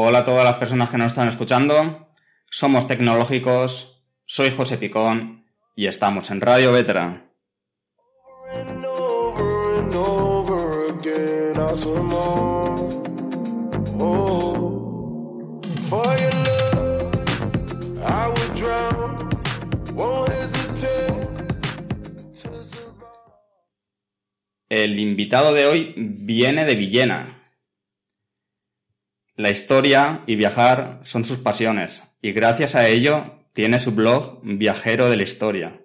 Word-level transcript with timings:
Hola 0.00 0.20
a 0.20 0.24
todas 0.24 0.44
las 0.44 0.54
personas 0.54 0.90
que 0.90 0.96
nos 0.96 1.08
están 1.08 1.26
escuchando. 1.26 2.06
Somos 2.48 2.86
tecnológicos. 2.86 4.04
Soy 4.26 4.52
José 4.52 4.78
Picón 4.78 5.44
y 5.74 5.88
estamos 5.88 6.30
en 6.30 6.40
Radio 6.40 6.70
Veteran. 6.70 7.32
El 24.68 25.00
invitado 25.00 25.52
de 25.54 25.66
hoy 25.66 25.94
viene 25.96 26.64
de 26.64 26.76
Villena. 26.76 27.37
La 29.38 29.50
historia 29.50 30.24
y 30.26 30.34
viajar 30.34 30.98
son 31.04 31.24
sus 31.24 31.38
pasiones, 31.38 32.02
y 32.20 32.32
gracias 32.32 32.74
a 32.74 32.88
ello 32.88 33.46
tiene 33.52 33.78
su 33.78 33.92
blog 33.92 34.40
Viajero 34.42 35.08
de 35.08 35.16
la 35.16 35.22
Historia, 35.22 35.80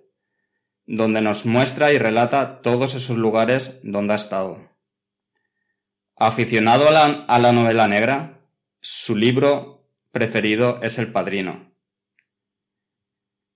donde 0.87 1.21
nos 1.21 1.45
muestra 1.45 1.93
y 1.93 1.99
relata 1.99 2.63
todos 2.63 2.95
esos 2.95 3.15
lugares 3.15 3.75
donde 3.83 4.13
ha 4.13 4.15
estado. 4.15 4.71
Aficionado 6.15 6.89
a 6.89 7.37
la, 7.37 7.51
novela 7.51 7.87
negra, 7.87 8.39
su 8.81 9.15
libro 9.15 9.87
preferido 10.09 10.79
es 10.81 10.97
El 10.97 11.11
Padrino. 11.11 11.75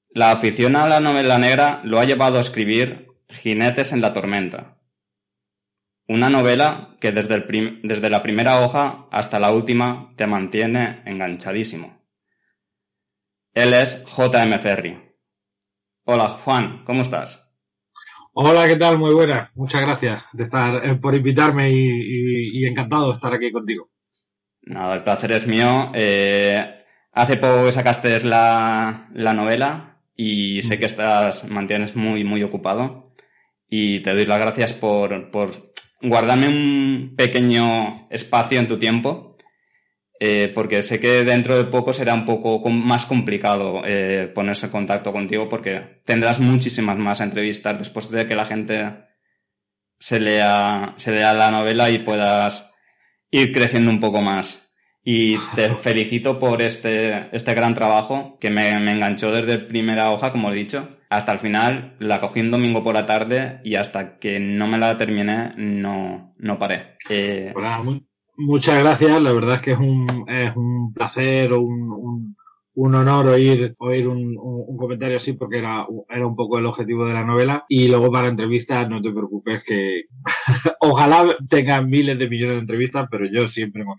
La 0.09 0.29
afición 0.29 0.75
a 0.75 0.87
la 0.87 0.99
novela 0.99 1.39
negra 1.39 1.81
lo 1.83 1.97
ha 1.97 2.05
llevado 2.05 2.37
a 2.37 2.41
escribir 2.41 3.07
Jinetes 3.29 3.93
en 3.93 4.01
la 4.01 4.13
Tormenta, 4.13 4.76
una 6.07 6.29
novela 6.29 6.95
que 6.99 7.11
desde, 7.11 7.45
desde 7.83 8.09
la 8.09 8.21
primera 8.23 8.61
hoja 8.61 9.07
hasta 9.11 9.39
la 9.39 9.51
última 9.51 10.13
te 10.15 10.25
mantiene 10.25 11.01
enganchadísimo. 11.05 12.01
Él 13.53 13.73
es 13.73 14.03
J.M. 14.07 14.57
Ferry. 14.59 14.97
Hola 16.05 16.29
Juan, 16.29 16.83
¿cómo 16.85 17.01
estás? 17.01 17.43
Hola, 18.33 18.67
¿qué 18.67 18.75
tal? 18.75 18.97
Muy 18.97 19.13
buenas. 19.13 19.55
Muchas 19.57 19.81
gracias 19.81 20.23
de 20.31 20.43
estar, 20.43 20.85
eh, 20.85 20.95
por 20.95 21.15
invitarme 21.15 21.69
y, 21.71 22.65
encantado 22.65 23.07
de 23.07 23.13
estar 23.13 23.33
aquí 23.33 23.51
contigo. 23.51 23.89
Nada, 24.61 24.95
el 24.95 25.03
placer 25.03 25.31
es 25.31 25.47
mío. 25.47 25.91
Eh, 25.95 26.85
hace 27.13 27.37
poco 27.37 27.71
sacaste 27.71 28.23
la, 28.23 29.09
la 29.13 29.33
novela 29.33 30.03
y 30.15 30.61
sé 30.61 30.75
mm. 30.75 30.79
que 30.79 30.85
estás, 30.85 31.49
mantienes 31.49 31.95
muy, 31.95 32.23
muy 32.23 32.43
ocupado. 32.43 33.11
Y 33.67 34.01
te 34.01 34.13
doy 34.13 34.25
las 34.25 34.39
gracias 34.39 34.73
por, 34.73 35.31
por 35.31 35.73
guardarme 36.01 36.47
un 36.47 37.13
pequeño 37.15 38.07
espacio 38.09 38.59
en 38.59 38.67
tu 38.67 38.77
tiempo, 38.77 39.37
eh, 40.19 40.51
porque 40.53 40.81
sé 40.81 40.99
que 40.99 41.23
dentro 41.23 41.57
de 41.57 41.65
poco 41.65 41.93
será 41.93 42.13
un 42.13 42.25
poco 42.25 42.67
más 42.69 43.05
complicado 43.05 43.81
eh, 43.85 44.31
ponerse 44.33 44.65
en 44.65 44.71
contacto 44.71 45.11
contigo 45.11 45.47
porque 45.47 46.01
tendrás 46.05 46.39
muchísimas 46.39 46.97
más 46.97 47.21
entrevistas 47.21 47.77
después 47.77 48.09
de 48.09 48.25
que 48.25 48.35
la 48.35 48.47
gente 48.47 49.05
se 49.99 50.19
lea, 50.19 50.95
se 50.97 51.11
lea 51.11 51.33
la 51.33 51.51
novela 51.51 51.89
y 51.91 51.99
puedas 51.99 52.73
ir 53.29 53.51
creciendo 53.51 53.91
un 53.91 53.99
poco 53.99 54.21
más. 54.21 54.75
Y 55.03 55.37
te 55.55 55.69
felicito 55.75 56.39
por 56.39 56.61
este, 56.61 57.29
este 57.35 57.53
gran 57.53 57.73
trabajo 57.73 58.37
que 58.39 58.49
me, 58.49 58.79
me 58.79 58.91
enganchó 58.91 59.31
desde 59.31 59.59
primera 59.59 60.11
hoja, 60.11 60.31
como 60.31 60.51
he 60.51 60.55
dicho 60.55 60.96
hasta 61.09 61.31
el 61.31 61.39
final, 61.39 61.95
la 61.99 62.19
cogí 62.19 62.41
un 62.41 62.51
domingo 62.51 62.83
por 62.83 62.93
la 62.93 63.05
tarde 63.05 63.59
y 63.63 63.75
hasta 63.75 64.17
que 64.19 64.39
no 64.39 64.67
me 64.67 64.77
la 64.77 64.97
terminé, 64.97 65.53
no, 65.55 66.33
no 66.37 66.59
paré. 66.59 66.97
Eh... 67.09 67.53
muchas 68.35 68.79
gracias, 68.79 69.21
la 69.21 69.31
verdad 69.31 69.55
es 69.55 69.61
que 69.61 69.71
es 69.71 69.77
un, 69.77 70.25
es 70.27 70.55
un 70.55 70.93
placer, 70.93 71.53
un, 71.53 71.91
un, 71.91 72.35
un 72.75 72.95
honor 72.95 73.27
oír, 73.27 73.73
oír 73.79 74.07
un, 74.07 74.37
un, 74.37 74.77
comentario 74.77 75.17
así 75.17 75.33
porque 75.33 75.57
era, 75.57 75.87
era 76.09 76.27
un 76.27 76.35
poco 76.35 76.59
el 76.59 76.65
objetivo 76.65 77.05
de 77.05 77.13
la 77.13 77.23
novela. 77.23 77.65
Y 77.67 77.87
luego 77.87 78.11
para 78.11 78.27
entrevistas, 78.27 78.87
no 78.87 79.01
te 79.01 79.11
preocupes 79.11 79.63
que 79.65 80.03
ojalá 80.81 81.35
tengan 81.49 81.89
miles 81.89 82.19
de 82.19 82.29
millones 82.29 82.55
de 82.55 82.61
entrevistas, 82.61 83.07
pero 83.09 83.25
yo 83.25 83.47
siempre 83.47 83.83
me 83.83 83.91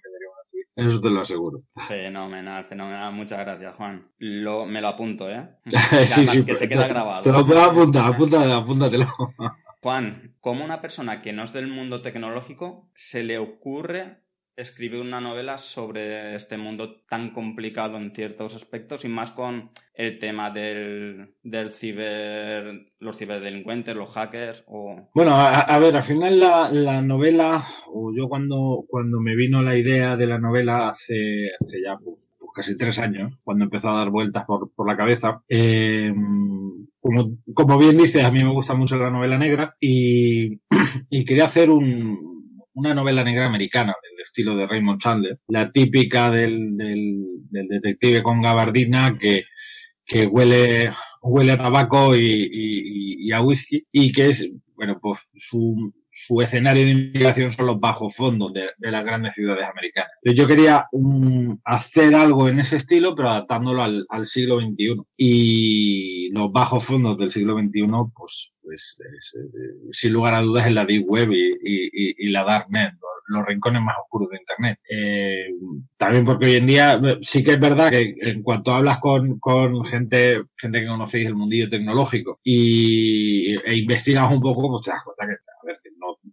eso 0.86 1.00
te 1.00 1.10
lo 1.10 1.20
aseguro. 1.20 1.62
Fenomenal, 1.88 2.64
fenomenal. 2.66 3.12
Muchas 3.12 3.40
gracias, 3.40 3.74
Juan. 3.74 4.12
Lo, 4.18 4.64
me 4.64 4.80
lo 4.80 4.88
apunto, 4.88 5.28
¿eh? 5.28 5.48
sí, 6.06 6.26
sí, 6.28 6.46
que 6.46 6.54
se 6.54 6.68
queda 6.68 6.86
grabado. 6.86 7.22
Te 7.22 7.32
lo 7.32 7.44
puedo 7.44 7.62
apuntar, 7.62 8.12
apúntate, 8.12 8.52
apúntatelo. 8.52 9.12
Juan, 9.82 10.36
¿cómo 10.40 10.64
una 10.64 10.80
persona 10.80 11.20
que 11.20 11.32
no 11.32 11.42
es 11.42 11.52
del 11.52 11.66
mundo 11.66 12.00
tecnológico 12.00 12.88
se 12.94 13.24
le 13.24 13.38
ocurre 13.38 14.22
escribir 14.58 15.00
una 15.00 15.20
novela 15.20 15.56
sobre 15.56 16.34
este 16.34 16.58
mundo 16.58 16.96
tan 17.08 17.30
complicado 17.30 17.96
en 17.96 18.12
ciertos 18.12 18.56
aspectos 18.56 19.04
y 19.04 19.08
más 19.08 19.30
con 19.30 19.70
el 19.94 20.18
tema 20.18 20.50
del, 20.50 21.34
del 21.44 21.72
ciber, 21.72 22.92
los 22.98 23.16
ciberdelincuentes, 23.16 23.94
los 23.94 24.10
hackers 24.10 24.64
o... 24.66 25.08
Bueno, 25.14 25.32
a, 25.34 25.78
ver, 25.78 25.96
al 25.96 26.02
final 26.02 26.40
la, 26.40 26.70
la, 26.70 27.00
novela, 27.02 27.64
o 27.86 28.12
yo 28.12 28.28
cuando, 28.28 28.84
cuando 28.88 29.20
me 29.20 29.36
vino 29.36 29.62
la 29.62 29.76
idea 29.76 30.16
de 30.16 30.26
la 30.26 30.38
novela 30.38 30.88
hace, 30.88 31.50
hace 31.60 31.80
ya 31.80 31.96
pues, 32.02 32.34
pues 32.38 32.50
casi 32.54 32.76
tres 32.76 32.98
años, 32.98 33.34
cuando 33.44 33.64
empezó 33.64 33.90
a 33.90 33.98
dar 33.98 34.10
vueltas 34.10 34.44
por, 34.44 34.72
por 34.74 34.88
la 34.88 34.96
cabeza, 34.96 35.40
eh, 35.48 36.12
como, 37.00 37.38
como 37.54 37.78
bien 37.78 37.96
dices, 37.96 38.24
a 38.24 38.32
mí 38.32 38.42
me 38.42 38.52
gusta 38.52 38.74
mucho 38.74 38.96
la 38.96 39.10
novela 39.10 39.38
negra 39.38 39.76
y, 39.78 40.60
y 41.10 41.24
quería 41.24 41.44
hacer 41.44 41.70
un, 41.70 42.27
una 42.78 42.94
novela 42.94 43.24
negra 43.24 43.46
americana 43.46 43.92
del 44.02 44.20
estilo 44.20 44.56
de 44.56 44.66
Raymond 44.66 45.00
Chandler, 45.00 45.40
la 45.48 45.72
típica 45.72 46.30
del, 46.30 46.76
del, 46.76 47.66
detective 47.68 48.22
con 48.22 48.40
gabardina 48.40 49.18
que, 49.18 49.44
que 50.06 50.26
huele, 50.26 50.92
huele 51.20 51.52
a 51.52 51.58
tabaco 51.58 52.14
y, 52.14 52.48
y, 52.52 53.32
a 53.32 53.42
whisky 53.42 53.84
y 53.90 54.12
que 54.12 54.28
es, 54.28 54.48
bueno, 54.76 54.98
pues 55.02 55.18
su, 55.34 55.92
su 56.26 56.40
escenario 56.42 56.84
de 56.84 56.90
investigación 56.90 57.50
son 57.52 57.66
los 57.66 57.80
bajos 57.80 58.14
fondos 58.14 58.52
de, 58.52 58.70
de 58.76 58.90
las 58.90 59.04
grandes 59.04 59.34
ciudades 59.34 59.68
americanas. 59.68 60.10
Yo 60.22 60.46
quería 60.46 60.86
um, 60.92 61.58
hacer 61.64 62.14
algo 62.14 62.48
en 62.48 62.58
ese 62.58 62.76
estilo, 62.76 63.14
pero 63.14 63.30
adaptándolo 63.30 63.82
al, 63.82 64.06
al, 64.08 64.26
siglo 64.26 64.60
XXI. 64.60 65.02
Y 65.16 66.30
los 66.32 66.50
bajos 66.52 66.84
fondos 66.84 67.16
del 67.18 67.30
siglo 67.30 67.56
XXI, 67.58 67.86
pues, 68.14 68.52
pues 68.62 68.96
es, 68.98 69.36
eh, 69.36 69.90
sin 69.92 70.12
lugar 70.12 70.34
a 70.34 70.42
dudas, 70.42 70.66
es 70.66 70.72
la 70.72 70.84
Deep 70.84 71.04
Web 71.08 71.30
y, 71.32 71.52
y, 71.62 72.26
y 72.26 72.30
la 72.30 72.44
Darknet, 72.44 72.94
los 73.28 73.46
rincones 73.46 73.82
más 73.82 73.96
oscuros 74.02 74.30
de 74.30 74.38
Internet. 74.38 74.78
Eh, 74.90 75.48
también 75.96 76.24
porque 76.24 76.46
hoy 76.46 76.56
en 76.56 76.66
día 76.66 77.00
sí 77.22 77.44
que 77.44 77.52
es 77.52 77.60
verdad 77.60 77.90
que 77.90 78.14
en 78.20 78.42
cuanto 78.42 78.72
hablas 78.72 78.98
con, 78.98 79.38
con 79.38 79.84
gente, 79.84 80.42
gente 80.56 80.80
que 80.80 80.86
conocéis 80.86 81.26
el 81.26 81.34
mundillo 81.34 81.68
tecnológico 81.68 82.40
y, 82.42 83.56
e 83.64 83.76
investigas 83.76 84.32
un 84.32 84.40
poco, 84.40 84.68
pues 84.68 84.82
te 84.82 84.90
das 84.90 85.02
cuenta 85.04 85.26
que, 85.26 85.47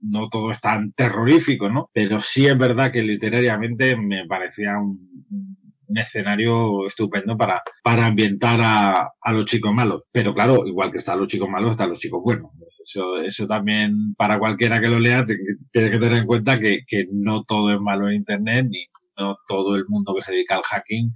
no, 0.10 0.30
todo 0.30 0.52
es 0.52 0.62
tan 0.62 0.92
terrorífico, 0.94 1.70
¿no? 1.70 1.90
Pero 1.94 2.22
sí 2.22 2.46
es 2.48 2.58
verdad 2.58 2.92
que 2.92 3.04
literariamente 3.04 3.96
me 3.98 4.26
parecía 4.26 4.78
un, 4.78 5.56
un 5.88 5.98
escenario 5.98 6.86
estupendo 6.86 7.38
para, 7.38 7.62
para 7.84 8.06
ambientar 8.06 8.60
a, 8.62 9.12
a 9.22 9.32
los 9.32 9.46
chicos 9.46 9.74
malos. 9.74 10.04
Pero 10.12 10.34
claro, 10.34 10.66
igual 10.66 10.92
que 10.92 10.98
están 11.00 11.20
los 11.20 11.28
chicos 11.28 11.50
malos, 11.50 11.72
están 11.72 11.90
los 11.90 12.00
chicos 12.00 12.22
buenos. 12.24 12.52
Eso, 12.84 13.20
eso 13.22 13.48
también, 13.48 14.14
para 14.16 14.40
cualquiera 14.40 14.80
que 14.80 14.90
lo 14.90 15.00
lea, 15.00 15.26
tiene 15.72 15.92
que 15.92 16.00
tener 16.00 16.20
en 16.20 16.28
cuenta 16.28 16.60
que, 16.60 16.80
que 16.88 17.08
no 17.12 17.44
todo 17.44 17.74
es 17.74 17.80
malo 17.80 18.08
en 18.10 18.16
Internet, 18.16 18.68
ni 18.70 18.86
no 19.18 19.38
todo 19.48 19.76
el 19.76 19.86
mundo 19.88 20.14
que 20.14 20.22
se 20.22 20.34
dedica 20.34 20.56
al 20.56 20.64
hacking 20.64 21.12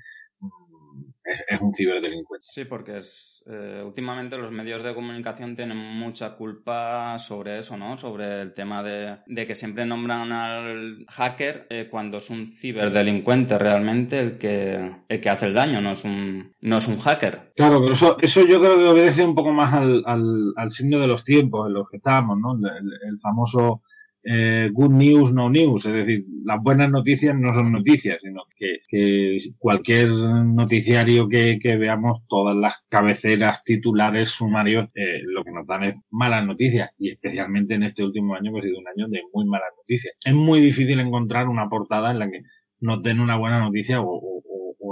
es, 1.48 1.62
un 1.62 1.74
ciberdelincuente. 1.74 2.46
Sí, 2.50 2.66
porque 2.66 2.98
es, 2.98 3.44
eh, 3.48 3.81
últimamente 3.86 4.38
los 4.38 4.52
medios 4.52 4.84
de 4.84 4.94
comunicación 4.94 5.56
tienen 5.56 5.78
mucha 5.78 6.36
culpa 6.36 7.18
sobre 7.20 7.60
eso, 7.60 7.78
¿no? 7.78 7.98
Sobre 7.98 8.42
el 8.42 8.54
tema 8.54 8.84
de, 8.84 9.18
de 9.26 9.48
que 9.48 9.56
siempre 9.56 9.86
nombran 9.86 10.31
al 10.31 11.06
hacker 11.08 11.68
eh, 11.70 11.88
cuando 11.90 12.18
es 12.18 12.30
un 12.30 12.48
ciberdelincuente 12.48 13.58
realmente 13.58 14.20
el 14.20 14.38
que, 14.38 15.04
el 15.08 15.22
que 15.22 15.30
hace 15.30 15.46
el 15.48 15.54
daño, 15.54 15.81
no 15.81 15.92
es 15.92 16.04
un, 16.04 16.54
no 16.62 16.78
es 16.78 16.88
un 16.88 17.00
hacker. 17.00 17.54
Claro, 17.56 17.80
pero 17.81 17.94
eso, 17.94 18.18
eso 18.22 18.46
yo 18.46 18.60
creo 18.60 18.78
que 18.78 18.86
obedece 18.86 19.24
un 19.24 19.36
poco 19.36 19.52
más 19.52 19.74
al, 19.74 20.04
al, 20.06 20.54
al 20.56 20.72
signo 20.72 21.00
de 21.00 21.08
los 21.08 21.24
tiempos 21.24 21.68
en 21.68 21.74
los 21.74 21.90
que 21.90 21.98
estamos, 21.98 22.38
¿no? 22.40 22.54
el 22.54 23.20
famoso 23.20 23.81
eh, 24.24 24.69
good 24.74 24.92
news, 24.92 25.33
no 25.33 25.50
news. 25.50 25.86
Es 25.86 25.94
decir, 25.94 26.25
las 26.44 26.62
buenas 26.62 26.89
noticias 26.89 27.36
no 27.36 27.54
son 27.54 27.71
noticias, 27.71 28.19
sino 28.21 28.44
que, 28.57 29.38
cualquier 29.57 30.10
noticiario 30.10 31.27
que, 31.30 31.60
veamos, 31.77 32.25
todas 32.27 32.56
las 32.56 32.75
cabeceras, 32.89 33.63
titulares, 33.63 34.30
sumarios, 34.30 34.89
eh, 34.95 35.21
lo 35.24 35.44
que 35.44 35.51
nos 35.51 35.66
dan 35.66 35.83
es 35.83 35.95
malas 36.10 36.45
noticias. 36.45 36.92
Y 36.98 37.10
especialmente 37.10 37.75
en 37.75 37.83
este 37.83 38.04
último 38.04 38.36
año, 38.36 38.51
que 38.54 38.60
ha 38.60 38.63
sido 38.63 38.80
un 38.80 38.88
año 38.88 39.07
de 39.07 39.21
muy 39.33 39.45
malas 39.45 39.69
noticias. 39.77 40.16
Es 40.24 40.33
muy 40.33 40.60
difícil 40.60 41.00
encontrar 41.00 41.48
una 41.48 41.69
portada 41.69 42.12
en 42.12 42.19
la 42.19 42.30
que 42.30 42.42
nos 42.81 43.01
den 43.01 43.19
una 43.19 43.38
buena 43.38 43.60
noticia 43.60 44.01
o, 44.01 44.44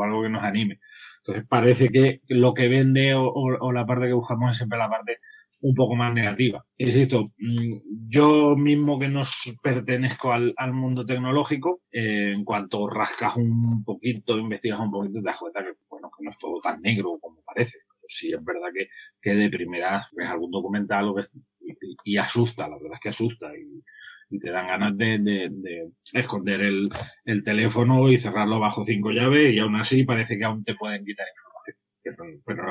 algo 0.03 0.21
que 0.21 0.29
nos 0.29 0.44
anime. 0.44 0.79
Entonces 1.18 1.45
parece 1.50 1.89
que 1.89 2.21
lo 2.27 2.53
que 2.53 2.68
vende 2.68 3.13
o, 3.15 3.71
la 3.71 3.85
parte 3.85 4.06
que 4.07 4.13
buscamos 4.13 4.51
es 4.51 4.57
siempre 4.57 4.77
la 4.77 4.89
parte 4.89 5.18
un 5.62 5.74
poco 5.75 5.95
más 5.95 6.13
negativa. 6.13 6.63
Insisto, 6.77 7.31
mm, 7.38 7.69
yo 8.07 8.56
mismo 8.56 9.00
que 9.00 9.09
no 9.09 9.21
pertenezco 9.62 10.31
al, 10.31 10.54
mundo 10.74 11.06
tecnológico, 11.06 11.81
eh, 11.92 12.33
en 12.36 12.44
cuanto 12.45 12.88
rascas 12.89 13.38
un 13.38 13.83
poquito, 13.83 14.38
investigas 14.38 14.80
un 14.80 14.92
poquito, 14.92 15.19
te 15.19 15.25
das 15.25 15.38
cuenta 15.38 15.63
que, 15.63 15.74
bueno, 15.89 16.09
que 16.15 16.24
no 16.24 16.31
es 16.31 16.38
todo 16.38 16.59
tan 16.62 16.81
negro 16.81 17.18
como 17.19 17.42
parece. 17.44 17.80
Sí 18.09 18.31
es 18.31 18.44
verdad 18.44 18.69
que, 18.74 18.88
que 19.21 19.36
de 19.36 19.50
primera 19.50 20.07
ves 20.13 20.30
algún 20.30 20.51
documental 20.51 21.09
o 21.09 21.13
ves, 21.13 21.30
y, 22.06 22.18
asusta, 22.18 22.68
la 22.68 22.77
verdad 22.77 22.94
es 22.95 23.00
que 23.01 23.10
asusta. 23.10 23.51
Y, 23.56 23.83
te 24.39 24.51
dan 24.51 24.68
ganas 24.68 24.98
de, 24.98 25.19
de, 25.19 25.92
esconder 26.13 26.60
el, 26.62 26.89
el, 27.24 27.44
teléfono 27.45 28.10
y 28.10 28.18
cerrarlo 28.19 28.60
bajo 28.60 28.83
cinco 28.83 29.12
llaves 29.12 29.53
y 29.53 29.60
aún 29.60 29.77
así 29.77 30.03
parece 30.03 30.38
que 30.38 30.44
aún 30.44 30.65
te 30.65 30.75
pueden 30.75 31.06
quitar 31.06 31.25
información 31.33 31.77
pero, 32.45 32.63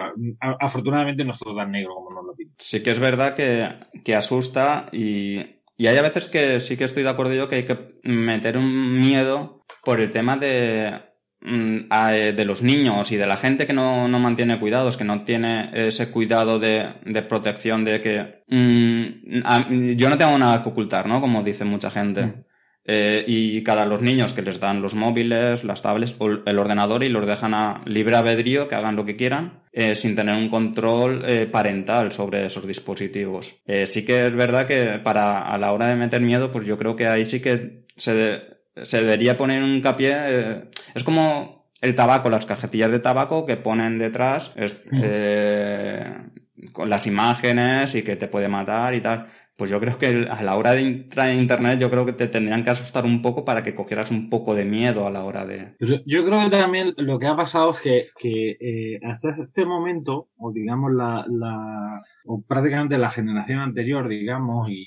afortunadamente 0.61 1.25
no 1.25 1.33
es 1.33 1.38
todo 1.38 1.56
tan 1.56 1.73
negro 1.73 1.94
como 1.94 2.12
nos 2.12 2.25
lo 2.25 2.35
piden. 2.35 2.55
Sí 2.59 2.83
que 2.83 2.91
es 2.91 2.99
verdad 2.99 3.35
que, 3.35 4.15
asusta 4.15 4.88
y, 4.93 5.41
y 5.77 5.87
hay 5.87 5.97
a 5.97 6.03
veces 6.03 6.27
que 6.27 6.61
sí 6.61 6.77
que 6.77 6.85
estoy 6.85 7.03
de 7.03 7.11
acuerdo 7.11 7.35
yo 7.35 7.49
que 7.49 7.56
hay 7.56 7.67
que 7.67 7.99
meter 8.05 8.56
un 8.56 8.94
miedo 8.94 9.65
por 9.85 10.00
el 10.00 10.11
tema 10.11 10.37
de, 10.37 11.00
mm, 11.41 11.88
de 12.35 12.44
los 12.44 12.62
niños 12.62 13.12
y 13.12 13.17
de 13.17 13.27
la 13.27 13.37
gente 13.37 13.67
que 13.67 13.73
no, 13.73 14.09
mantiene 14.09 14.59
cuidados, 14.59 14.97
que 14.97 15.05
no 15.05 15.25
tiene 15.25 15.71
ese 15.73 16.11
cuidado 16.11 16.59
de, 16.59 16.94
protección 17.29 17.85
de 17.85 18.00
que 18.00 18.43
mm, 18.49 19.97
yo 19.97 20.11
no 20.11 20.19
tengo 20.19 20.39
nada 20.39 20.62
que 20.62 20.71
ocultar, 20.71 21.06
¿no? 21.06 21.21
Como 21.21 21.43
dice 21.43 21.65
mucha 21.65 21.91
gente. 21.91 22.27
Mm. 22.27 22.44
Eh, 22.88 23.25
y 23.27 23.65
cada 23.65 23.85
los 23.85 24.00
niños 24.00 24.33
que 24.33 24.43
les 24.43 24.61
dan 24.61 24.81
los 24.81 24.94
móviles, 24.94 25.65
las 25.65 25.83
tablets 25.83 26.15
o 26.21 26.29
el 26.29 26.59
ordenador 26.59 27.03
y 27.03 27.09
los 27.09 27.27
dejan 27.27 27.53
a 27.53 27.83
libre 27.85 28.15
albedrío, 28.15 28.69
que 28.69 28.77
hagan 28.77 28.94
lo 28.94 29.05
que 29.05 29.17
quieran, 29.17 29.65
eh, 29.73 29.97
sin 29.97 30.15
tener 30.15 30.37
un 30.37 30.49
control 30.49 31.25
eh, 31.27 31.47
parental 31.47 32.12
sobre 32.12 32.47
esos 32.47 32.65
dispositivos. 32.65 33.56
sí 33.87 34.05
que 34.05 34.27
es 34.29 34.35
verdad 34.35 34.69
que 34.69 35.00
para 35.03 35.43
a 35.43 35.59
la 35.59 35.73
hora 35.73 35.88
de 35.88 35.97
meter 35.97 36.21
miedo, 36.21 36.53
pues 36.53 36.65
yo 36.65 36.79
creo 36.79 36.94
que 36.94 37.09
ahí 37.09 37.25
sí 37.25 37.41
que 37.41 37.87
se, 37.97 38.43
se 38.81 39.00
debería 39.00 39.37
poner 39.37 39.65
un 39.65 39.75
hincapié. 39.75 40.69
es 40.94 41.03
como 41.03 41.67
el 41.81 41.94
tabaco, 41.97 42.31
las 42.31 42.47
cajetillas 42.47 42.93
de 42.93 43.00
tabaco 43.00 43.44
que 43.47 43.56
ponen 43.56 43.99
detrás 43.99 44.53
es, 44.55 44.81
mm. 44.93 46.71
con 46.73 46.89
las 46.89 47.06
imágenes 47.09 47.97
y 47.97 48.03
que 48.03 48.15
te 48.15 48.29
puede 48.29 48.49
matar 48.49 48.94
y 48.94 49.00
tal 49.00 49.27
pues 49.56 49.70
yo 49.70 49.81
creo 49.81 49.99
que 49.99 50.29
a 50.31 50.43
la 50.43 50.56
hora 50.56 50.73
de 50.73 50.82
entrar 50.82 51.31
en 51.31 51.38
internet 51.38 51.79
yo 51.79 51.91
creo 51.91 52.05
que 52.05 52.12
te 52.12 52.29
tendrían 52.29 52.62
que 52.62 52.70
asustar 52.70 53.05
un 53.06 53.23
poco 53.23 53.44
para 53.44 53.62
que 53.62 53.75
cogieras 53.75 54.11
un 54.11 54.29
poco 54.29 54.55
de 54.55 54.67
miedo 54.67 55.06
a 55.06 55.11
la 55.11 55.25
hora 55.25 55.47
de... 55.47 55.75
Yo 55.81 56.25
creo 56.26 56.44
que 56.44 56.50
también 56.50 56.93
lo 56.99 57.19
que 57.19 57.26
ha 57.26 57.37
pasado 57.37 57.70
es 57.70 57.81
que, 57.81 58.06
que 58.19 58.50
eh, 58.61 59.00
hasta 59.03 59.31
este 59.31 59.64
momento, 59.64 60.29
o 60.37 60.53
digamos 60.53 60.93
la, 60.93 61.25
la, 61.29 62.03
o 62.26 62.43
prácticamente 62.43 62.99
la 62.99 63.11
generación 63.11 63.61
anterior, 63.61 64.08
digamos, 64.08 64.69
y, 64.69 64.87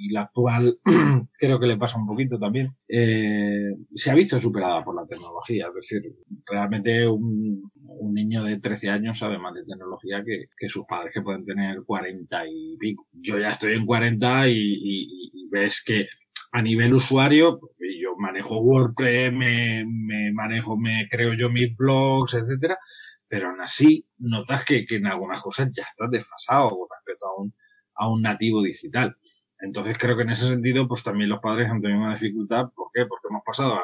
y 0.00 0.08
la 0.10 0.22
actual 0.22 0.78
creo 1.38 1.60
que 1.60 1.66
le 1.66 1.76
pasa 1.76 1.98
un 1.98 2.06
poquito 2.06 2.38
también, 2.38 2.74
eh, 2.88 3.74
se 3.94 4.10
ha 4.10 4.14
visto 4.14 4.40
superada 4.40 4.82
por 4.82 4.96
la 4.96 5.06
tecnología. 5.06 5.66
Es 5.68 5.74
decir, 5.74 6.02
realmente 6.46 7.06
un, 7.06 7.70
un 7.84 8.14
niño 8.14 8.42
de 8.42 8.58
13 8.58 8.88
años 8.88 9.18
sabe 9.18 9.38
más 9.38 9.54
de 9.54 9.64
tecnología 9.64 10.22
que, 10.24 10.46
que, 10.56 10.68
sus 10.68 10.86
padres 10.86 11.12
que 11.12 11.20
pueden 11.20 11.44
tener 11.44 11.82
40 11.84 12.46
y 12.48 12.76
pico. 12.78 13.06
Yo 13.12 13.38
ya 13.38 13.50
estoy 13.50 13.74
en 13.74 13.84
40 13.84 14.48
y, 14.48 15.48
ves 15.50 15.82
que 15.84 16.06
a 16.52 16.62
nivel 16.62 16.94
usuario, 16.94 17.60
yo 18.00 18.16
manejo 18.16 18.60
WordPress, 18.60 19.32
me, 19.32 19.84
me 19.84 20.32
manejo, 20.32 20.78
me 20.78 21.08
creo 21.10 21.34
yo 21.34 21.50
mis 21.50 21.76
blogs, 21.76 22.34
etcétera, 22.34 22.78
pero 23.28 23.48
aún 23.48 23.60
así 23.60 24.06
notas 24.18 24.64
que, 24.64 24.86
que 24.86 24.96
en 24.96 25.06
algunas 25.06 25.40
cosas 25.40 25.68
ya 25.76 25.82
estás 25.82 26.10
desfasado 26.10 26.70
con 26.70 26.88
respecto 26.96 27.26
a 27.26 27.42
un, 27.42 27.54
a 27.96 28.08
un 28.08 28.22
nativo 28.22 28.62
digital. 28.62 29.16
Entonces 29.62 29.98
creo 29.98 30.16
que 30.16 30.22
en 30.22 30.30
ese 30.30 30.48
sentido, 30.48 30.88
pues 30.88 31.02
también 31.02 31.30
los 31.30 31.40
padres 31.40 31.70
han 31.70 31.80
tenido 31.80 32.00
una 32.00 32.14
dificultad. 32.14 32.70
¿Por 32.74 32.88
qué? 32.92 33.06
Porque 33.06 33.28
hemos 33.28 33.42
pasado 33.44 33.80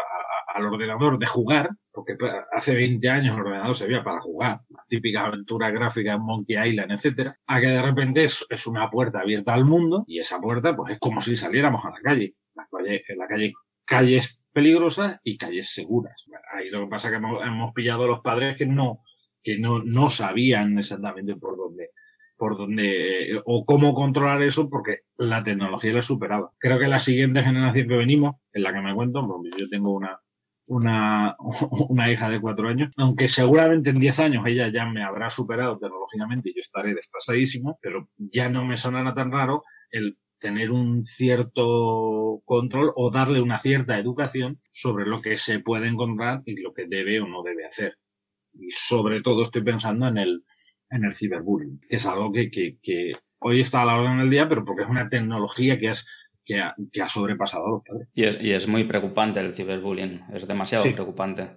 al 0.56 0.64
ordenador 0.64 1.18
de 1.18 1.26
jugar, 1.26 1.70
porque 1.92 2.16
hace 2.52 2.74
20 2.74 3.08
años 3.10 3.34
el 3.34 3.42
ordenador 3.42 3.76
servía 3.76 4.02
para 4.02 4.20
jugar, 4.20 4.60
las 4.70 4.86
típicas 4.86 5.24
aventuras 5.24 5.70
gráficas 5.72 6.18
Monkey 6.18 6.56
Island, 6.70 6.92
etcétera, 6.92 7.36
a 7.46 7.60
que 7.60 7.66
de 7.66 7.82
repente 7.82 8.24
es, 8.24 8.46
es, 8.48 8.66
una 8.66 8.90
puerta 8.90 9.20
abierta 9.20 9.52
al 9.52 9.66
mundo 9.66 10.04
y 10.06 10.18
esa 10.18 10.40
puerta 10.40 10.74
pues 10.74 10.92
es 10.92 10.98
como 10.98 11.20
si 11.20 11.36
saliéramos 11.36 11.84
a 11.84 11.90
la 11.90 12.00
calle. 12.00 12.34
La 12.54 12.66
calle 12.70 13.04
en 13.06 13.18
la 13.18 13.26
calle, 13.26 13.52
calles 13.84 14.40
peligrosas 14.52 15.20
y 15.22 15.36
calles 15.36 15.74
seguras. 15.74 16.14
Ahí 16.54 16.70
lo 16.70 16.84
que 16.84 16.90
pasa 16.90 17.08
es 17.08 17.12
que 17.12 17.16
hemos, 17.18 17.44
hemos 17.44 17.74
pillado 17.74 18.04
a 18.04 18.08
los 18.08 18.20
padres 18.20 18.56
que 18.56 18.64
no, 18.64 19.02
que 19.42 19.58
no, 19.58 19.82
no 19.84 20.08
sabían 20.08 20.78
exactamente 20.78 21.36
por 21.36 21.58
dónde 21.58 21.90
por 22.36 22.56
dónde 22.56 23.40
o 23.44 23.64
cómo 23.64 23.94
controlar 23.94 24.42
eso 24.42 24.68
porque 24.70 25.00
la 25.16 25.42
tecnología 25.42 25.92
la 25.92 26.02
superaba. 26.02 26.52
Creo 26.58 26.78
que 26.78 26.88
la 26.88 26.98
siguiente 26.98 27.42
generación 27.42 27.88
que 27.88 27.96
venimos, 27.96 28.36
en 28.52 28.62
la 28.62 28.72
que 28.72 28.80
me 28.80 28.94
cuento, 28.94 29.26
porque 29.26 29.50
yo 29.58 29.68
tengo 29.68 29.94
una, 29.94 30.20
una, 30.66 31.36
una 31.88 32.10
hija 32.10 32.28
de 32.28 32.40
cuatro 32.40 32.68
años, 32.68 32.92
aunque 32.96 33.28
seguramente 33.28 33.90
en 33.90 34.00
diez 34.00 34.18
años 34.18 34.44
ella 34.46 34.68
ya 34.68 34.86
me 34.86 35.02
habrá 35.02 35.30
superado 35.30 35.78
tecnológicamente 35.78 36.50
y 36.50 36.54
yo 36.54 36.60
estaré 36.60 36.94
desfasadísimo, 36.94 37.78
pero 37.80 38.08
ya 38.16 38.48
no 38.48 38.64
me 38.64 38.76
sonará 38.76 39.14
tan 39.14 39.32
raro 39.32 39.62
el 39.90 40.18
tener 40.38 40.70
un 40.70 41.04
cierto 41.04 42.42
control 42.44 42.92
o 42.94 43.10
darle 43.10 43.40
una 43.40 43.58
cierta 43.58 43.98
educación 43.98 44.60
sobre 44.70 45.06
lo 45.06 45.22
que 45.22 45.38
se 45.38 45.60
puede 45.60 45.88
encontrar 45.88 46.42
y 46.44 46.60
lo 46.60 46.74
que 46.74 46.86
debe 46.86 47.20
o 47.20 47.26
no 47.26 47.42
debe 47.42 47.64
hacer. 47.66 47.96
Y 48.52 48.70
sobre 48.70 49.22
todo 49.22 49.44
estoy 49.44 49.62
pensando 49.62 50.08
en 50.08 50.18
el, 50.18 50.44
en 50.90 51.04
el 51.04 51.14
ciberbullying, 51.14 51.80
que 51.88 51.96
es 51.96 52.06
algo 52.06 52.32
que, 52.32 52.50
que, 52.50 52.78
que 52.82 53.12
hoy 53.38 53.60
está 53.60 53.82
a 53.82 53.86
la 53.86 53.96
orden 53.96 54.18
del 54.18 54.30
día, 54.30 54.48
pero 54.48 54.64
porque 54.64 54.82
es 54.82 54.88
una 54.88 55.08
tecnología 55.08 55.78
que, 55.78 55.90
es, 55.90 56.06
que, 56.44 56.60
ha, 56.60 56.74
que 56.92 57.02
ha 57.02 57.08
sobrepasado 57.08 57.66
a 57.66 57.70
los 57.70 57.82
padres. 57.84 58.08
Y 58.14 58.24
es, 58.24 58.38
y 58.40 58.52
es 58.52 58.68
muy 58.68 58.84
preocupante 58.84 59.40
el 59.40 59.52
ciberbullying, 59.52 60.22
es 60.32 60.46
demasiado 60.46 60.84
preocupante. 60.84 61.48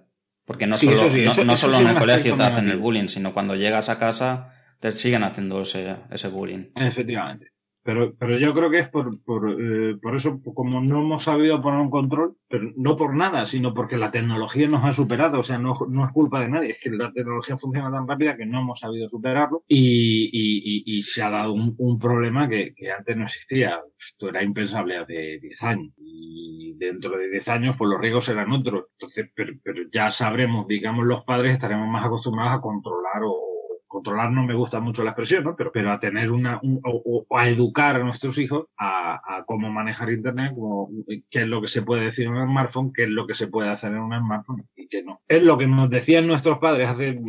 Porque 0.44 0.66
no 0.66 0.74
solo, 0.76 1.08
no, 1.08 1.44
no 1.44 1.56
solo 1.56 1.78
en 1.78 1.88
el 1.88 1.94
colegio 1.94 2.36
te 2.36 2.42
hacen 2.42 2.68
el 2.68 2.78
bullying, 2.78 3.06
sino 3.06 3.32
cuando 3.32 3.54
llegas 3.54 3.88
a 3.88 3.98
casa 3.98 4.52
te 4.80 4.90
siguen 4.90 5.22
haciendo 5.22 5.60
ese, 5.60 5.96
ese 6.10 6.28
bullying. 6.28 6.72
Efectivamente. 6.74 7.49
Pero, 7.82 8.14
pero 8.16 8.38
yo 8.38 8.52
creo 8.52 8.70
que 8.70 8.80
es 8.80 8.88
por, 8.88 9.22
por, 9.22 9.50
eh, 9.50 9.96
por 10.02 10.14
eso, 10.14 10.40
como 10.54 10.82
no 10.82 11.00
hemos 11.00 11.24
sabido 11.24 11.62
poner 11.62 11.80
un 11.80 11.90
control, 11.90 12.36
pero 12.48 12.70
no 12.76 12.94
por 12.94 13.16
nada, 13.16 13.46
sino 13.46 13.72
porque 13.72 13.96
la 13.96 14.10
tecnología 14.10 14.68
nos 14.68 14.84
ha 14.84 14.92
superado, 14.92 15.40
o 15.40 15.42
sea, 15.42 15.58
no, 15.58 15.78
no 15.88 16.04
es 16.04 16.12
culpa 16.12 16.42
de 16.42 16.50
nadie, 16.50 16.70
es 16.72 16.80
que 16.80 16.90
la 16.90 17.10
tecnología 17.10 17.56
funciona 17.56 17.90
tan 17.90 18.06
rápida 18.06 18.36
que 18.36 18.44
no 18.44 18.60
hemos 18.60 18.80
sabido 18.80 19.08
superarlo 19.08 19.64
y, 19.66 20.28
y, 20.30 20.98
y, 20.98 21.02
se 21.02 21.22
ha 21.22 21.30
dado 21.30 21.54
un, 21.54 21.74
un 21.78 21.98
problema 21.98 22.48
que, 22.48 22.74
que, 22.74 22.90
antes 22.92 23.16
no 23.16 23.24
existía. 23.24 23.80
Esto 23.98 24.28
era 24.28 24.42
impensable 24.42 24.98
hace 24.98 25.38
10 25.40 25.62
años 25.62 25.92
y 25.96 26.74
dentro 26.78 27.16
de 27.16 27.30
10 27.30 27.48
años 27.48 27.76
pues 27.78 27.88
los 27.90 28.00
riesgos 28.00 28.26
serán 28.26 28.52
otros. 28.52 28.84
Entonces, 28.92 29.30
pero, 29.34 29.54
pero 29.64 29.84
ya 29.90 30.10
sabremos, 30.10 30.66
digamos, 30.68 31.06
los 31.06 31.24
padres 31.24 31.54
estaremos 31.54 31.88
más 31.88 32.04
acostumbrados 32.04 32.58
a 32.58 32.60
controlar 32.60 33.22
o 33.24 33.49
controlar 33.90 34.30
no 34.30 34.44
me 34.44 34.54
gusta 34.54 34.78
mucho 34.78 35.02
la 35.02 35.10
expresión, 35.10 35.42
¿no? 35.42 35.56
Pero, 35.56 35.72
pero 35.72 35.90
a 35.90 35.98
tener 35.98 36.30
una, 36.30 36.60
o, 36.62 37.26
a 37.36 37.48
educar 37.48 37.96
a 37.96 38.04
nuestros 38.04 38.38
hijos 38.38 38.66
a, 38.78 39.20
a, 39.26 39.44
cómo 39.44 39.68
manejar 39.68 40.12
Internet, 40.12 40.52
como, 40.54 40.88
qué 41.28 41.40
es 41.40 41.48
lo 41.48 41.60
que 41.60 41.66
se 41.66 41.82
puede 41.82 42.04
decir 42.04 42.26
en 42.26 42.34
un 42.34 42.48
smartphone, 42.48 42.92
qué 42.92 43.02
es 43.02 43.08
lo 43.08 43.26
que 43.26 43.34
se 43.34 43.48
puede 43.48 43.68
hacer 43.68 43.90
en 43.90 43.98
un 43.98 44.16
smartphone 44.16 44.64
y 44.76 44.86
qué 44.86 45.02
no. 45.02 45.20
Es 45.26 45.42
lo 45.42 45.58
que 45.58 45.66
nos 45.66 45.90
decían 45.90 46.28
nuestros 46.28 46.58
padres 46.58 46.88
hace 46.88 47.20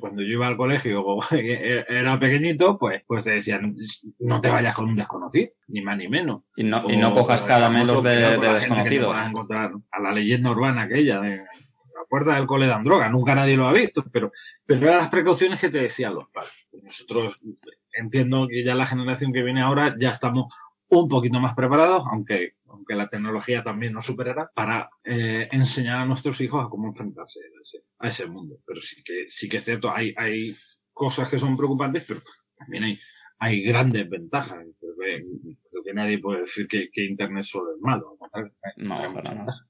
cuando 0.00 0.22
yo 0.22 0.28
iba 0.28 0.46
al 0.46 0.56
colegio 0.56 1.02
o 1.06 1.24
era 1.30 2.18
pequeñito, 2.18 2.78
pues, 2.78 3.02
pues 3.06 3.24
te 3.24 3.32
decían, 3.32 3.74
no 4.18 4.40
te 4.40 4.50
vayas 4.50 4.74
con 4.74 4.88
un 4.88 4.96
desconocido, 4.96 5.48
ni 5.68 5.82
más 5.82 5.96
ni 5.96 6.08
menos. 6.08 6.42
Y 6.56 6.64
no, 6.64 6.84
y 6.88 6.96
no 6.96 7.12
cojas 7.12 7.42
cada 7.42 7.70
menos 7.70 8.02
de, 8.02 8.38
de 8.38 8.52
desconocidos. 8.52 9.16
A, 9.16 9.26
encontrar, 9.26 9.72
a 9.90 10.00
la 10.00 10.12
leyenda 10.12 10.50
urbana 10.50 10.82
aquella 10.82 11.20
de, 11.20 11.42
puerta 12.10 12.34
del 12.34 12.46
cole 12.46 12.66
dan 12.66 12.82
droga, 12.82 13.08
nunca 13.08 13.34
nadie 13.34 13.56
lo 13.56 13.68
ha 13.68 13.72
visto, 13.72 14.04
pero, 14.12 14.32
pero 14.66 14.86
eran 14.86 14.98
las 14.98 15.08
precauciones 15.08 15.60
que 15.60 15.70
te 15.70 15.78
decían 15.78 16.14
los 16.14 16.28
padres. 16.28 16.68
Nosotros 16.82 17.38
entiendo 17.94 18.48
que 18.48 18.64
ya 18.64 18.74
la 18.74 18.86
generación 18.86 19.32
que 19.32 19.44
viene 19.44 19.62
ahora 19.62 19.94
ya 19.98 20.10
estamos 20.10 20.52
un 20.88 21.08
poquito 21.08 21.38
más 21.38 21.54
preparados, 21.54 22.04
aunque, 22.10 22.56
aunque 22.66 22.96
la 22.96 23.08
tecnología 23.08 23.62
también 23.62 23.92
nos 23.92 24.06
superará, 24.06 24.50
para 24.52 24.90
eh, 25.04 25.48
enseñar 25.52 26.00
a 26.00 26.04
nuestros 26.04 26.40
hijos 26.40 26.66
a 26.66 26.68
cómo 26.68 26.88
enfrentarse 26.88 27.38
a 27.40 27.62
ese, 27.62 27.78
a 28.00 28.08
ese 28.08 28.26
mundo. 28.26 28.58
Pero 28.66 28.80
sí 28.80 29.02
que, 29.04 29.26
sí 29.28 29.48
que 29.48 29.58
es 29.58 29.64
cierto, 29.64 29.94
hay, 29.94 30.12
hay 30.16 30.56
cosas 30.92 31.28
que 31.28 31.38
son 31.38 31.56
preocupantes, 31.56 32.04
pero 32.06 32.20
también 32.58 32.82
hay, 32.82 33.00
hay 33.40 33.62
grandes 33.62 34.08
ventajas. 34.08 34.64
Creo 34.80 35.82
que, 35.84 35.94
nadie 35.94 36.18
puede 36.18 36.42
decir 36.42 36.68
que, 36.68 36.88
que 36.92 37.04
Internet 37.04 37.42
solo 37.42 37.74
es 37.74 37.80
malo. 37.80 38.16
No, 38.76 38.96
para 39.12 39.34
nada 39.34 39.66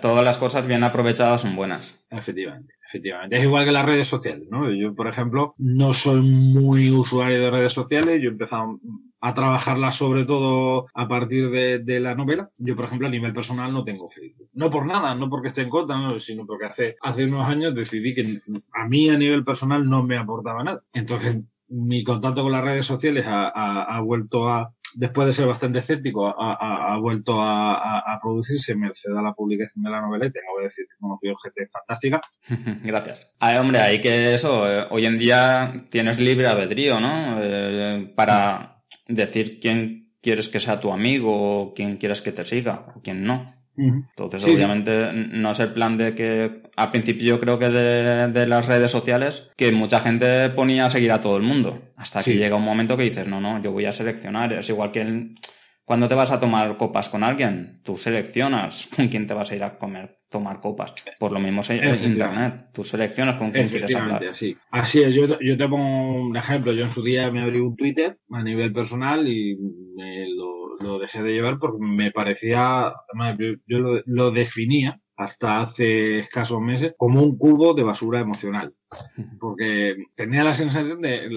todas 0.00 0.24
las 0.24 0.36
cosas 0.36 0.66
bien 0.66 0.84
aprovechadas 0.84 1.42
son 1.42 1.56
buenas. 1.56 2.04
Efectivamente, 2.10 2.74
efectivamente. 2.86 3.36
Es 3.36 3.44
igual 3.44 3.64
que 3.64 3.72
las 3.72 3.86
redes 3.86 4.08
sociales, 4.08 4.48
¿no? 4.50 4.70
Yo, 4.72 4.94
por 4.94 5.08
ejemplo, 5.08 5.54
no 5.58 5.92
soy 5.92 6.22
muy 6.22 6.90
usuario 6.90 7.40
de 7.40 7.50
redes 7.50 7.72
sociales. 7.72 8.20
Yo 8.20 8.28
he 8.28 8.32
empezado 8.32 8.80
a 9.20 9.34
trabajarlas 9.34 9.96
sobre 9.96 10.24
todo 10.24 10.86
a 10.94 11.08
partir 11.08 11.50
de, 11.50 12.00
la 12.00 12.14
novela. 12.14 12.50
Yo, 12.58 12.76
por 12.76 12.86
ejemplo, 12.86 13.08
a 13.08 13.10
nivel 13.10 13.32
personal 13.32 13.72
no 13.72 13.84
tengo 13.84 14.08
Facebook. 14.08 14.48
No 14.54 14.70
por 14.70 14.86
nada, 14.86 15.14
no 15.14 15.28
porque 15.28 15.48
esté 15.48 15.62
en 15.62 15.70
contra, 15.70 15.96
sino 16.20 16.46
porque 16.46 16.66
hace, 16.66 16.96
hace 17.02 17.24
unos 17.24 17.46
años 17.48 17.74
decidí 17.74 18.14
que 18.14 18.40
a 18.74 18.86
mí 18.86 19.08
a 19.08 19.18
nivel 19.18 19.44
personal 19.44 19.88
no 19.88 20.02
me 20.02 20.16
aportaba 20.16 20.62
nada. 20.62 20.82
Entonces, 20.92 21.38
mi 21.68 22.02
contacto 22.04 22.42
con 22.42 22.52
las 22.52 22.64
redes 22.64 22.86
sociales 22.86 23.24
ha, 23.28 24.00
vuelto 24.00 24.48
a, 24.48 24.72
después 24.94 25.28
de 25.28 25.34
ser 25.34 25.46
bastante 25.46 25.80
escéptico, 25.80 26.26
ha, 26.26 26.98
vuelto 26.98 27.38
a, 27.40 28.18
producirse 28.22 28.74
merced 28.74 29.12
a 29.12 29.22
la 29.22 29.34
publicación 29.34 29.84
de 29.84 29.90
la 29.90 30.00
novela 30.00 30.26
y 30.26 30.32
tengo 30.32 30.56
que 30.58 30.64
decir 30.64 30.86
que 30.86 30.94
he 30.94 31.00
conocido 31.00 31.36
gente 31.36 31.66
fantástica. 31.66 32.20
Gracias. 32.82 33.34
hombre, 33.60 33.80
hay 33.80 34.00
que 34.00 34.34
eso, 34.34 34.68
eh, 34.68 34.86
hoy 34.90 35.06
en 35.06 35.16
día 35.16 35.86
tienes 35.90 36.18
libre 36.18 36.46
albedrío, 36.46 37.00
¿no? 37.00 37.38
Eh, 37.40 38.12
para 38.16 38.82
decir 39.06 39.60
quién 39.60 40.14
quieres 40.22 40.48
que 40.48 40.60
sea 40.60 40.80
tu 40.80 40.92
amigo 40.92 41.62
o 41.62 41.74
quién 41.74 41.96
quieres 41.96 42.22
que 42.22 42.32
te 42.32 42.44
siga 42.44 42.86
o 42.94 43.02
quién 43.02 43.24
no. 43.24 43.57
Entonces, 43.78 44.44
obviamente, 44.44 45.12
no 45.12 45.52
es 45.52 45.60
el 45.60 45.72
plan 45.72 45.96
de 45.96 46.14
que 46.14 46.62
al 46.76 46.90
principio 46.90 47.28
yo 47.28 47.40
creo 47.40 47.58
que 47.58 47.68
de, 47.68 48.46
las 48.46 48.66
redes 48.66 48.90
sociales, 48.90 49.50
que 49.56 49.70
mucha 49.72 50.00
gente 50.00 50.50
ponía 50.50 50.86
a 50.86 50.90
seguir 50.90 51.12
a 51.12 51.20
todo 51.20 51.36
el 51.36 51.42
mundo. 51.42 51.92
Hasta 51.96 52.22
que 52.22 52.36
llega 52.36 52.56
un 52.56 52.64
momento 52.64 52.96
que 52.96 53.04
dices, 53.04 53.28
no, 53.28 53.40
no, 53.40 53.62
yo 53.62 53.72
voy 53.72 53.84
a 53.84 53.92
seleccionar. 53.92 54.52
Es 54.52 54.68
igual 54.68 54.90
que 54.90 55.34
cuando 55.88 56.06
te 56.06 56.14
vas 56.14 56.30
a 56.30 56.38
tomar 56.38 56.76
copas 56.76 57.08
con 57.08 57.24
alguien, 57.24 57.80
tú 57.82 57.96
seleccionas 57.96 58.90
con 58.96 59.08
quién 59.08 59.26
te 59.26 59.32
vas 59.32 59.50
a 59.50 59.56
ir 59.56 59.64
a 59.64 59.78
comer, 59.78 60.18
tomar 60.28 60.60
copas. 60.60 60.92
Por 61.18 61.32
lo 61.32 61.40
mismo 61.40 61.62
en 61.70 62.04
internet, 62.04 62.66
tú 62.74 62.82
seleccionas 62.82 63.36
con 63.36 63.50
quién 63.50 63.68
quieres 63.68 63.94
hablar. 63.94 64.22
Así, 64.26 64.54
así 64.70 65.02
es, 65.02 65.14
yo, 65.14 65.38
yo 65.40 65.56
te 65.56 65.66
pongo 65.66 66.26
un 66.26 66.36
ejemplo. 66.36 66.72
Yo 66.72 66.82
en 66.82 66.90
su 66.90 67.02
día 67.02 67.30
me 67.30 67.40
abrí 67.40 67.60
un 67.60 67.74
Twitter 67.74 68.18
a 68.30 68.42
nivel 68.42 68.70
personal 68.70 69.26
y 69.26 69.56
me 69.96 70.28
lo 70.28 70.47
lo 70.80 70.98
dejé 70.98 71.22
de 71.22 71.32
llevar 71.32 71.58
porque 71.58 71.78
me 71.80 72.10
parecía, 72.10 72.92
yo 73.66 73.78
lo, 73.78 74.02
lo 74.06 74.30
definía 74.30 75.00
hasta 75.18 75.58
hace 75.58 76.20
escasos 76.20 76.60
meses 76.60 76.94
como 76.96 77.22
un 77.22 77.36
cubo 77.36 77.74
de 77.74 77.82
basura 77.82 78.20
emocional. 78.20 78.74
Porque 79.40 79.96
tenía 80.14 80.44
la 80.44 80.54
sensación 80.54 81.02
de, 81.02 81.28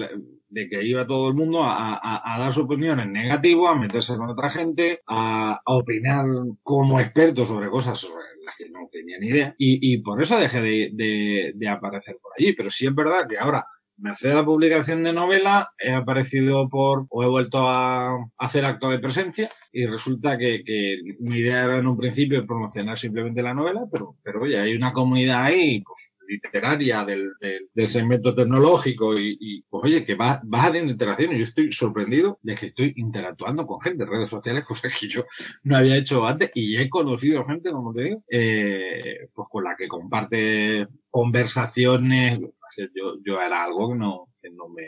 de 0.48 0.68
que 0.68 0.84
iba 0.84 1.06
todo 1.06 1.28
el 1.28 1.34
mundo 1.34 1.64
a, 1.64 1.94
a, 1.94 2.34
a, 2.34 2.38
dar 2.38 2.52
su 2.52 2.62
opinión 2.62 3.00
en 3.00 3.12
negativo, 3.12 3.68
a 3.68 3.74
meterse 3.74 4.16
con 4.16 4.30
otra 4.30 4.50
gente, 4.50 5.00
a, 5.06 5.54
a, 5.54 5.74
opinar 5.74 6.26
como 6.62 7.00
experto 7.00 7.44
sobre 7.44 7.70
cosas 7.70 7.98
sobre 7.98 8.22
las 8.44 8.56
que 8.56 8.70
no 8.70 8.88
tenía 8.90 9.18
ni 9.18 9.26
idea. 9.26 9.54
Y, 9.58 9.92
y 9.92 9.98
por 9.98 10.22
eso 10.22 10.38
dejé 10.38 10.60
de, 10.60 10.90
de, 10.94 11.52
de 11.56 11.68
aparecer 11.68 12.16
por 12.22 12.32
allí. 12.38 12.52
Pero 12.52 12.70
sí 12.70 12.86
es 12.86 12.94
verdad 12.94 13.26
que 13.28 13.36
ahora 13.36 13.66
merced 14.02 14.30
a 14.30 14.34
la 14.34 14.44
publicación 14.44 15.02
de 15.02 15.12
novela, 15.12 15.70
he 15.78 15.92
aparecido 15.92 16.68
por, 16.68 17.06
o 17.08 17.22
he 17.22 17.28
vuelto 17.28 17.68
a 17.68 18.16
hacer 18.38 18.64
acto 18.64 18.90
de 18.90 18.98
presencia, 18.98 19.50
y 19.72 19.86
resulta 19.86 20.36
que, 20.36 20.62
que 20.64 20.98
mi 21.20 21.38
idea 21.38 21.64
era 21.64 21.78
en 21.78 21.86
un 21.86 21.96
principio 21.96 22.46
promocionar 22.46 22.98
simplemente 22.98 23.42
la 23.42 23.54
novela, 23.54 23.86
pero, 23.90 24.16
pero 24.22 24.42
oye, 24.42 24.58
hay 24.58 24.74
una 24.74 24.92
comunidad 24.92 25.44
ahí, 25.44 25.82
pues, 25.82 26.12
literaria 26.28 27.04
del, 27.04 27.30
del, 27.74 27.88
segmento 27.88 28.34
tecnológico 28.34 29.18
y, 29.18 29.36
y, 29.38 29.62
pues 29.62 29.84
oye, 29.84 30.04
que 30.04 30.14
va, 30.14 30.42
va 30.52 30.64
haciendo 30.64 30.92
interacciones. 30.92 31.38
Yo 31.38 31.44
estoy 31.44 31.72
sorprendido 31.72 32.38
de 32.42 32.54
que 32.54 32.66
estoy 32.66 32.92
interactuando 32.96 33.66
con 33.66 33.80
gente 33.80 34.04
en 34.04 34.10
redes 34.10 34.30
sociales, 34.30 34.64
cosa 34.66 34.88
que 34.88 35.08
yo 35.08 35.24
no 35.64 35.76
había 35.76 35.96
hecho 35.96 36.26
antes 36.26 36.50
y 36.54 36.76
he 36.76 36.88
conocido 36.88 37.44
gente, 37.44 37.70
como 37.70 37.92
te 37.92 38.02
digo, 38.02 38.22
eh, 38.30 39.28
pues 39.34 39.48
con 39.50 39.64
la 39.64 39.76
que 39.76 39.88
comparte 39.88 40.86
conversaciones 41.10 42.40
yo, 42.76 43.16
yo 43.24 43.40
era 43.40 43.64
algo 43.64 43.90
que 43.90 43.98
no, 43.98 44.28
que 44.40 44.50
no 44.50 44.68
me, 44.68 44.86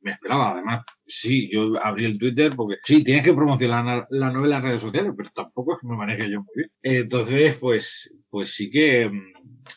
me 0.00 0.12
esperaba. 0.12 0.52
Además, 0.52 0.84
sí, 1.06 1.50
yo 1.50 1.74
abrí 1.82 2.04
el 2.04 2.18
Twitter 2.18 2.54
porque 2.56 2.76
sí, 2.84 3.02
tienes 3.02 3.24
que 3.24 3.34
promocionar 3.34 4.06
la 4.10 4.30
novela 4.30 4.58
en 4.58 4.62
redes 4.62 4.82
sociales, 4.82 5.12
pero 5.16 5.30
tampoco 5.30 5.74
es 5.74 5.80
que 5.80 5.86
me 5.86 5.96
maneje 5.96 6.30
yo 6.30 6.40
muy 6.40 6.54
bien. 6.54 6.70
Entonces, 6.82 7.56
pues, 7.56 8.12
pues 8.30 8.54
sí 8.54 8.70
que 8.70 9.08
mm, 9.08 9.32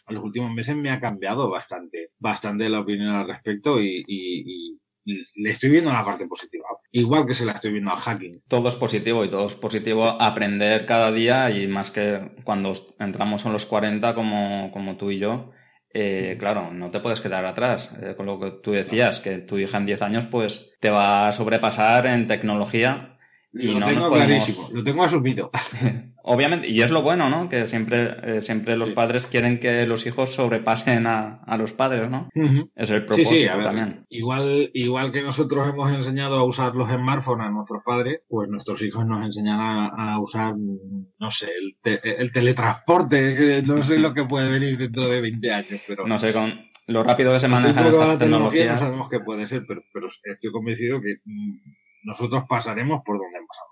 en 0.07 0.15
los 0.15 0.23
últimos 0.23 0.51
meses 0.53 0.75
me 0.75 0.91
ha 0.91 0.99
cambiado 0.99 1.49
bastante, 1.49 2.11
bastante 2.19 2.69
la 2.69 2.79
opinión 2.79 3.09
al 3.15 3.27
respecto 3.27 3.81
y, 3.81 4.03
y, 4.07 4.79
y 5.05 5.23
le 5.35 5.51
estoy 5.51 5.69
viendo 5.69 5.91
la 5.91 6.05
parte 6.05 6.27
positiva. 6.27 6.67
Igual 6.91 7.25
que 7.25 7.33
se 7.33 7.45
la 7.45 7.53
estoy 7.53 7.71
viendo 7.71 7.91
al 7.91 7.97
hacking. 7.97 8.41
Todo 8.47 8.69
es 8.69 8.75
positivo 8.75 9.23
y 9.23 9.29
todo 9.29 9.47
es 9.47 9.55
positivo 9.55 10.21
aprender 10.21 10.85
cada 10.85 11.11
día 11.11 11.49
y 11.51 11.67
más 11.67 11.91
que 11.91 12.31
cuando 12.43 12.73
entramos 12.99 13.45
en 13.45 13.53
los 13.53 13.65
40 13.65 14.13
como, 14.15 14.71
como 14.71 14.97
tú 14.97 15.11
y 15.11 15.19
yo, 15.19 15.51
eh, 15.93 16.37
claro, 16.39 16.71
no 16.71 16.91
te 16.91 16.99
puedes 16.99 17.21
quedar 17.21 17.45
atrás. 17.45 17.91
Eh, 18.01 18.15
con 18.15 18.25
lo 18.25 18.39
que 18.39 18.51
tú 18.51 18.71
decías, 18.71 19.19
que 19.19 19.39
tu 19.39 19.57
hija 19.57 19.77
en 19.77 19.85
10 19.85 20.01
años 20.01 20.25
pues 20.25 20.75
te 20.79 20.89
va 20.89 21.27
a 21.27 21.31
sobrepasar 21.31 22.05
en 22.05 22.27
tecnología 22.27 23.18
y 23.53 23.67
lo 23.67 23.79
no 23.79 23.87
tengo 23.87 24.11
clarísimo, 24.11 24.69
lo 24.73 24.83
tengo 24.83 25.03
asumido. 25.03 25.51
Obviamente, 26.23 26.67
y 26.67 26.81
es 26.81 26.91
lo 26.91 27.01
bueno, 27.01 27.29
¿no? 27.29 27.49
Que 27.49 27.67
siempre, 27.67 28.15
eh, 28.23 28.41
siempre 28.41 28.77
los 28.77 28.91
padres 28.91 29.25
quieren 29.25 29.59
que 29.59 29.87
los 29.87 30.05
hijos 30.05 30.31
sobrepasen 30.31 31.07
a, 31.07 31.41
a 31.43 31.57
los 31.57 31.71
padres, 31.71 32.09
¿no? 32.09 32.29
Es 32.75 32.91
el 32.91 33.05
propósito 33.05 33.29
sí, 33.31 33.37
sí, 33.39 33.63
también. 33.63 34.05
Igual, 34.09 34.69
igual 34.73 35.11
que 35.11 35.23
nosotros 35.23 35.67
hemos 35.67 35.91
enseñado 35.91 36.35
a 36.35 36.43
usar 36.43 36.75
los 36.75 36.91
smartphones 36.91 37.47
a 37.47 37.49
nuestros 37.49 37.81
padres, 37.83 38.19
pues 38.27 38.47
nuestros 38.49 38.81
hijos 38.83 39.07
nos 39.07 39.25
enseñan 39.25 39.59
a, 39.59 40.19
usar, 40.19 40.53
no 40.55 41.31
sé, 41.31 41.47
el, 41.83 41.99
el 42.03 42.31
teletransporte, 42.31 43.63
no 43.63 43.81
sé 43.81 43.97
lo 43.97 44.13
que 44.13 44.25
puede 44.25 44.51
venir 44.51 44.77
dentro 44.77 45.07
de 45.07 45.21
20 45.21 45.53
años, 45.53 45.81
pero... 45.87 46.05
No 46.05 46.19
sé, 46.19 46.31
con 46.31 46.69
lo 46.89 47.03
rápido 47.03 47.31
que 47.33 47.39
se 47.39 47.47
manejan 47.47 47.85
estas 47.85 48.17
tecnologías. 48.17 48.81
No 48.81 48.85
sabemos 48.85 49.09
qué 49.09 49.19
puede 49.19 49.47
ser, 49.47 49.63
pero, 49.67 49.81
pero 49.93 50.07
estoy 50.23 50.51
convencido 50.51 50.99
que 51.01 51.17
mm, 51.23 51.57
nosotros 52.03 52.43
pasaremos 52.47 53.01
por 53.03 53.17
donde 53.17 53.37
hemos 53.37 53.47
pasado. 53.47 53.69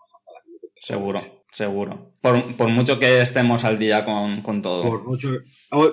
Seguro, 0.79 1.21
seguro. 1.51 2.13
Por, 2.21 2.55
por, 2.55 2.69
mucho 2.69 2.99
que 2.99 3.21
estemos 3.21 3.63
al 3.63 3.79
día 3.79 4.05
con, 4.05 4.41
con 4.41 4.61
todo. 4.61 4.83
Por 4.83 5.03
mucho, 5.03 5.29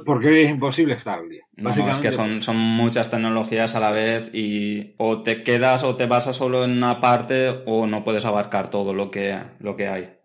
porque 0.04 0.28
hoy 0.28 0.38
es 0.40 0.50
imposible 0.50 0.94
estar 0.94 1.20
al 1.20 1.28
día. 1.28 1.42
No, 1.56 1.70
es 1.70 1.98
que 1.98 2.12
son, 2.12 2.42
son 2.42 2.56
muchas 2.56 3.10
tecnologías 3.10 3.74
a 3.74 3.80
la 3.80 3.90
vez 3.90 4.30
y 4.32 4.94
o 4.98 5.22
te 5.22 5.42
quedas 5.42 5.84
o 5.84 5.96
te 5.96 6.06
basas 6.06 6.36
solo 6.36 6.64
en 6.64 6.72
una 6.72 7.00
parte 7.00 7.62
o 7.66 7.86
no 7.86 8.04
puedes 8.04 8.24
abarcar 8.24 8.70
todo 8.70 8.92
lo 8.92 9.10
que, 9.10 9.40
lo 9.58 9.76
que 9.76 9.88
hay. 9.88 10.18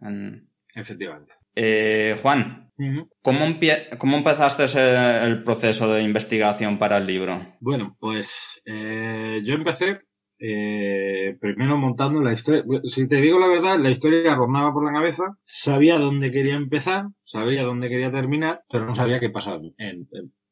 Efectivamente. 0.75 1.33
Eh, 1.55 2.17
Juan, 2.21 2.71
¿cómo, 3.21 3.45
¿cómo, 3.97 4.17
empezaste 4.17 4.65
el 5.25 5.43
proceso 5.43 5.93
de 5.93 6.03
investigación 6.03 6.77
para 6.77 6.97
el 6.97 7.07
libro? 7.07 7.55
Bueno, 7.59 7.95
pues 7.99 8.61
eh, 8.65 9.41
yo 9.43 9.55
empecé 9.55 10.01
eh, 10.39 11.37
primero 11.39 11.77
montando 11.77 12.21
la 12.21 12.33
historia. 12.33 12.63
Si 12.83 13.07
te 13.07 13.21
digo 13.21 13.39
la 13.39 13.47
verdad, 13.47 13.77
la 13.79 13.91
historia 13.91 14.35
rondaba 14.35 14.73
por 14.73 14.85
la 14.85 14.93
cabeza, 14.93 15.37
sabía 15.45 15.97
dónde 15.97 16.31
quería 16.31 16.55
empezar, 16.55 17.07
sabía 17.23 17.63
dónde 17.63 17.89
quería 17.89 18.11
terminar, 18.11 18.63
pero 18.69 18.85
no 18.85 18.95
sabía 18.95 19.19
qué 19.19 19.29
pasaba 19.29 19.59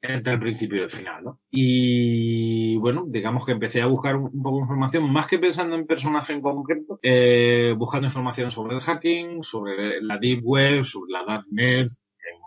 entre 0.01 0.33
el 0.33 0.39
principio 0.39 0.79
y 0.79 0.83
el 0.83 0.89
final, 0.89 1.23
¿no? 1.23 1.39
Y 1.49 2.77
bueno, 2.77 3.05
digamos 3.07 3.45
que 3.45 3.51
empecé 3.51 3.81
a 3.81 3.87
buscar 3.87 4.15
un 4.15 4.43
poco 4.43 4.57
de 4.57 4.61
información, 4.61 5.11
más 5.11 5.27
que 5.27 5.39
pensando 5.39 5.75
en 5.75 5.87
personaje 5.87 6.33
en 6.33 6.41
concreto, 6.41 6.99
eh, 7.01 7.73
buscando 7.77 8.07
información 8.07 8.51
sobre 8.51 8.75
el 8.75 8.81
hacking, 8.81 9.43
sobre 9.43 10.01
la 10.01 10.17
deep 10.17 10.41
web, 10.43 10.85
sobre 10.85 11.11
la 11.11 11.23
darknet, 11.23 11.89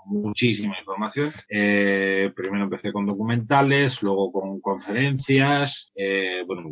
muchísima 0.06 0.78
información. 0.78 1.30
Eh, 1.48 2.32
primero 2.34 2.64
empecé 2.64 2.92
con 2.92 3.06
documentales, 3.06 4.02
luego 4.02 4.32
con 4.32 4.60
conferencias, 4.60 5.92
eh, 5.94 6.42
bueno, 6.46 6.70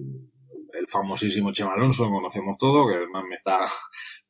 el 0.73 0.87
famosísimo 0.89 1.53
Chema 1.53 1.75
Alonso, 1.75 2.11
conocemos 2.11 2.57
todo, 2.59 2.89
que 2.89 2.97
además 2.97 3.25
me 3.29 3.37
está, 3.37 3.61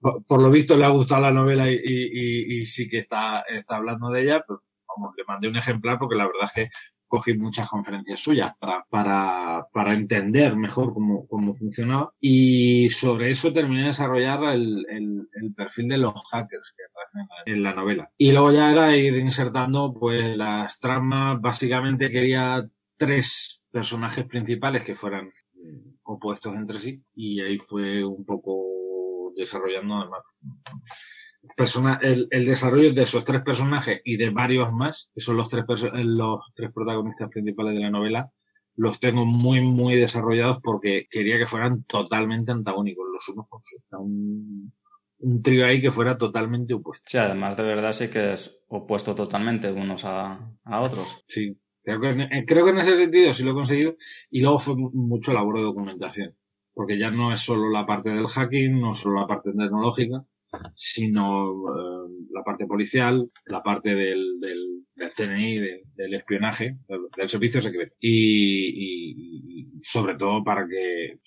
por, 0.00 0.42
lo 0.42 0.50
visto 0.50 0.76
le 0.76 0.84
ha 0.84 0.88
gustado 0.88 1.22
la 1.22 1.30
novela 1.30 1.70
y, 1.70 1.80
y, 1.82 2.60
y, 2.60 2.66
sí 2.66 2.88
que 2.88 2.98
está, 2.98 3.40
está 3.42 3.76
hablando 3.76 4.10
de 4.10 4.22
ella, 4.22 4.44
pero 4.46 4.62
vamos, 4.86 5.14
le 5.16 5.24
mandé 5.24 5.48
un 5.48 5.56
ejemplar 5.56 5.98
porque 5.98 6.16
la 6.16 6.26
verdad 6.26 6.44
es 6.44 6.52
que 6.52 6.70
cogí 7.08 7.34
muchas 7.34 7.68
conferencias 7.68 8.20
suyas 8.20 8.52
para, 8.60 8.84
para, 8.90 9.66
para 9.72 9.94
entender 9.94 10.56
mejor 10.56 10.92
cómo, 10.92 11.26
cómo 11.26 11.54
funcionaba 11.54 12.12
y 12.20 12.90
sobre 12.90 13.30
eso 13.30 13.52
terminé 13.52 13.82
de 13.82 13.88
desarrollar 13.88 14.54
el, 14.54 14.86
el, 14.90 15.28
el 15.32 15.54
perfil 15.54 15.88
de 15.88 15.98
los 15.98 16.12
hackers 16.30 16.74
que 16.76 16.84
aparecen 16.84 17.56
en 17.56 17.62
la 17.62 17.72
novela. 17.72 18.10
Y 18.18 18.32
luego 18.32 18.52
ya 18.52 18.70
era 18.70 18.94
ir 18.96 19.16
insertando 19.16 19.94
pues 19.98 20.36
las 20.36 20.78
tramas, 20.78 21.40
básicamente 21.40 22.10
quería 22.10 22.68
tres 22.96 23.62
personajes 23.70 24.26
principales 24.26 24.84
que 24.84 24.94
fueran 24.94 25.32
opuestos 26.08 26.54
entre 26.54 26.80
sí 26.80 27.02
y 27.14 27.40
ahí 27.40 27.58
fue 27.58 28.02
un 28.04 28.24
poco 28.24 29.32
desarrollando 29.36 29.96
además 29.96 30.24
persona, 31.56 31.98
el, 32.02 32.26
el, 32.30 32.46
desarrollo 32.46 32.92
de 32.92 33.02
esos 33.02 33.24
tres 33.24 33.42
personajes 33.42 34.00
y 34.04 34.16
de 34.16 34.30
varios 34.30 34.72
más, 34.72 35.10
que 35.14 35.20
son 35.20 35.36
los 35.36 35.48
tres, 35.48 35.64
los 35.92 36.40
tres 36.54 36.72
protagonistas 36.72 37.28
principales 37.28 37.74
de 37.74 37.80
la 37.80 37.90
novela, 37.90 38.30
los 38.76 39.00
tengo 39.00 39.24
muy, 39.24 39.60
muy 39.60 39.96
desarrollados 39.96 40.58
porque 40.62 41.06
quería 41.10 41.38
que 41.38 41.46
fueran 41.46 41.84
totalmente 41.84 42.52
antagónicos 42.52 43.06
los 43.12 43.28
unos 43.28 43.46
con 43.48 43.60
los 43.60 44.00
Un, 44.00 44.72
un 45.20 45.42
trío 45.42 45.66
ahí 45.66 45.80
que 45.80 45.90
fuera 45.90 46.16
totalmente 46.16 46.74
opuesto. 46.74 47.04
Sí, 47.08 47.18
además 47.18 47.56
de 47.56 47.62
verdad 47.64 47.92
sí 47.92 48.08
que 48.08 48.32
es 48.32 48.60
opuesto 48.68 49.14
totalmente 49.14 49.70
unos 49.72 50.04
a, 50.04 50.52
a 50.64 50.80
otros. 50.80 51.24
Sí, 51.26 51.58
Creo 51.96 52.00
que, 52.00 52.08
en, 52.08 52.44
creo 52.44 52.64
que 52.64 52.70
en 52.70 52.78
ese 52.78 52.96
sentido 52.96 53.32
sí 53.32 53.44
lo 53.44 53.52
he 53.52 53.54
conseguido 53.54 53.96
y 54.30 54.42
luego 54.42 54.58
fue 54.58 54.74
mucho 54.76 55.32
labor 55.32 55.56
de 55.56 55.62
documentación, 55.62 56.36
porque 56.74 56.98
ya 56.98 57.10
no 57.10 57.32
es 57.32 57.40
solo 57.40 57.70
la 57.70 57.86
parte 57.86 58.10
del 58.10 58.26
hacking, 58.26 58.78
no 58.78 58.94
solo 58.94 59.20
la 59.20 59.26
parte 59.26 59.52
tecnológica, 59.52 60.22
sino 60.74 61.48
eh, 61.50 62.26
la 62.30 62.42
parte 62.42 62.66
policial, 62.66 63.30
la 63.46 63.62
parte 63.62 63.94
del, 63.94 64.38
del, 64.38 64.84
del 64.94 65.10
CNI, 65.10 65.60
del 65.94 66.14
espionaje, 66.14 66.76
del, 67.16 67.28
servicio 67.28 67.62
secreto. 67.62 67.94
Y, 68.00 69.80
sobre 69.82 70.16
todo 70.16 70.44
para 70.44 70.66
que, 70.68 71.18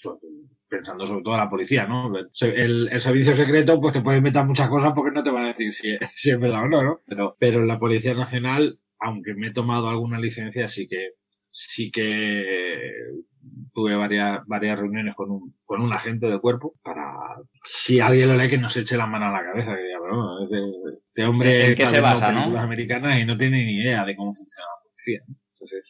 pensando 0.67 1.05
sobre 1.05 1.23
todo 1.23 1.33
a 1.33 1.39
la 1.39 1.49
policía, 1.49 1.87
¿no? 1.87 2.11
El, 2.39 3.01
servicio 3.01 3.35
secreto, 3.35 3.81
pues 3.81 3.93
te 3.93 4.01
puede 4.01 4.19
inventar 4.19 4.45
muchas 4.45 4.69
cosas 4.69 4.93
porque 4.93 5.11
no 5.11 5.23
te 5.23 5.31
van 5.31 5.45
a 5.45 5.47
decir 5.47 5.71
si, 5.71 5.97
si 6.13 6.29
es 6.29 6.39
verdad 6.39 6.65
o 6.65 6.69
no, 6.69 6.83
¿no? 6.83 7.01
Pero, 7.07 7.35
pero 7.39 7.65
la 7.65 7.79
Policía 7.79 8.13
Nacional, 8.13 8.79
aunque 9.01 9.33
me 9.33 9.47
he 9.47 9.53
tomado 9.53 9.89
alguna 9.89 10.19
licencia, 10.19 10.67
sí 10.67 10.87
que, 10.87 11.15
sí 11.49 11.91
que 11.91 12.93
tuve 13.73 13.95
varias, 13.95 14.45
varias 14.45 14.79
reuniones 14.79 15.15
con 15.15 15.31
un, 15.31 15.55
con 15.65 15.81
un 15.81 15.91
agente 15.91 16.27
del 16.27 16.39
cuerpo 16.39 16.75
para, 16.83 17.11
si 17.65 17.99
alguien 17.99 18.29
lo 18.29 18.35
lee, 18.35 18.47
que 18.47 18.57
nos 18.57 18.77
eche 18.77 18.95
la 18.97 19.07
mano 19.07 19.25
a 19.25 19.31
la 19.31 19.43
cabeza, 19.43 19.75
que 19.75 19.99
bueno, 19.99 20.43
este 20.43 21.23
hombre 21.25 21.69
¿En 21.69 21.75
qué 21.75 21.87
se 21.87 21.99
basa, 21.99 22.31
¿no? 22.31 22.59
americanas 22.59 23.19
y 23.19 23.25
no 23.25 23.37
tiene 23.37 23.65
ni 23.65 23.81
idea 23.81 24.05
de 24.05 24.15
cómo 24.15 24.33
funciona 24.33 24.67
la 24.67 24.83
policía. 24.83 25.21
Entonces, 25.53 25.83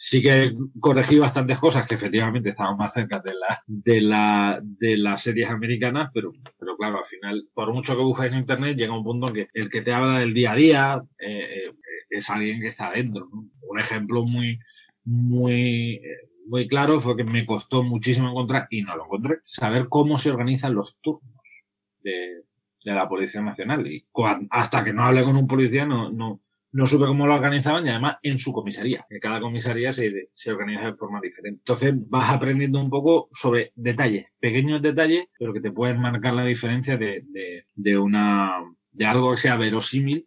sí 0.00 0.22
que 0.22 0.54
corregí 0.78 1.18
bastantes 1.18 1.58
cosas 1.58 1.86
que 1.86 1.96
efectivamente 1.96 2.50
estaban 2.50 2.76
más 2.76 2.92
cerca 2.94 3.18
de 3.18 3.34
la, 3.34 3.64
de 3.66 4.00
la, 4.00 4.60
de 4.62 4.96
las 4.96 5.20
series 5.22 5.50
americanas, 5.50 6.10
pero, 6.14 6.32
pero 6.56 6.76
claro, 6.76 6.98
al 6.98 7.04
final, 7.04 7.48
por 7.52 7.72
mucho 7.72 7.96
que 7.96 8.02
busques 8.02 8.26
en 8.26 8.38
internet, 8.38 8.76
llega 8.76 8.96
un 8.96 9.02
punto 9.02 9.28
en 9.28 9.34
que 9.34 9.48
el 9.54 9.68
que 9.68 9.82
te 9.82 9.92
habla 9.92 10.20
del 10.20 10.32
día 10.34 10.52
a 10.52 10.54
día, 10.54 11.02
eh, 11.18 11.66
eh 11.66 11.72
es 12.10 12.30
alguien 12.30 12.60
que 12.60 12.68
está 12.68 12.88
adentro, 12.88 13.28
Un 13.60 13.80
ejemplo 13.80 14.24
muy, 14.24 14.58
muy, 15.04 16.00
muy 16.46 16.68
claro 16.68 17.00
fue 17.00 17.16
que 17.16 17.24
me 17.24 17.44
costó 17.44 17.82
muchísimo 17.82 18.30
encontrar, 18.30 18.68
y 18.70 18.82
no 18.82 18.96
lo 18.96 19.04
encontré, 19.04 19.38
saber 19.44 19.88
cómo 19.88 20.16
se 20.16 20.30
organizan 20.30 20.74
los 20.74 20.96
turnos 21.00 21.64
de, 22.02 22.44
de 22.84 22.92
la 22.92 23.08
Policía 23.08 23.42
Nacional. 23.42 23.86
Y 23.86 24.06
hasta 24.50 24.84
que 24.84 24.92
no 24.92 25.02
hablé 25.02 25.24
con 25.24 25.36
un 25.36 25.48
policía 25.48 25.84
no, 25.84 26.10
no, 26.10 26.40
no 26.72 26.86
supe 26.86 27.06
cómo 27.06 27.26
lo 27.26 27.34
organizaban 27.34 27.86
y 27.86 27.90
además 27.90 28.16
en 28.22 28.38
su 28.38 28.52
comisaría, 28.52 29.06
que 29.08 29.20
cada 29.20 29.40
comisaría 29.40 29.92
se, 29.92 30.28
se 30.32 30.52
organiza 30.52 30.90
de 30.90 30.96
forma 30.96 31.20
diferente. 31.20 31.60
Entonces 31.60 31.94
vas 32.08 32.32
aprendiendo 32.32 32.80
un 32.80 32.90
poco 32.90 33.28
sobre 33.32 33.72
detalles, 33.74 34.26
pequeños 34.38 34.82
detalles, 34.82 35.26
pero 35.38 35.52
que 35.52 35.60
te 35.60 35.72
pueden 35.72 36.00
marcar 36.00 36.34
la 36.34 36.44
diferencia 36.44 36.96
de, 36.96 37.24
de, 37.28 37.66
de 37.74 37.98
una, 37.98 38.62
de 38.92 39.06
algo 39.06 39.30
que 39.32 39.38
sea 39.38 39.56
verosímil 39.56 40.26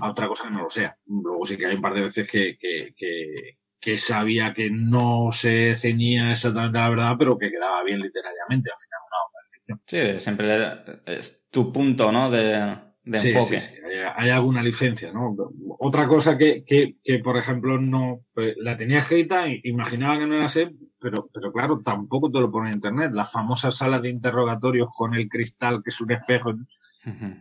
a 0.00 0.10
otra 0.10 0.28
cosa 0.28 0.44
que 0.44 0.50
no 0.50 0.62
lo 0.62 0.70
sea. 0.70 0.96
Luego 1.06 1.44
sí 1.44 1.56
que 1.56 1.66
hay 1.66 1.74
un 1.74 1.82
par 1.82 1.94
de 1.94 2.02
veces 2.02 2.28
que, 2.30 2.56
que, 2.56 2.94
que, 2.96 3.58
que 3.80 3.98
sabía 3.98 4.54
que 4.54 4.70
no 4.70 5.30
se 5.32 5.76
ceñía 5.76 6.30
exactamente 6.30 6.78
a 6.78 6.82
la 6.82 6.90
verdad, 6.90 7.16
pero 7.18 7.36
que 7.36 7.50
quedaba 7.50 7.82
bien 7.82 8.00
literariamente. 8.00 8.70
Al 8.70 8.78
final, 8.78 9.00
una 9.10 9.52
ficción. 9.52 9.80
Sí, 9.84 10.20
siempre 10.20 11.12
es 11.18 11.46
tu 11.50 11.72
punto, 11.72 12.12
¿no? 12.12 12.30
De, 12.30 12.76
de 13.04 13.18
enfoque. 13.18 13.60
Sí, 13.60 13.74
Hay, 14.16 14.30
alguna 14.30 14.62
licencia, 14.62 15.12
¿no? 15.12 15.36
Otra 15.78 16.08
cosa 16.08 16.38
que, 16.38 16.64
que, 16.64 16.96
que 17.02 17.18
por 17.18 17.36
ejemplo, 17.36 17.78
no 17.78 18.20
pues, 18.32 18.54
la 18.58 18.76
tenía 18.76 19.00
escrita, 19.00 19.46
imaginaba 19.62 20.18
que 20.18 20.26
no 20.26 20.34
era 20.36 20.48
sé, 20.48 20.74
pero, 20.98 21.28
pero 21.32 21.52
claro, 21.52 21.82
tampoco 21.84 22.30
te 22.30 22.40
lo 22.40 22.50
pone 22.50 22.68
en 22.68 22.76
internet. 22.76 23.12
La 23.12 23.26
famosa 23.26 23.70
sala 23.70 23.98
de 23.98 24.08
interrogatorios 24.08 24.88
con 24.94 25.14
el 25.14 25.28
cristal 25.28 25.82
que 25.82 25.90
es 25.90 26.00
un 26.00 26.12
espejo, 26.12 26.54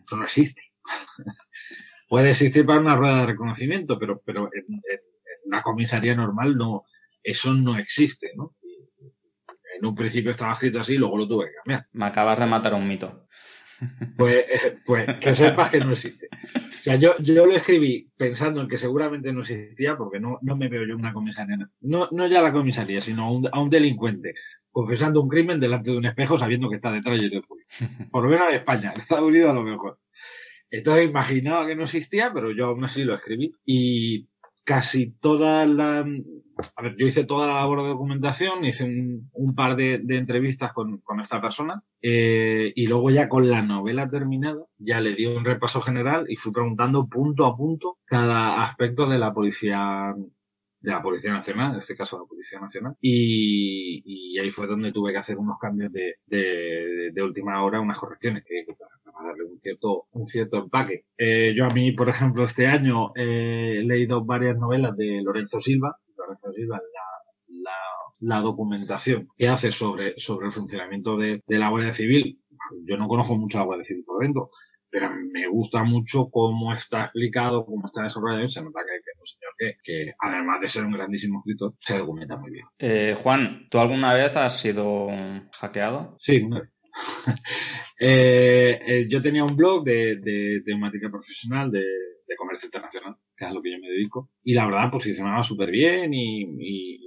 eso 0.05 0.17
no 0.17 0.23
existe. 0.23 0.61
Puede 2.09 2.31
existir 2.31 2.65
para 2.65 2.81
una 2.81 2.95
rueda 2.95 3.21
de 3.21 3.27
reconocimiento, 3.27 3.97
pero, 3.97 4.21
pero 4.25 4.49
en, 4.53 4.81
una 5.45 5.61
comisaría 5.61 6.15
normal 6.15 6.57
no, 6.57 6.83
eso 7.23 7.53
no 7.53 7.77
existe, 7.77 8.31
¿no? 8.35 8.55
En 9.79 9.85
un 9.85 9.95
principio 9.95 10.31
estaba 10.31 10.53
escrito 10.53 10.79
así, 10.79 10.97
luego 10.97 11.17
lo 11.17 11.27
tuve 11.27 11.47
que 11.47 11.55
cambiar. 11.55 11.87
Me 11.93 12.05
acabas 12.05 12.39
de 12.39 12.45
matar 12.45 12.73
un 12.73 12.87
mito. 12.87 13.27
Pues, 14.17 14.45
eh, 14.49 14.77
pues 14.85 15.05
que 15.19 15.35
sepas 15.35 15.71
que 15.71 15.79
no 15.79 15.91
existe. 15.91 16.27
O 16.55 16.81
sea, 16.83 16.95
yo, 16.95 17.17
yo 17.19 17.45
lo 17.45 17.55
escribí 17.55 18.09
pensando 18.17 18.61
en 18.61 18.67
que 18.67 18.77
seguramente 18.77 19.33
no 19.33 19.41
existía, 19.41 19.97
porque 19.97 20.19
no, 20.19 20.39
no 20.41 20.55
me 20.55 20.67
veo 20.67 20.85
yo 20.85 20.95
una 20.95 21.13
comisaría. 21.13 21.57
No, 21.81 22.09
no 22.11 22.27
ya 22.27 22.41
la 22.41 22.51
comisaría, 22.51 23.01
sino 23.01 23.23
a 23.23 23.31
un, 23.31 23.49
a 23.51 23.61
un 23.61 23.69
delincuente 23.69 24.33
confesando 24.73 25.21
un 25.21 25.29
crimen 25.29 25.59
delante 25.59 25.91
de 25.91 25.97
un 25.97 26.05
espejo 26.05 26.37
sabiendo 26.37 26.67
que 26.67 26.75
está 26.75 26.91
detrás 26.91 27.21
de 27.21 27.41
Por 28.11 28.23
lo 28.23 28.29
menos 28.29 28.47
en 28.49 28.55
España, 28.55 28.91
en 28.91 28.99
Estados 28.99 29.23
Unidos 29.23 29.51
a 29.51 29.53
lo 29.53 29.63
mejor. 29.63 29.99
Entonces 30.69 31.07
imaginaba 31.07 31.67
que 31.67 31.75
no 31.75 31.83
existía, 31.83 32.33
pero 32.33 32.51
yo 32.51 32.65
aún 32.65 32.83
así 32.83 33.03
lo 33.03 33.13
escribí. 33.13 33.53
Y 33.63 34.27
casi 34.63 35.11
toda 35.11 35.67
la... 35.67 36.03
A 36.75 36.81
ver, 36.81 36.95
yo 36.97 37.07
hice 37.07 37.23
toda 37.25 37.47
la 37.47 37.55
labor 37.55 37.81
de 37.81 37.89
documentación, 37.89 38.65
hice 38.65 38.83
un, 38.83 39.29
un 39.33 39.55
par 39.55 39.75
de, 39.75 39.99
de, 39.99 40.17
entrevistas 40.17 40.73
con, 40.73 40.99
con 40.99 41.19
esta 41.19 41.41
persona 41.41 41.83
eh, 42.01 42.71
y 42.75 42.87
luego 42.87 43.09
ya 43.11 43.29
con 43.29 43.49
la 43.49 43.61
novela 43.61 44.09
terminada 44.09 44.65
ya 44.77 45.01
le 45.01 45.15
di 45.15 45.25
un 45.25 45.45
repaso 45.45 45.81
general 45.81 46.25
y 46.29 46.35
fui 46.35 46.51
preguntando 46.51 47.07
punto 47.07 47.45
a 47.45 47.55
punto 47.55 47.97
cada 48.05 48.63
aspecto 48.63 49.07
de 49.07 49.19
la 49.19 49.33
policía 49.33 50.13
de 50.83 50.91
la 50.91 51.01
Policía 51.01 51.31
Nacional, 51.31 51.71
en 51.71 51.79
este 51.79 51.95
caso 51.95 52.19
la 52.19 52.25
Policía 52.25 52.59
Nacional, 52.59 52.95
y, 52.99 54.03
y 54.05 54.37
ahí 54.37 54.51
fue 54.51 54.67
donde 54.67 54.91
tuve 54.91 55.13
que 55.13 55.17
hacer 55.17 55.37
unos 55.37 55.57
cambios 55.57 55.93
de, 55.93 56.15
de, 56.25 57.11
de 57.13 57.23
última 57.23 57.63
hora, 57.63 57.79
unas 57.79 57.97
correcciones 57.97 58.43
que, 58.45 58.65
para 59.13 59.29
darle 59.29 59.45
un 59.45 59.57
cierto, 59.59 60.07
un 60.11 60.27
cierto 60.27 60.57
empaque. 60.57 61.05
Eh, 61.17 61.53
yo 61.55 61.65
a 61.65 61.69
mí, 61.69 61.93
por 61.93 62.09
ejemplo, 62.09 62.43
este 62.43 62.67
año 62.67 63.13
eh, 63.15 63.77
he 63.79 63.83
leído 63.83 64.25
varias 64.25 64.57
novelas 64.57 64.97
de 64.97 65.21
Lorenzo 65.23 65.61
Silva. 65.61 65.97
La, 66.67 66.81
la, 67.47 67.71
la 68.19 68.39
documentación 68.39 69.27
que 69.37 69.47
hace 69.47 69.71
sobre, 69.71 70.13
sobre 70.17 70.47
el 70.47 70.51
funcionamiento 70.51 71.17
de, 71.17 71.41
de 71.45 71.59
la 71.59 71.69
Guardia 71.69 71.93
Civil. 71.93 72.39
Yo 72.85 72.97
no 72.97 73.07
conozco 73.07 73.37
mucho 73.37 73.57
la 73.57 73.65
Guardia 73.65 73.85
Civil 73.85 74.03
por 74.05 74.21
dentro, 74.21 74.49
pero 74.93 75.09
me 75.09 75.47
gusta 75.47 75.83
mucho 75.83 76.29
cómo 76.29 76.71
está 76.71 77.05
explicado, 77.05 77.65
cómo 77.65 77.87
está 77.87 78.03
desarrollado, 78.03 78.47
se 78.47 78.61
nota 78.61 78.81
que, 78.81 79.01
que 79.03 79.11
un 79.19 79.25
señor 79.25 79.53
que, 79.57 79.77
que, 79.83 80.13
además 80.19 80.61
de 80.61 80.69
ser 80.69 80.85
un 80.85 80.93
grandísimo 80.93 81.39
escritor, 81.39 81.73
se 81.79 81.97
documenta 81.97 82.37
muy 82.37 82.51
bien. 82.51 82.65
Eh, 82.77 83.17
Juan, 83.21 83.67
¿tú 83.71 83.79
alguna 83.79 84.13
vez 84.13 84.35
has 84.35 84.59
sido 84.59 85.07
hackeado? 85.51 86.15
Sí, 86.19 86.43
una 86.43 86.61
vez. 86.61 86.69
eh, 87.99 88.79
eh, 88.85 89.07
yo 89.09 89.19
tenía 89.19 89.43
un 89.43 89.55
blog 89.55 89.83
de, 89.83 90.17
de 90.17 90.61
temática 90.63 91.09
profesional 91.09 91.71
de, 91.71 91.79
de, 91.79 92.35
comercio 92.37 92.67
internacional, 92.67 93.17
que 93.43 93.47
es 93.47 93.51
a 93.51 93.53
lo 93.53 93.61
que 93.61 93.71
yo 93.71 93.79
me 93.79 93.89
dedico, 93.89 94.29
y 94.43 94.53
la 94.53 94.65
verdad 94.65 94.91
posicionaba 94.91 95.43
súper 95.43 95.71
bien 95.71 96.13
y, 96.13 96.43
y, 96.59 96.99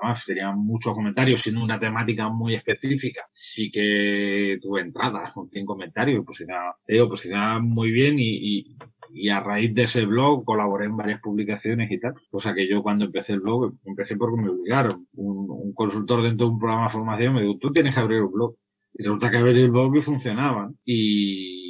además 0.00 0.24
tenía 0.24 0.50
muchos 0.52 0.94
comentarios, 0.94 1.42
siendo 1.42 1.62
una 1.62 1.78
temática 1.78 2.28
muy 2.28 2.54
específica. 2.54 3.22
Sí 3.32 3.70
que 3.70 4.58
tuve 4.62 4.80
entradas 4.80 5.32
con 5.32 5.50
100 5.50 5.66
comentarios, 5.66 6.24
posicionaba, 6.24 6.76
digo, 6.86 7.08
posicionaba 7.08 7.60
muy 7.60 7.90
bien 7.90 8.18
y, 8.18 8.30
y, 8.60 8.76
y, 9.12 9.28
a 9.28 9.40
raíz 9.40 9.74
de 9.74 9.82
ese 9.82 10.06
blog 10.06 10.44
colaboré 10.44 10.86
en 10.86 10.96
varias 10.96 11.20
publicaciones 11.20 11.90
y 11.90 12.00
tal. 12.00 12.14
Cosa 12.30 12.54
que 12.54 12.68
yo 12.68 12.82
cuando 12.82 13.04
empecé 13.04 13.34
el 13.34 13.40
blog, 13.40 13.74
empecé 13.84 14.16
porque 14.16 14.40
me 14.40 14.48
obligaron. 14.48 15.06
Un, 15.14 15.50
un 15.50 15.72
consultor 15.74 16.22
dentro 16.22 16.46
de 16.46 16.52
un 16.52 16.58
programa 16.58 16.84
de 16.84 16.90
formación 16.90 17.34
me 17.34 17.42
dijo, 17.42 17.58
tú 17.58 17.70
tienes 17.70 17.94
que 17.94 18.00
abrir 18.00 18.22
un 18.22 18.32
blog. 18.32 18.56
Y 18.94 19.02
resulta 19.02 19.30
que 19.30 19.36
abrí 19.36 19.60
el 19.60 19.70
blog 19.70 19.96
y 19.96 20.02
funcionaba. 20.02 20.72
Y, 20.84 21.69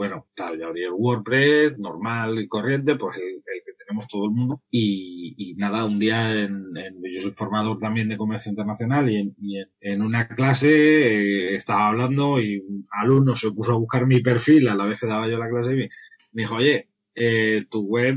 bueno, 0.00 0.26
claro, 0.34 0.54
ya 0.56 0.64
abrí 0.66 0.82
el 0.82 0.92
WordPress 0.92 1.78
normal 1.78 2.38
y 2.38 2.48
corriente, 2.48 2.96
pues 2.96 3.18
el, 3.18 3.22
el 3.34 3.62
que 3.66 3.72
tenemos 3.78 4.08
todo 4.08 4.24
el 4.24 4.30
mundo. 4.30 4.62
Y, 4.70 5.34
y 5.36 5.54
nada, 5.56 5.84
un 5.84 5.98
día 5.98 6.40
en, 6.40 6.74
en, 6.74 7.02
yo 7.02 7.20
soy 7.20 7.32
formador 7.32 7.78
también 7.78 8.08
de 8.08 8.16
comercio 8.16 8.48
internacional 8.48 9.10
y 9.10 9.16
en, 9.18 9.34
y 9.38 9.58
en, 9.58 9.68
en 9.82 10.00
una 10.00 10.26
clase 10.26 10.70
eh, 10.70 11.56
estaba 11.56 11.88
hablando 11.88 12.40
y 12.40 12.60
un 12.60 12.86
alumno 12.90 13.36
se 13.36 13.52
puso 13.52 13.72
a 13.72 13.76
buscar 13.78 14.06
mi 14.06 14.22
perfil 14.22 14.68
a 14.68 14.74
la 14.74 14.86
vez 14.86 14.98
que 14.98 15.06
daba 15.06 15.28
yo 15.28 15.36
la 15.36 15.50
clase 15.50 15.74
y 15.74 15.76
me, 15.76 15.90
me 16.32 16.42
dijo, 16.44 16.54
oye, 16.54 16.88
eh, 17.14 17.66
tu 17.70 17.82
web 17.82 18.16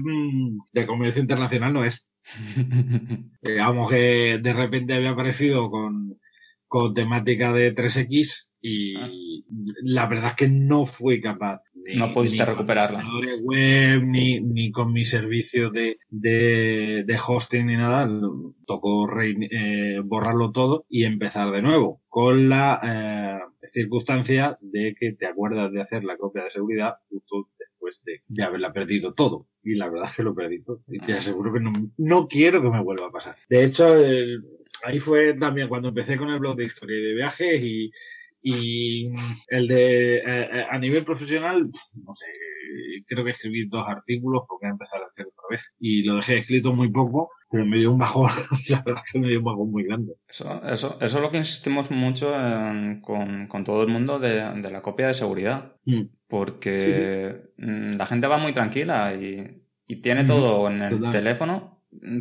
de 0.71 0.87
comercio 0.87 1.21
internacional 1.21 1.73
no 1.73 1.83
es. 1.83 2.05
eh, 3.41 3.57
vamos 3.57 3.89
que 3.89 4.37
de 4.41 4.53
repente 4.53 4.93
había 4.93 5.09
aparecido 5.09 5.69
con 5.69 6.17
con 6.73 6.95
temática 6.95 7.53
de 7.53 7.75
3X 7.75 8.47
y 8.59 8.99
ah. 8.99 9.07
la 9.83 10.07
verdad 10.07 10.29
es 10.29 10.35
que 10.35 10.47
no 10.47 10.87
fui 10.87 11.21
capaz. 11.21 11.61
Ni, 11.85 11.95
no 11.95 12.13
pudiste 12.13 12.43
ni 12.43 12.45
recuperarla. 12.45 13.03
Con 13.03 13.25
web, 13.43 14.03
ni, 14.03 14.39
ni 14.41 14.71
con 14.71 14.93
mi 14.93 15.05
servicio 15.05 15.69
de, 15.69 15.97
de, 16.09 17.03
de 17.05 17.19
hosting 17.25 17.67
ni 17.67 17.75
nada. 17.75 18.09
Tocó 18.65 19.07
re, 19.07 19.35
eh, 19.51 19.99
borrarlo 20.03 20.51
todo 20.51 20.85
y 20.89 21.03
empezar 21.05 21.51
de 21.51 21.61
nuevo. 21.61 22.01
Con 22.07 22.49
la 22.49 22.79
eh, 22.83 23.67
circunstancia 23.67 24.57
de 24.61 24.95
que 24.99 25.13
te 25.13 25.25
acuerdas 25.25 25.71
de 25.71 25.81
hacer 25.81 26.03
la 26.03 26.17
copia 26.17 26.45
de 26.45 26.51
seguridad 26.51 26.95
justo 27.09 27.49
después 27.59 28.03
de, 28.05 28.21
de 28.27 28.43
haberla 28.43 28.71
perdido 28.71 29.13
todo. 29.13 29.47
Y 29.63 29.75
la 29.75 29.89
verdad 29.89 30.09
es 30.09 30.15
que 30.15 30.23
lo 30.23 30.35
perdí 30.35 30.63
todo. 30.63 30.81
Y 30.87 30.99
te 30.99 31.13
aseguro 31.13 31.53
que 31.53 31.59
no, 31.59 31.71
no 31.97 32.27
quiero 32.27 32.61
que 32.61 32.69
me 32.69 32.81
vuelva 32.81 33.07
a 33.07 33.11
pasar. 33.11 33.35
De 33.49 33.63
hecho, 33.63 33.95
el, 33.95 34.43
ahí 34.83 34.99
fue 34.99 35.33
también 35.33 35.67
cuando 35.67 35.89
empecé 35.89 36.17
con 36.17 36.29
el 36.29 36.39
blog 36.39 36.55
de 36.55 36.65
historia 36.65 36.97
y 36.97 37.01
de 37.01 37.13
viajes 37.13 37.61
y, 37.61 37.91
y 38.43 39.09
el 39.47 39.67
de 39.67 40.17
eh, 40.17 40.65
a 40.69 40.77
nivel 40.77 41.05
profesional, 41.05 41.69
no 42.05 42.13
sé, 42.13 42.25
creo 43.07 43.23
que 43.23 43.31
escribí 43.31 43.65
dos 43.67 43.87
artículos 43.87 44.43
porque 44.47 44.67
empezar 44.67 45.01
a 45.01 45.07
hacer 45.07 45.27
otra 45.27 45.45
vez 45.49 45.73
y 45.79 46.03
lo 46.03 46.15
dejé 46.15 46.39
escrito 46.39 46.73
muy 46.73 46.91
poco, 46.91 47.31
pero 47.49 47.65
me 47.65 47.77
dio 47.77 47.91
un 47.91 47.99
bajón, 47.99 48.29
la 48.69 48.83
verdad 48.85 49.03
es 49.05 49.11
que 49.11 49.19
me 49.19 49.29
dio 49.29 49.39
un 49.39 49.45
bajón 49.45 49.71
muy 49.71 49.83
grande. 49.83 50.13
Eso, 50.27 50.61
eso, 50.65 50.97
eso 50.99 51.17
es 51.17 51.23
lo 51.23 51.31
que 51.31 51.37
insistimos 51.37 51.89
mucho 51.89 52.35
en, 52.35 52.99
con, 53.01 53.47
con 53.47 53.63
todo 53.63 53.81
el 53.81 53.87
mundo 53.87 54.19
de, 54.19 54.61
de 54.61 54.71
la 54.71 54.81
copia 54.81 55.07
de 55.07 55.13
seguridad, 55.13 55.77
mm. 55.85 56.01
porque 56.27 56.79
sí, 56.79 57.65
sí. 57.65 57.97
la 57.97 58.05
gente 58.05 58.27
va 58.27 58.37
muy 58.37 58.51
tranquila 58.51 59.13
y, 59.13 59.63
y 59.87 60.01
tiene 60.01 60.25
todo 60.25 60.69
en 60.69 60.81
el 60.81 60.97
Total. 60.97 61.11
teléfono 61.11 61.72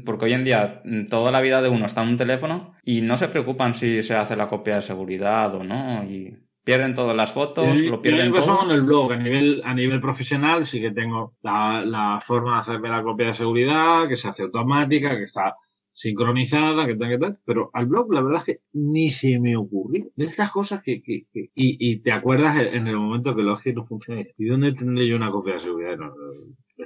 porque 0.05 0.27
hoy 0.27 0.33
en 0.33 0.45
día 0.45 0.83
toda 1.09 1.31
la 1.31 1.41
vida 1.41 1.63
de 1.63 1.69
uno 1.69 1.87
está 1.87 2.03
en 2.03 2.11
un 2.11 2.17
teléfono 2.17 2.75
y 2.85 3.01
no 3.01 3.17
se 3.17 3.29
preocupan 3.29 3.75
si 3.75 4.03
se 4.03 4.15
hace 4.15 4.37
la 4.37 4.49
copia 4.49 4.77
de 4.77 4.81
seguridad 4.81 5.55
o 5.55 5.65
no. 5.65 6.05
Y 6.05 6.37
pierden 6.65 6.95
todas 6.95 7.17
las 7.17 7.33
fotos, 7.33 7.81
lo 7.81 8.01
pierden 8.01 8.33
todo. 8.33 8.65
en 8.65 8.71
el 8.71 8.83
blog, 8.83 9.13
a 9.13 9.17
nivel, 9.17 9.63
a 9.65 9.75
nivel 9.75 10.01
profesional 10.01 10.65
sí 10.65 10.81
que 10.81 10.93
tengo 10.93 11.35
la, 11.43 11.85
la 11.85 12.21
forma 12.25 12.55
de 12.55 12.61
hacerme 12.61 12.89
la 12.89 13.03
copia 13.03 13.29
de 13.29 13.35
seguridad, 13.35 14.09
que 14.09 14.17
se 14.17 14.29
hace 14.29 14.45
automática, 14.45 15.17
que 15.17 15.25
está 15.25 15.57
sincronizada, 15.93 16.87
que 16.87 16.95
tal, 16.95 17.09
que 17.11 17.19
tal, 17.19 17.39
pero 17.45 17.71
al 17.73 17.87
blog 17.87 18.13
la 18.13 18.23
verdad 18.23 18.41
es 18.41 18.45
que 18.45 18.61
ni 18.73 19.11
se 19.11 19.39
me 19.39 19.57
ocurrió. 19.57 20.07
De 20.17 20.25
estas 20.25 20.51
cosas 20.51 20.83
que, 20.83 21.03
que, 21.03 21.27
que 21.33 21.51
y, 21.55 21.91
y, 21.91 22.01
te 22.01 22.13
acuerdas 22.13 22.57
en 22.59 22.87
el 22.87 22.97
momento 22.97 23.35
que 23.35 23.43
el 23.43 23.57
que 23.63 23.73
no 23.73 23.85
funciona. 23.85 24.23
¿Y 24.39 24.47
dónde 24.47 24.73
tendré 24.73 25.07
yo 25.07 25.17
una 25.17 25.31
copia 25.31 25.55
de 25.55 25.61
seguridad? 25.61 25.97
No, 25.97 26.07
no, 26.07 26.15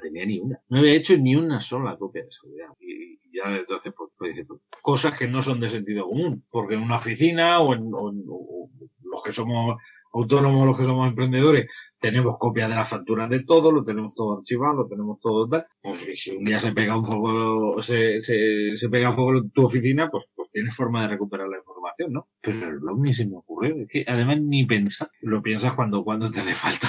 tenía 0.01 0.27
ni 0.27 0.39
una. 0.39 0.61
No 0.69 0.79
había 0.79 0.95
hecho 0.95 1.17
ni 1.17 1.37
una 1.37 1.61
sola 1.61 1.97
copia 1.97 2.25
de 2.25 2.33
seguridad. 2.33 2.69
Y, 2.81 3.19
ya 3.33 3.57
entonces, 3.57 3.93
pues, 3.97 4.11
pues, 4.17 4.45
pues, 4.47 4.61
cosas 4.83 5.19
que 5.19 5.29
no 5.29 5.43
son 5.43 5.61
de 5.61 5.71
sentido 5.71 6.07
común, 6.07 6.45
porque 6.51 6.75
en 6.75 6.83
una 6.83 6.97
oficina 6.97 7.61
o 7.61 7.75
en, 7.75 7.91
los 7.91 9.23
que 9.23 9.33
somos 9.33 9.77
autónomos, 10.13 10.67
los 10.67 10.79
que 10.79 10.85
somos 10.85 11.09
emprendedores, 11.09 11.67
tenemos 11.99 12.39
copias 12.39 12.69
de 12.69 12.75
las 12.75 12.89
facturas 12.89 13.29
de 13.29 13.45
todo, 13.45 13.71
lo 13.71 13.85
tenemos 13.85 14.15
todo 14.15 14.39
archivado, 14.39 14.75
lo 14.75 14.87
tenemos 14.87 15.21
todo 15.21 15.49
tal. 15.49 15.67
Pues 15.83 15.99
si 16.15 16.31
un 16.31 16.45
día 16.45 16.59
se 16.59 16.73
pega 16.73 16.97
un 16.97 17.05
fuego, 17.05 17.83
se, 17.83 18.21
se, 18.23 18.77
se 18.77 18.89
pega 18.89 19.13
fuego 19.13 19.39
en 19.39 19.51
tu 19.51 19.65
oficina, 19.65 20.09
pues, 20.11 20.25
pues 20.35 20.51
tienes 20.51 20.75
forma 20.75 21.03
de 21.03 21.09
recuperar 21.09 21.49
la 21.49 21.59
información, 21.59 22.13
¿no? 22.13 22.29
Pero 22.41 22.69
el 22.69 22.79
blog 22.79 23.01
ni 23.01 23.13
se 23.13 23.27
me 23.27 23.37
ocurrió. 23.37 23.77
Es 23.77 23.89
que 23.89 24.05
además 24.07 24.41
ni 24.41 24.65
pensar. 24.65 25.11
Lo 25.21 25.43
piensas 25.43 25.75
cuando, 25.75 26.03
cuando 26.05 26.31
te 26.31 26.41
hace 26.41 26.55
falta. 26.55 26.89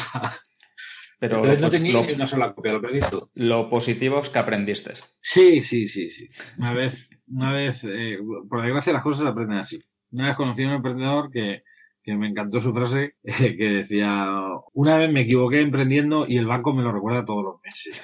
Pero 1.20 1.38
Entonces 1.38 1.60
no 1.60 1.70
tenía 1.70 2.02
ni 2.02 2.14
una 2.14 2.28
sola 2.28 2.54
copia, 2.54 2.74
lo 2.74 2.82
perdí 2.82 3.00
todo. 3.00 3.32
Lo 3.34 3.70
positivo 3.70 4.20
es 4.20 4.30
que 4.30 4.40
aprendiste. 4.40 4.94
Sí, 5.20 5.64
sí, 5.64 5.88
sí, 5.88 6.10
sí. 6.10 6.30
Una 6.58 6.74
vez, 6.74 7.10
una 7.28 7.52
vez, 7.52 7.84
eh, 7.84 8.20
por 8.48 8.62
desgracia 8.62 8.94
las 8.94 9.02
cosas 9.02 9.24
se 9.24 9.28
aprenden 9.28 9.58
así. 9.58 9.84
Una 10.12 10.28
vez 10.28 10.36
conocí 10.36 10.64
a 10.64 10.68
un 10.68 10.74
emprendedor 10.76 11.32
que, 11.32 11.64
que 12.08 12.16
me 12.16 12.30
encantó 12.30 12.62
su 12.62 12.74
frase, 12.74 13.16
que 13.26 13.70
decía, 13.70 14.32
una 14.72 14.96
vez 14.96 15.12
me 15.12 15.24
equivoqué 15.24 15.60
emprendiendo 15.60 16.26
y 16.26 16.38
el 16.38 16.48
banco 16.48 16.74
me 16.74 16.82
lo 16.82 16.94
recuerda 16.94 17.26
todos 17.26 17.44
los 17.44 17.62
meses. 17.62 18.02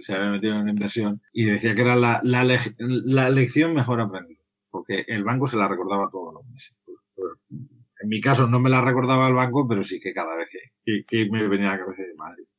se 0.00 0.14
había 0.14 0.30
metido 0.30 0.54
en 0.54 0.62
una 0.62 0.70
inversión 0.70 1.20
y 1.30 1.44
decía 1.44 1.74
que 1.74 1.82
era 1.82 1.96
la, 1.96 2.22
la, 2.24 2.44
la 2.78 3.28
lección 3.28 3.74
mejor 3.74 4.00
aprendida, 4.00 4.40
porque 4.70 5.04
el 5.06 5.22
banco 5.22 5.46
se 5.46 5.58
la 5.58 5.68
recordaba 5.68 6.08
todos 6.10 6.32
los 6.32 6.46
meses. 6.46 6.78
En 8.02 8.08
mi 8.08 8.22
caso 8.22 8.46
no 8.46 8.58
me 8.58 8.70
la 8.70 8.80
recordaba 8.80 9.28
el 9.28 9.34
banco, 9.34 9.68
pero 9.68 9.84
sí 9.84 10.00
que 10.00 10.14
cada 10.14 10.34
vez 10.34 10.48
que, 10.50 11.04
que, 11.06 11.28
me 11.30 11.46
venía 11.46 11.72
a 11.72 11.76
la 11.76 11.84
cabeza 11.84 12.02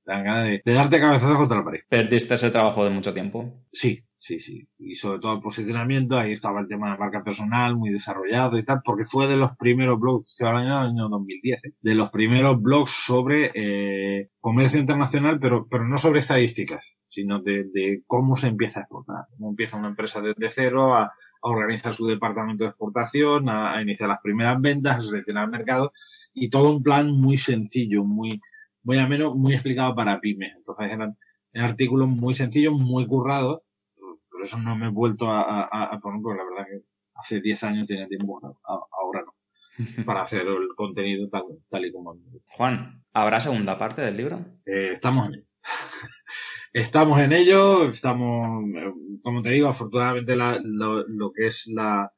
de 0.05 0.23
madre. 0.23 0.49
De, 0.51 0.61
de, 0.65 0.73
darte 0.73 0.99
cabezazos 0.99 1.37
contra 1.37 1.57
la 1.57 1.65
pared. 1.65 1.81
¿Perdiste 1.87 2.33
ese 2.35 2.51
trabajo 2.51 2.83
de 2.83 2.89
mucho 2.89 3.13
tiempo? 3.13 3.65
Sí, 3.71 4.03
Sí, 4.23 4.39
sí. 4.39 4.67
Y 4.77 4.93
sobre 4.93 5.17
todo 5.17 5.33
el 5.33 5.41
posicionamiento, 5.41 6.15
ahí 6.15 6.33
estaba 6.33 6.59
el 6.59 6.67
tema 6.67 6.91
de 6.91 6.99
marca 6.99 7.23
personal 7.23 7.75
muy 7.75 7.89
desarrollado 7.89 8.55
y 8.59 8.63
tal, 8.63 8.81
porque 8.85 9.03
fue 9.03 9.27
de 9.27 9.35
los 9.35 9.57
primeros 9.57 9.99
blogs, 9.99 10.29
estoy 10.33 10.47
hablando 10.47 10.75
del 10.75 10.89
año 10.89 11.09
2010, 11.09 11.63
¿eh? 11.63 11.73
de 11.81 11.95
los 11.95 12.11
primeros 12.11 12.61
blogs 12.61 12.91
sobre 12.91 13.49
eh, 13.55 14.29
comercio 14.39 14.79
internacional, 14.79 15.39
pero, 15.39 15.67
pero 15.67 15.87
no 15.87 15.97
sobre 15.97 16.19
estadísticas, 16.19 16.85
sino 17.09 17.41
de, 17.41 17.63
de 17.73 18.03
cómo 18.05 18.35
se 18.35 18.49
empieza 18.49 18.81
a 18.81 18.83
exportar, 18.83 19.25
cómo 19.31 19.49
empieza 19.49 19.77
una 19.77 19.87
empresa 19.87 20.21
desde 20.21 20.51
cero 20.51 20.93
a, 20.93 21.05
a 21.05 21.13
organizar 21.41 21.95
su 21.95 22.05
departamento 22.05 22.63
de 22.63 22.69
exportación, 22.69 23.49
a, 23.49 23.73
a, 23.73 23.81
iniciar 23.81 24.07
las 24.07 24.21
primeras 24.21 24.61
ventas, 24.61 24.99
a 24.99 25.01
seleccionar 25.01 25.45
el 25.45 25.51
mercado, 25.51 25.93
y 26.31 26.51
todo 26.51 26.69
un 26.69 26.83
plan 26.83 27.09
muy 27.09 27.39
sencillo, 27.39 28.03
muy, 28.03 28.39
muy 28.83 28.97
ameno, 28.97 29.35
muy 29.35 29.53
explicado 29.53 29.95
para 29.95 30.19
pymes. 30.19 30.53
Entonces 30.55 30.91
eran, 30.91 31.17
eran 31.53 31.69
artículos 31.69 32.07
muy 32.07 32.35
sencillos, 32.35 32.73
muy 32.73 33.07
currados, 33.07 33.61
por 34.31 34.41
eso 34.43 34.57
no 34.59 34.75
me 34.75 34.87
he 34.87 34.89
vuelto 34.89 35.29
a, 35.29 35.41
a, 35.41 35.83
a 35.85 35.99
poner, 35.99 36.21
porque 36.21 36.37
la 36.37 36.49
verdad 36.49 36.65
que 36.67 36.85
hace 37.15 37.41
10 37.41 37.63
años 37.63 37.87
tenía 37.87 38.07
tiempo, 38.07 38.39
ahora 38.63 39.23
no, 39.25 39.35
para 40.05 40.21
hacer 40.21 40.47
el 40.47 40.69
contenido 40.75 41.29
tal, 41.29 41.43
tal 41.69 41.85
y 41.85 41.91
como. 41.91 42.17
Juan, 42.47 43.03
¿habrá 43.13 43.39
segunda 43.39 43.77
parte 43.77 44.01
del 44.01 44.17
libro? 44.17 44.45
Eh, 44.65 44.91
estamos 44.93 45.27
en 45.27 45.33
ello. 45.35 45.47
estamos 46.73 47.19
en 47.19 47.33
ello, 47.33 47.89
estamos, 47.89 48.63
como 49.21 49.41
te 49.41 49.49
digo, 49.49 49.67
afortunadamente 49.67 50.35
la, 50.35 50.59
lo, 50.63 51.07
lo 51.07 51.31
que 51.31 51.47
es 51.47 51.67
la, 51.67 52.11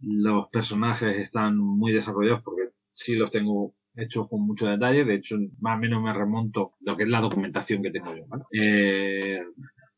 los 0.00 0.48
personajes 0.48 1.18
están 1.18 1.58
muy 1.58 1.92
desarrollados 1.92 2.42
porque 2.42 2.70
sí 2.92 3.14
los 3.14 3.30
tengo 3.30 3.74
hechos 3.98 4.28
con 4.28 4.46
mucho 4.46 4.66
detalle. 4.66 5.04
De 5.04 5.14
hecho, 5.14 5.36
más 5.60 5.76
o 5.76 5.80
menos 5.80 6.02
me 6.02 6.12
remonto 6.12 6.72
lo 6.80 6.96
que 6.96 7.02
es 7.04 7.08
la 7.08 7.20
documentación 7.20 7.82
que 7.82 7.90
tengo 7.90 8.14
yo. 8.14 8.26
¿vale? 8.26 8.44
Eh, 8.52 9.40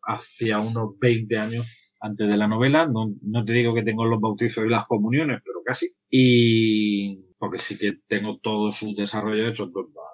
hacia 0.04 0.60
unos 0.60 0.98
20 0.98 1.38
años 1.38 1.66
antes 2.00 2.28
de 2.28 2.36
la 2.36 2.48
novela. 2.48 2.86
No, 2.86 3.14
no 3.22 3.44
te 3.44 3.52
digo 3.52 3.74
que 3.74 3.82
tengo 3.82 4.04
los 4.04 4.20
bautizos 4.20 4.64
y 4.64 4.68
las 4.68 4.86
comuniones, 4.86 5.40
pero 5.44 5.62
casi. 5.64 5.92
Y 6.08 7.30
porque 7.38 7.58
sí 7.58 7.78
que 7.78 7.98
tengo 8.06 8.38
todo 8.38 8.72
su 8.72 8.94
desarrollo 8.94 9.48
hecho, 9.48 9.70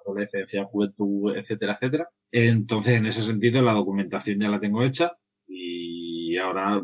adolescencia, 0.07 0.65
juventud, 0.65 1.37
etcétera, 1.37 1.75
etcétera. 1.75 2.09
Entonces, 2.31 2.95
en 2.95 3.07
ese 3.07 3.23
sentido, 3.23 3.63
la 3.63 3.73
documentación 3.73 4.41
ya 4.41 4.49
la 4.49 4.61
tengo 4.61 4.83
hecha 4.83 5.13
y 5.49 6.37
ahora 6.39 6.81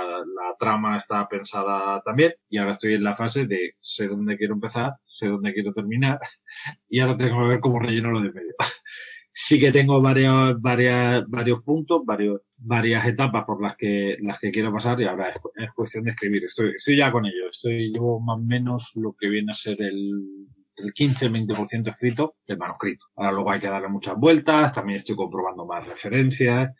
la, 0.00 0.18
la, 0.18 0.56
trama 0.58 0.96
está 0.96 1.28
pensada 1.28 2.00
también 2.02 2.34
y 2.48 2.58
ahora 2.58 2.72
estoy 2.72 2.94
en 2.94 3.04
la 3.04 3.16
fase 3.16 3.46
de 3.46 3.74
sé 3.80 4.08
dónde 4.08 4.36
quiero 4.36 4.54
empezar, 4.54 4.94
sé 5.04 5.28
dónde 5.28 5.52
quiero 5.52 5.72
terminar 5.72 6.18
y 6.88 7.00
ahora 7.00 7.16
tengo 7.16 7.42
que 7.42 7.48
ver 7.48 7.60
cómo 7.60 7.78
relleno 7.78 8.10
lo 8.10 8.20
de 8.20 8.32
medio 8.32 8.54
sí 9.32 9.58
que 9.58 9.72
tengo 9.72 10.00
varios, 10.00 10.60
varias, 10.60 11.28
varios 11.28 11.62
puntos, 11.62 12.02
varios, 12.04 12.42
varias 12.58 13.06
etapas 13.06 13.44
por 13.44 13.62
las 13.62 13.76
que, 13.76 14.16
las 14.20 14.38
que 14.38 14.50
quiero 14.50 14.72
pasar 14.72 15.00
y 15.00 15.04
ahora 15.04 15.34
es, 15.56 15.72
cuestión 15.74 16.04
de 16.04 16.10
escribir. 16.10 16.44
Estoy, 16.44 16.72
estoy 16.76 16.96
ya 16.98 17.10
con 17.10 17.26
ello. 17.26 17.48
Estoy, 17.50 17.92
llevo 17.92 18.20
más 18.20 18.36
o 18.36 18.42
menos 18.42 18.92
lo 18.94 19.14
que 19.18 19.28
viene 19.28 19.52
a 19.52 19.54
ser 19.54 19.80
el, 19.80 20.46
el 20.76 20.92
15-20% 20.92 21.88
escrito 21.88 22.36
del 22.46 22.58
manuscrito. 22.58 23.06
Ahora 23.16 23.32
luego 23.32 23.50
hay 23.50 23.60
que 23.60 23.68
darle 23.68 23.88
muchas 23.88 24.16
vueltas, 24.16 24.72
también 24.72 24.98
estoy 24.98 25.16
comprobando 25.16 25.66
más 25.66 25.86
referencias, 25.86 26.70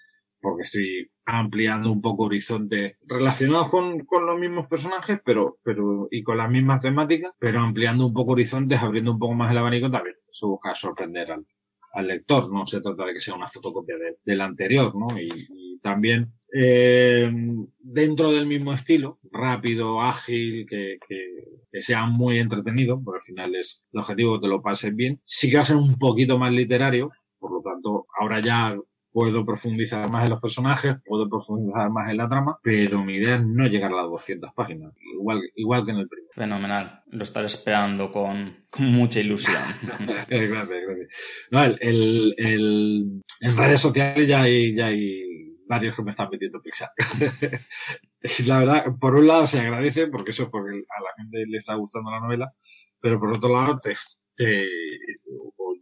porque 0.43 0.65
estoy 0.65 1.11
ampliando 1.25 1.91
un 1.91 2.03
poco 2.03 2.25
horizonte 2.25 2.97
relacionados 3.07 3.71
con, 3.71 4.01
con 4.01 4.27
los 4.27 4.39
mismos 4.39 4.67
personajes, 4.67 5.21
pero, 5.25 5.59
pero, 5.63 6.09
y 6.11 6.23
con 6.23 6.37
las 6.37 6.51
mismas 6.51 6.83
temáticas, 6.83 7.33
pero 7.39 7.61
ampliando 7.61 8.07
un 8.07 8.13
poco 8.13 8.33
horizontes, 8.33 8.83
abriendo 8.83 9.13
un 9.13 9.19
poco 9.19 9.35
más 9.35 9.53
el 9.53 9.59
abanico 9.59 9.91
también. 9.91 10.17
Eso 10.31 10.49
busca 10.49 10.75
sorprender 10.75 11.31
al, 11.31 11.47
al 11.93 12.07
lector, 12.09 12.53
no 12.53 12.67
se 12.67 12.81
trata 12.81 13.07
de 13.07 13.15
que 13.15 13.21
sea 13.21 13.35
una 13.35 13.47
fotocopia 13.47 13.97
de, 13.97 14.17
del 14.25 14.41
anterior, 14.41 14.95
¿no? 14.97 15.19
Y, 15.19 15.29
y 15.49 15.79
también 15.79 16.33
eh, 16.55 17.31
dentro 17.79 18.31
del 18.33 18.47
mismo 18.47 18.75
estilo, 18.75 19.19
rápido, 19.31 20.03
ágil, 20.03 20.67
que, 20.69 20.99
que, 21.09 21.61
que, 21.71 21.83
sea 21.83 22.05
muy 22.07 22.39
entretenido, 22.39 23.01
porque 23.03 23.19
al 23.19 23.25
final 23.25 23.55
es 23.55 23.83
el 23.93 24.01
objetivo 24.01 24.41
que 24.41 24.49
lo 24.49 24.61
pases 24.61 24.95
bien, 24.95 25.21
sí 25.25 25.51
que 25.51 25.57
va 25.57 25.63
a 25.63 25.67
ser 25.67 25.77
un 25.77 25.99
poquito 25.99 26.39
más 26.39 26.53
literario, 26.53 27.11
por 27.39 27.53
lo 27.53 27.63
tanto, 27.63 28.07
ahora 28.19 28.41
ya 28.41 28.77
puedo 29.13 29.45
profundizar 29.45 30.11
más 30.11 30.25
en 30.25 30.31
los 30.31 30.41
personajes, 30.41 30.97
puedo 31.05 31.29
profundizar 31.29 31.91
más 31.91 32.11
en 32.11 32.17
la 32.17 32.29
trama, 32.29 32.59
pero 32.63 33.05
mi 33.05 33.17
idea 33.17 33.37
es 33.37 33.47
no 33.47 33.67
llegar 33.67 33.93
a 33.93 33.97
las 33.97 34.07
200 34.07 34.53
páginas, 34.55 34.93
igual, 35.15 35.43
igual 35.55 35.85
que 35.85 35.91
en 35.91 35.99
el 35.99 36.09
primero. 36.09 36.33
Fenomenal, 36.35 37.03
lo 37.11 37.23
estaré 37.23 37.47
esperando 37.47 38.11
con, 38.11 38.65
con 38.71 38.87
mucha 38.87 39.21
ilusión. 39.21 39.63
gracias, 40.29 40.51
gracias. 40.51 41.49
No, 41.51 41.63
el, 41.63 41.79
el, 41.81 42.35
el, 42.39 43.23
en 43.41 43.57
redes 43.57 43.81
sociales 43.81 44.27
ya 44.27 44.43
hay, 44.43 44.75
ya 44.75 44.87
hay 44.87 45.57
varios 45.67 45.95
que 45.95 46.03
me 46.03 46.11
están 46.11 46.29
metiendo 46.31 46.63
Pixar. 46.63 46.91
la 48.47 48.59
verdad, 48.59 48.85
por 48.99 49.15
un 49.17 49.27
lado 49.27 49.47
se 49.47 49.61
agradece, 49.61 50.07
porque 50.07 50.31
eso 50.31 50.45
es 50.45 50.49
porque 50.49 50.71
a 50.71 51.03
la 51.03 51.11
gente 51.19 51.45
le 51.47 51.59
está 51.59 51.75
gustando 51.75 52.11
la 52.11 52.21
novela, 52.21 52.53
pero 53.01 53.21
por 53.21 53.35
otro 53.35 53.53
lado, 53.53 53.79
te, 53.81 53.93
te, 54.37 54.69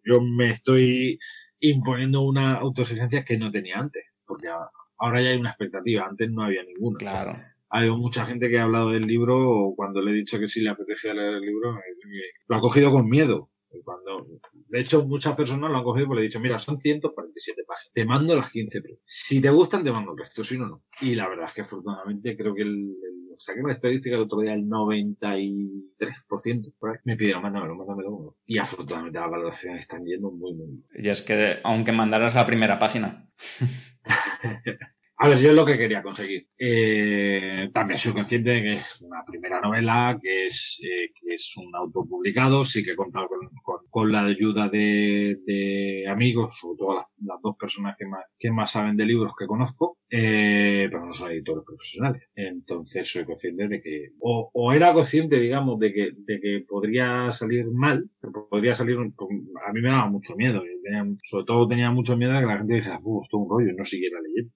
yo 0.04 0.20
me 0.20 0.50
estoy 0.50 1.18
imponiendo 1.60 2.22
una 2.22 2.54
autoexigencia 2.54 3.24
que 3.24 3.38
no 3.38 3.50
tenía 3.50 3.78
antes, 3.78 4.04
porque 4.26 4.48
ahora 4.98 5.22
ya 5.22 5.30
hay 5.30 5.38
una 5.38 5.50
expectativa, 5.50 6.06
antes 6.06 6.30
no 6.30 6.42
había 6.42 6.62
ninguna. 6.64 6.98
Claro. 6.98 7.32
Hay 7.68 7.90
mucha 7.90 8.26
gente 8.26 8.48
que 8.48 8.58
ha 8.58 8.64
hablado 8.64 8.90
del 8.90 9.06
libro 9.06 9.48
o 9.48 9.76
cuando 9.76 10.02
le 10.02 10.10
he 10.10 10.14
dicho 10.14 10.38
que 10.40 10.48
sí 10.48 10.60
le 10.60 10.70
apetecía 10.70 11.14
leer 11.14 11.34
el 11.34 11.42
libro, 11.42 11.78
lo 12.48 12.56
ha 12.56 12.60
cogido 12.60 12.90
con 12.90 13.08
miedo. 13.08 13.48
Cuando, 13.85 14.26
de 14.52 14.80
hecho, 14.80 15.04
muchas 15.04 15.37
personas 15.37 15.70
lo 15.70 15.78
han 15.78 15.85
cogido 15.85 16.06
porque 16.06 16.20
le 16.20 16.26
he 16.26 16.28
dicho, 16.28 16.40
mira, 16.40 16.59
son 16.59 16.78
147 16.78 17.62
páginas. 17.66 17.92
Te 17.92 18.04
mando 18.04 18.37
las 18.37 18.50
15 18.50 18.83
Si 19.04 19.40
te 19.40 19.50
gustan, 19.50 19.85
te 19.85 19.92
mando 19.92 20.12
el 20.12 20.18
resto, 20.18 20.42
si 20.42 20.59
no, 20.59 20.66
no. 20.66 20.83
Y 21.00 21.14
la 21.14 21.28
verdad 21.28 21.46
es 21.46 21.54
que 21.54 21.61
afortunadamente 21.62 22.37
creo 22.37 22.54
que 22.54 22.62
el, 22.62 22.68
el 22.68 23.20
saqué 23.40 23.61
una 23.61 23.72
estadística 23.72 24.16
el 24.16 24.22
otro 24.22 24.40
día, 24.40 24.52
el 24.52 24.66
93%, 24.66 26.74
por 26.78 26.90
ahí, 26.90 26.96
me 27.04 27.16
pidieron, 27.16 27.42
mándamelo, 27.42 27.74
mándamelo. 27.74 28.33
Y 28.44 28.59
afortunadamente 28.59 29.18
las 29.18 29.30
valoraciones 29.30 29.80
están 29.80 30.04
yendo 30.04 30.30
muy, 30.30 30.54
muy 30.54 30.66
bien. 30.66 30.85
Y 30.94 31.09
es 31.09 31.22
que, 31.22 31.59
aunque 31.64 31.92
mandaras 31.92 32.35
la 32.35 32.44
primera 32.46 32.78
página. 32.78 33.30
A 35.22 35.28
ver, 35.28 35.38
yo 35.38 35.50
es 35.50 35.54
lo 35.54 35.66
que 35.66 35.76
quería 35.76 36.02
conseguir. 36.02 36.48
Eh, 36.56 37.68
también 37.74 37.98
soy 37.98 38.14
consciente 38.14 38.50
de 38.52 38.62
que 38.62 38.72
es 38.78 39.02
una 39.02 39.22
primera 39.22 39.61
novela, 39.61 40.18
que 40.20 40.46
es, 40.46 40.80
eh, 40.83 41.12
que 41.14 41.35
es 41.35 41.54
un 41.59 41.76
autopublicado, 41.76 42.64
sí 42.64 42.83
que 42.83 42.92
he 42.92 42.96
contado 42.96 43.28
con, 43.28 43.50
con, 43.62 43.79
con 43.90 44.12
la 44.12 44.24
ayuda 44.24 44.68
de, 44.68 45.38
de, 45.46 46.07
amigos, 46.09 46.59
sobre 46.59 46.79
todo 46.79 46.94
la, 46.94 47.09
la, 47.18 47.35
las 47.35 47.42
dos 47.42 47.57
personas 47.57 47.96
que 47.98 48.07
más, 48.07 48.24
que 48.38 48.50
más 48.50 48.70
saben 48.70 48.96
de 48.96 49.05
libros 49.05 49.33
que 49.38 49.46
conozco, 49.46 49.98
eh, 50.11 50.88
pero 50.90 51.07
no 51.07 51.12
son 51.12 51.31
editores 51.33 51.64
profesionales. 51.64 52.22
Entonces 52.35 53.11
soy 53.11 53.24
consciente 53.24 53.68
de 53.68 53.81
que, 53.81 54.11
o, 54.20 54.50
o 54.53 54.72
era 54.72 54.92
consciente, 54.92 55.40
digamos, 55.40 55.79
de 55.79 55.92
que, 55.92 56.12
de 56.16 56.40
que 56.40 56.64
podría 56.68 57.33
salir 57.33 57.66
mal, 57.70 58.09
podría 58.50 58.74
salir, 58.74 58.96
a 58.98 59.72
mí 59.72 59.81
me 59.81 59.90
daba 59.90 60.09
mucho 60.09 60.37
miedo, 60.37 60.62
sobre 61.22 61.44
todo 61.44 61.68
tenía 61.68 61.90
mucho 61.90 62.16
miedo 62.16 62.35
de 62.35 62.40
que 62.40 62.46
la 62.46 62.59
gente 62.59 62.74
dijera, 62.74 63.00
uh, 63.03 63.22
esto 63.22 63.37
es 63.37 63.42
un 63.42 63.50
rollo, 63.50 63.70
y 63.70 63.76
no 63.76 63.85
siguiera 63.85 64.18
leyendo. 64.20 64.53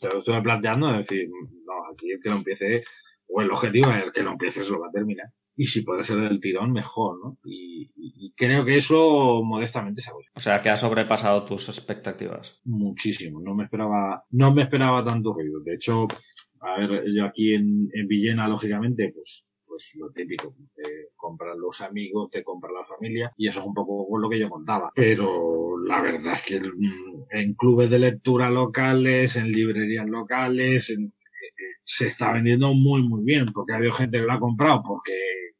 Pero 0.00 0.18
estoy 0.18 0.40
planteando 0.40 0.90
es 0.90 1.08
decir, 1.08 1.28
no, 1.28 1.92
aquí 1.92 2.10
el 2.10 2.20
que 2.20 2.28
lo 2.28 2.36
empiece, 2.36 2.84
o 3.28 3.40
el 3.40 3.50
objetivo 3.50 3.90
es 3.90 4.04
el 4.04 4.12
que 4.12 4.22
lo 4.22 4.32
empiece 4.32 4.64
se 4.64 4.70
lo 4.72 4.80
va 4.80 4.88
a 4.88 4.92
terminar 4.92 5.26
y 5.56 5.66
si 5.66 5.82
puede 5.82 6.02
ser 6.02 6.18
del 6.18 6.40
tirón, 6.40 6.72
mejor, 6.72 7.18
¿no? 7.22 7.38
Y, 7.44 8.32
creo 8.34 8.64
que 8.64 8.78
eso 8.78 9.42
modestamente 9.44 10.00
se 10.00 10.10
ha 10.10 10.14
O 10.34 10.40
sea, 10.40 10.62
que 10.62 10.70
ha 10.70 10.76
sobrepasado 10.76 11.44
tus 11.44 11.68
expectativas. 11.68 12.60
Muchísimo. 12.64 13.40
No 13.40 13.54
me 13.54 13.64
esperaba, 13.64 14.24
no 14.30 14.52
me 14.52 14.62
esperaba 14.62 15.04
tanto 15.04 15.34
ruido. 15.34 15.60
De 15.60 15.74
hecho, 15.74 16.08
a 16.60 16.78
ver, 16.78 17.04
yo 17.14 17.24
aquí 17.24 17.54
en, 17.54 17.88
en 17.92 18.08
Villena, 18.08 18.48
lógicamente, 18.48 19.12
pues, 19.14 19.44
pues 19.66 19.92
lo 19.96 20.10
típico. 20.10 20.54
Te 20.74 21.10
compran 21.14 21.60
los 21.60 21.80
amigos, 21.82 22.30
te 22.30 22.42
compra 22.42 22.70
la 22.72 22.84
familia, 22.84 23.32
y 23.36 23.48
eso 23.48 23.60
es 23.60 23.66
un 23.66 23.74
poco 23.74 24.06
lo 24.18 24.28
que 24.28 24.38
yo 24.38 24.48
contaba. 24.48 24.90
Pero 24.94 25.78
la 25.86 26.00
verdad 26.00 26.34
es 26.34 26.42
que 26.42 26.60
en 27.30 27.54
clubes 27.54 27.90
de 27.90 27.98
lectura 27.98 28.50
locales, 28.50 29.36
en 29.36 29.52
librerías 29.52 30.06
locales, 30.08 30.90
en, 30.90 31.12
se 31.84 32.08
está 32.08 32.32
vendiendo 32.32 32.72
muy, 32.74 33.02
muy 33.02 33.24
bien, 33.24 33.52
porque 33.52 33.72
ha 33.72 33.76
habido 33.76 33.92
gente 33.92 34.18
que 34.18 34.24
lo 34.24 34.32
ha 34.32 34.40
comprado 34.40 34.82
porque 34.82 35.12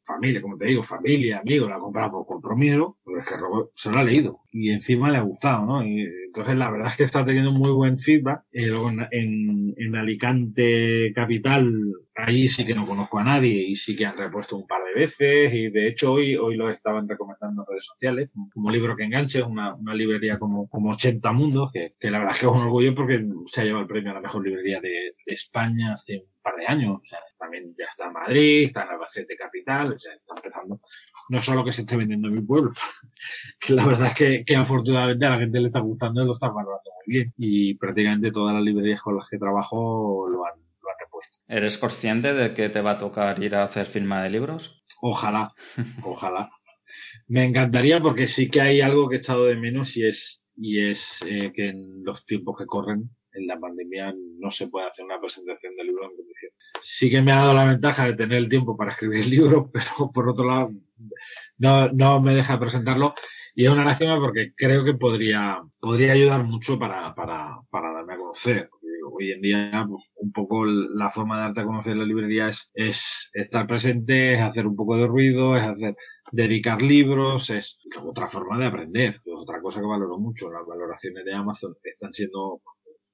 familia, 0.03 0.41
como 0.41 0.57
te 0.57 0.65
digo, 0.65 0.83
familia, 0.83 1.39
amigos, 1.39 1.69
lo 1.69 1.75
ha 1.75 1.79
comprado 1.79 2.11
por 2.11 2.25
compromiso, 2.25 2.97
pero 3.05 3.19
es 3.19 3.25
que 3.25 3.35
se 3.75 3.91
lo 3.91 3.97
ha 3.97 4.03
leído 4.03 4.43
y 4.53 4.69
encima 4.69 5.09
le 5.09 5.17
ha 5.17 5.21
gustado, 5.21 5.65
¿no? 5.65 5.83
Y 5.83 6.07
entonces 6.27 6.55
la 6.55 6.69
verdad 6.69 6.89
es 6.89 6.95
que 6.95 7.03
está 7.03 7.25
teniendo 7.25 7.51
muy 7.51 7.71
buen 7.71 7.97
feedback. 7.97 8.43
Eh, 8.51 8.67
luego 8.67 8.91
en, 9.11 9.73
en, 9.77 9.95
Alicante 9.95 11.11
Capital, 11.15 11.71
ahí 12.15 12.47
sí 12.47 12.65
que 12.65 12.75
no 12.75 12.85
conozco 12.85 13.17
a 13.17 13.23
nadie 13.23 13.67
y 13.67 13.75
sí 13.75 13.95
que 13.95 14.05
han 14.05 14.17
repuesto 14.17 14.55
un 14.55 14.67
par 14.67 14.81
de 14.83 14.99
veces 14.99 15.53
y 15.53 15.69
de 15.69 15.87
hecho 15.87 16.13
hoy, 16.13 16.35
hoy 16.35 16.55
lo 16.55 16.69
estaban 16.69 17.07
recomendando 17.09 17.63
en 17.63 17.67
redes 17.67 17.85
sociales 17.85 18.29
como 18.53 18.69
libro 18.69 18.95
que 18.95 19.03
enganche, 19.03 19.41
una, 19.41 19.73
una 19.73 19.95
librería 19.95 20.37
como, 20.37 20.67
como 20.67 20.91
80 20.91 21.31
mundos, 21.31 21.71
que, 21.71 21.95
que 21.99 22.11
la 22.11 22.19
verdad 22.19 22.35
es 22.35 22.41
que 22.41 22.45
es 22.45 22.51
un 22.51 22.61
orgullo 22.61 22.93
porque 22.93 23.25
se 23.51 23.61
ha 23.61 23.63
llevado 23.63 23.83
el 23.83 23.87
premio 23.87 24.11
a 24.11 24.15
la 24.15 24.21
mejor 24.21 24.45
librería 24.45 24.79
de, 24.81 24.89
de 25.25 25.33
España 25.33 25.93
hace 25.93 26.25
par 26.43 26.55
de 26.55 26.67
años. 26.67 26.99
O 27.01 27.03
sea, 27.03 27.19
también 27.39 27.73
ya 27.77 27.85
está 27.89 28.07
en 28.07 28.13
Madrid, 28.13 28.65
está 28.65 28.83
en 28.83 28.89
Albacete 28.89 29.35
Capital, 29.35 29.93
o 29.93 29.99
sea, 29.99 30.13
está 30.13 30.35
empezando. 30.35 30.81
No 31.29 31.39
solo 31.39 31.63
que 31.63 31.71
se 31.71 31.81
esté 31.81 31.95
vendiendo 31.95 32.27
en 32.27 32.35
mi 32.35 32.41
pueblo, 32.41 32.71
que 33.59 33.73
la 33.73 33.85
verdad 33.85 34.09
es 34.09 34.13
que, 34.13 34.45
que 34.45 34.55
afortunadamente 34.55 35.25
a 35.25 35.31
la 35.31 35.39
gente 35.39 35.59
le 35.59 35.67
está 35.67 35.79
gustando 35.79 36.21
y 36.21 36.25
lo 36.25 36.33
está 36.33 36.47
valorando 36.49 36.91
muy 37.05 37.15
bien. 37.15 37.33
Y 37.37 37.75
prácticamente 37.75 38.31
todas 38.31 38.53
las 38.53 38.63
librerías 38.63 39.01
con 39.01 39.15
las 39.15 39.27
que 39.27 39.37
trabajo 39.37 40.27
lo 40.29 40.45
han, 40.45 40.59
lo 40.59 40.89
han 40.89 40.99
repuesto. 40.99 41.39
¿Eres 41.47 41.77
consciente 41.77 42.33
de 42.33 42.53
que 42.53 42.69
te 42.69 42.81
va 42.81 42.91
a 42.91 42.97
tocar 42.97 43.41
ir 43.41 43.55
a 43.55 43.63
hacer 43.63 43.85
firma 43.85 44.21
de 44.23 44.29
libros? 44.29 44.83
Ojalá, 45.01 45.53
ojalá. 46.03 46.51
Me 47.27 47.43
encantaría 47.43 48.01
porque 48.01 48.27
sí 48.27 48.49
que 48.49 48.61
hay 48.61 48.81
algo 48.81 49.09
que 49.09 49.15
he 49.15 49.19
echado 49.19 49.45
de 49.45 49.55
menos 49.55 49.97
y 49.97 50.05
es, 50.05 50.43
y 50.55 50.87
es 50.87 51.23
eh, 51.25 51.51
que 51.53 51.69
en 51.69 52.03
los 52.03 52.25
tiempos 52.25 52.57
que 52.57 52.65
corren 52.65 53.09
en 53.33 53.47
la 53.47 53.59
pandemia 53.59 54.13
no 54.39 54.51
se 54.51 54.67
puede 54.67 54.87
hacer 54.87 55.05
una 55.05 55.19
presentación 55.19 55.75
de 55.75 55.83
libro 55.83 56.03
en 56.05 56.15
condiciones. 56.15 56.57
Sí 56.81 57.09
que 57.09 57.21
me 57.21 57.31
ha 57.31 57.37
dado 57.37 57.53
la 57.53 57.65
ventaja 57.65 58.05
de 58.05 58.13
tener 58.13 58.37
el 58.37 58.49
tiempo 58.49 58.77
para 58.77 58.91
escribir 58.91 59.19
el 59.19 59.29
libro, 59.29 59.69
pero 59.73 60.11
por 60.13 60.29
otro 60.29 60.45
lado 60.45 60.71
no, 61.57 61.89
no 61.89 62.21
me 62.21 62.35
deja 62.35 62.59
presentarlo. 62.59 63.13
Y 63.55 63.65
es 63.65 63.71
una 63.71 63.85
lástima 63.85 64.19
porque 64.19 64.53
creo 64.55 64.83
que 64.83 64.95
podría, 64.95 65.61
podría 65.79 66.13
ayudar 66.13 66.43
mucho 66.43 66.79
para, 66.79 67.13
para, 67.13 67.59
para 67.69 67.93
darme 67.93 68.13
a 68.13 68.17
conocer. 68.17 68.69
Hoy 69.11 69.31
en 69.31 69.41
día, 69.41 69.85
pues, 69.87 70.09
un 70.15 70.31
poco 70.31 70.65
la 70.65 71.09
forma 71.09 71.35
de 71.37 71.43
darte 71.43 71.61
a 71.61 71.65
conocer 71.65 71.95
la 71.95 72.05
librería 72.05 72.49
es, 72.49 72.71
es 72.73 73.29
estar 73.33 73.67
presente, 73.67 74.33
es 74.33 74.41
hacer 74.41 74.65
un 74.65 74.75
poco 74.75 74.97
de 74.97 75.05
ruido, 75.05 75.55
es 75.55 75.63
hacer, 75.63 75.95
dedicar 76.31 76.81
libros, 76.81 77.51
es 77.51 77.77
otra 78.01 78.27
forma 78.27 78.57
de 78.57 78.65
aprender. 78.65 79.21
Es 79.23 79.39
otra 79.39 79.61
cosa 79.61 79.79
que 79.79 79.85
valoro 79.85 80.17
mucho. 80.17 80.51
Las 80.51 80.65
valoraciones 80.65 81.23
de 81.23 81.33
Amazon 81.33 81.75
están 81.83 82.11
siendo 82.13 82.61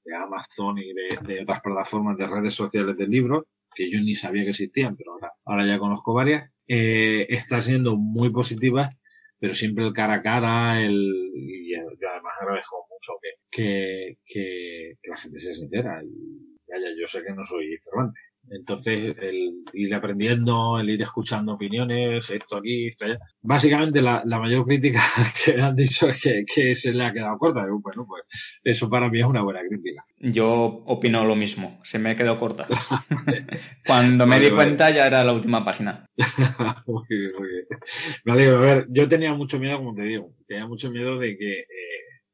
de 0.03 0.15
Amazon 0.15 0.77
y 0.77 0.93
de, 0.93 1.41
otras 1.41 1.61
plataformas 1.61 2.17
de 2.17 2.27
redes 2.27 2.53
sociales 2.53 2.97
del 2.97 3.09
libro, 3.09 3.47
que 3.75 3.91
yo 3.91 3.99
ni 4.01 4.15
sabía 4.15 4.43
que 4.43 4.49
existían, 4.51 4.95
pero 4.95 5.17
ahora, 5.45 5.65
ya 5.65 5.79
conozco 5.79 6.13
varias, 6.13 6.51
eh, 6.67 7.27
está 7.29 7.61
siendo 7.61 7.95
muy 7.95 8.31
positiva, 8.31 8.91
pero 9.39 9.53
siempre 9.53 9.85
el 9.85 9.93
cara 9.93 10.15
a 10.15 10.21
cara, 10.21 10.81
el, 10.81 11.31
y 11.33 11.71
yo 11.71 11.79
además 12.11 12.33
agradezco 12.41 12.85
mucho 12.89 13.13
que, 13.21 14.17
que, 14.25 14.97
que, 15.01 15.09
la 15.09 15.17
gente 15.17 15.39
sea 15.39 15.53
sincera 15.53 16.01
y 16.03 16.57
vaya, 16.69 16.87
yo 16.99 17.07
sé 17.07 17.23
que 17.23 17.33
no 17.33 17.43
soy 17.43 17.77
Cervantes, 17.81 18.21
entonces, 18.51 19.15
el 19.19 19.63
ir 19.73 19.93
aprendiendo, 19.93 20.79
el 20.79 20.89
ir 20.89 21.01
escuchando 21.01 21.53
opiniones, 21.53 22.29
esto 22.29 22.57
aquí, 22.57 22.87
esto 22.87 23.05
allá. 23.05 23.19
Básicamente, 23.41 24.01
la, 24.01 24.23
la 24.25 24.39
mayor 24.39 24.65
crítica 24.65 25.01
que 25.45 25.61
han 25.61 25.75
dicho 25.75 26.09
es 26.09 26.21
que, 26.21 26.43
que, 26.45 26.75
se 26.75 26.93
le 26.93 27.03
ha 27.03 27.13
quedado 27.13 27.37
corta. 27.37 27.65
Bueno, 27.69 28.05
pues 28.07 28.23
eso 28.63 28.89
para 28.89 29.09
mí 29.09 29.19
es 29.19 29.25
una 29.25 29.41
buena 29.41 29.61
crítica. 29.67 30.03
Yo 30.17 30.83
opino 30.85 31.25
lo 31.25 31.35
mismo, 31.35 31.79
se 31.83 31.99
me 31.99 32.15
quedó 32.15 32.39
corta. 32.39 32.67
Cuando 33.85 34.25
me 34.25 34.39
di 34.39 34.49
cuenta 34.49 34.89
ya 34.89 35.07
era 35.07 35.23
la 35.23 35.33
última 35.33 35.63
página. 35.63 36.05
muy 36.87 37.05
bien, 37.09 37.31
muy 37.37 37.47
bien. 37.49 37.65
Me 38.25 38.33
alegro. 38.33 38.57
A 38.57 38.61
ver, 38.61 38.87
yo 38.89 39.07
tenía 39.07 39.33
mucho 39.33 39.59
miedo, 39.59 39.77
como 39.77 39.93
te 39.93 40.03
digo, 40.03 40.33
tenía 40.47 40.65
mucho 40.65 40.89
miedo 40.91 41.17
de 41.19 41.37
que, 41.37 41.59
eh, 41.59 41.65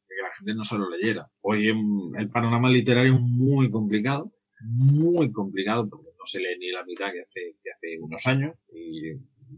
que 0.07 0.23
la 0.23 0.35
gente 0.37 0.53
no 0.55 0.63
se 0.63 0.77
lo 0.77 0.89
leyera. 0.89 1.27
Hoy 1.41 1.69
el 2.17 2.29
panorama 2.29 2.69
literario 2.69 3.13
es 3.13 3.19
muy 3.19 3.69
complicado 3.69 4.31
muy 4.65 5.31
complicado 5.31 5.89
porque 5.89 6.09
no 6.17 6.25
se 6.25 6.39
lee 6.39 6.57
ni 6.59 6.71
la 6.71 6.83
mitad 6.85 7.11
que 7.11 7.21
hace, 7.21 7.55
que 7.63 7.71
hace 7.71 7.99
unos 7.99 8.25
años 8.27 8.55
y 8.73 9.13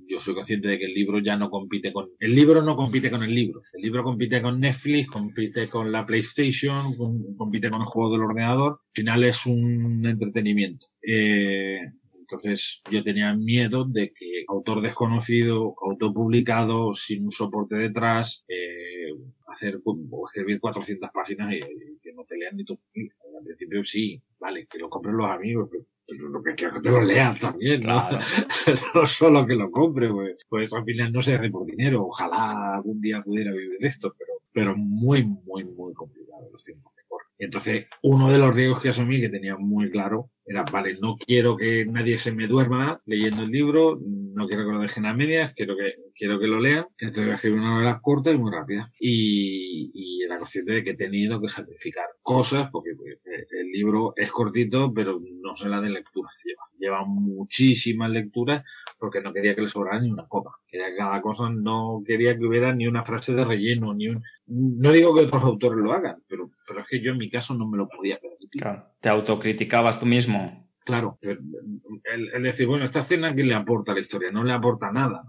yo 0.05 0.19
soy 0.19 0.35
consciente 0.35 0.67
de 0.67 0.79
que 0.79 0.85
el 0.85 0.93
libro 0.93 1.19
ya 1.19 1.37
no 1.37 1.49
compite 1.49 1.93
con 1.93 2.09
el 2.19 2.35
libro 2.35 2.61
no 2.61 2.75
compite 2.75 3.09
con 3.09 3.23
el 3.23 3.33
libro. 3.33 3.61
El 3.73 3.81
libro 3.81 4.03
compite 4.03 4.41
con 4.41 4.59
Netflix 4.59 5.07
compite 5.07 5.69
con 5.69 5.91
la 5.91 6.05
PlayStation 6.05 6.95
compite 7.37 7.69
con 7.69 7.81
el 7.81 7.87
juego 7.87 8.11
del 8.11 8.23
ordenador. 8.23 8.73
Al 8.73 8.93
final 8.93 9.23
es 9.23 9.45
un 9.45 10.05
entretenimiento. 10.05 10.87
Eh, 11.01 11.79
entonces 12.19 12.81
yo 12.91 13.03
tenía 13.03 13.33
miedo 13.33 13.85
de 13.85 14.11
que 14.11 14.43
autor 14.49 14.81
desconocido 14.81 15.73
autopublicado 15.81 16.93
sin 16.93 17.23
un 17.23 17.31
soporte 17.31 17.75
detrás 17.77 18.43
eh, 18.49 19.13
hacer 19.47 19.79
o 19.85 20.27
escribir 20.27 20.59
400 20.59 21.09
páginas 21.13 21.53
y, 21.53 21.59
que 22.01 22.11
no 22.13 22.25
te 22.25 22.37
lean 22.37 22.57
ni 22.57 22.65
tu 22.65 22.73
al 22.73 23.45
principio 23.45 23.83
sí, 23.83 24.21
vale, 24.39 24.67
que 24.87 24.89
lo 24.89 24.89
compren 24.89 25.17
los 25.17 25.29
amigos, 25.29 25.69
pero, 25.71 25.85
lo 26.29 26.41
que 26.41 26.55
quiero 26.55 26.73
que 26.73 26.81
te 26.81 26.89
lo 26.89 27.01
lean 27.01 27.37
también, 27.37 27.81
¿no? 27.81 28.07
no 28.95 29.05
solo 29.05 29.45
que 29.45 29.55
lo 29.55 29.69
compre, 29.69 30.09
pues, 30.09 30.37
pues 30.47 30.73
al 30.73 30.85
final 30.85 31.11
no 31.11 31.21
se 31.21 31.35
hace 31.35 31.49
por 31.49 31.65
dinero. 31.65 32.05
Ojalá 32.05 32.75
algún 32.75 33.01
día 33.01 33.21
pudiera 33.21 33.51
vivir 33.51 33.77
de 33.79 33.87
esto, 33.87 34.15
pero, 34.17 34.31
pero 34.53 34.77
muy, 34.77 35.23
muy, 35.23 35.65
muy 35.65 35.93
complicado 35.93 36.47
los 36.49 36.63
tiempos 36.63 36.93
que 36.95 37.03
corren. 37.09 37.27
Entonces, 37.39 37.87
uno 38.03 38.31
de 38.31 38.37
los 38.37 38.55
riesgos 38.55 38.81
que 38.81 38.89
asumí, 38.89 39.19
que 39.19 39.29
tenía 39.29 39.57
muy 39.57 39.91
claro, 39.91 40.31
era, 40.45 40.63
vale, 40.63 40.97
no 40.99 41.17
quiero 41.17 41.57
que 41.57 41.85
nadie 41.85 42.17
se 42.17 42.31
me 42.31 42.47
duerma 42.47 43.01
leyendo 43.05 43.43
el 43.43 43.51
libro, 43.51 43.99
no 44.01 44.47
quiero 44.47 44.65
que 44.65 44.71
lo 44.71 44.79
dejen 44.79 45.05
a 45.05 45.13
medias, 45.13 45.53
quiero 45.53 45.75
que, 45.75 45.95
quiero 46.15 46.39
que 46.39 46.47
lo 46.47 46.61
lean, 46.61 46.85
entonces 46.99 47.25
voy 47.25 47.31
a 47.31 47.35
escribir 47.35 47.59
una 47.59 47.71
novela 47.71 47.99
corta 48.01 48.31
y 48.31 48.37
muy 48.37 48.51
rápida. 48.51 48.89
Y, 48.97 49.91
y 49.93 50.23
era 50.23 50.37
consciente 50.37 50.71
de 50.71 50.83
que 50.85 50.91
he 50.91 50.95
tenido 50.95 51.41
que 51.41 51.49
sacrificar 51.49 52.05
cosas, 52.21 52.69
porque 52.71 52.91
pues, 52.95 53.19
el 53.25 53.66
libro 53.71 54.13
es 54.15 54.31
cortito, 54.31 54.93
pero 54.93 55.19
no 55.41 55.55
sé 55.55 55.69
la 55.69 55.81
de 55.81 55.89
lecturas 55.89 56.33
que 56.41 56.49
lleva. 56.49 56.63
Lleva 56.79 57.05
muchísimas 57.05 58.09
lecturas 58.11 58.63
porque 58.99 59.21
no 59.21 59.33
quería 59.33 59.55
que 59.55 59.61
le 59.61 59.67
sobrara 59.67 59.99
ni 59.99 60.11
una 60.11 60.27
copa. 60.27 60.51
Quería 60.67 60.95
cada 60.95 61.21
cosa, 61.21 61.49
no 61.49 62.01
quería 62.05 62.37
que 62.37 62.45
hubiera 62.45 62.73
ni 62.73 62.87
una 62.87 63.03
frase 63.03 63.33
de 63.33 63.45
relleno, 63.45 63.93
ni 63.93 64.09
un... 64.09 64.23
No 64.47 64.91
digo 64.91 65.13
que 65.15 65.21
otros 65.21 65.43
autores 65.43 65.79
lo 65.79 65.91
hagan, 65.93 66.23
pero, 66.27 66.49
pero 66.67 66.81
es 66.81 66.87
que 66.87 67.01
yo 67.01 67.11
en 67.11 67.17
mi 67.17 67.29
caso 67.29 67.53
no 67.55 67.67
me 67.67 67.77
lo 67.77 67.87
podía 67.87 68.19
permitir. 68.19 68.61
Claro. 68.61 68.85
Te 68.99 69.09
autocriticabas 69.09 69.99
tú 69.99 70.05
mismo. 70.05 70.67
Claro. 70.87 71.19
El, 71.21 72.43
decir, 72.43 72.65
bueno, 72.65 72.85
esta 72.85 73.01
escena, 73.01 73.35
¿qué 73.35 73.43
le 73.43 73.53
aporta 73.53 73.91
a 73.91 73.95
la 73.95 74.01
historia? 74.01 74.31
No 74.31 74.45
le 74.45 74.53
aporta 74.53 74.89
nada. 74.89 75.23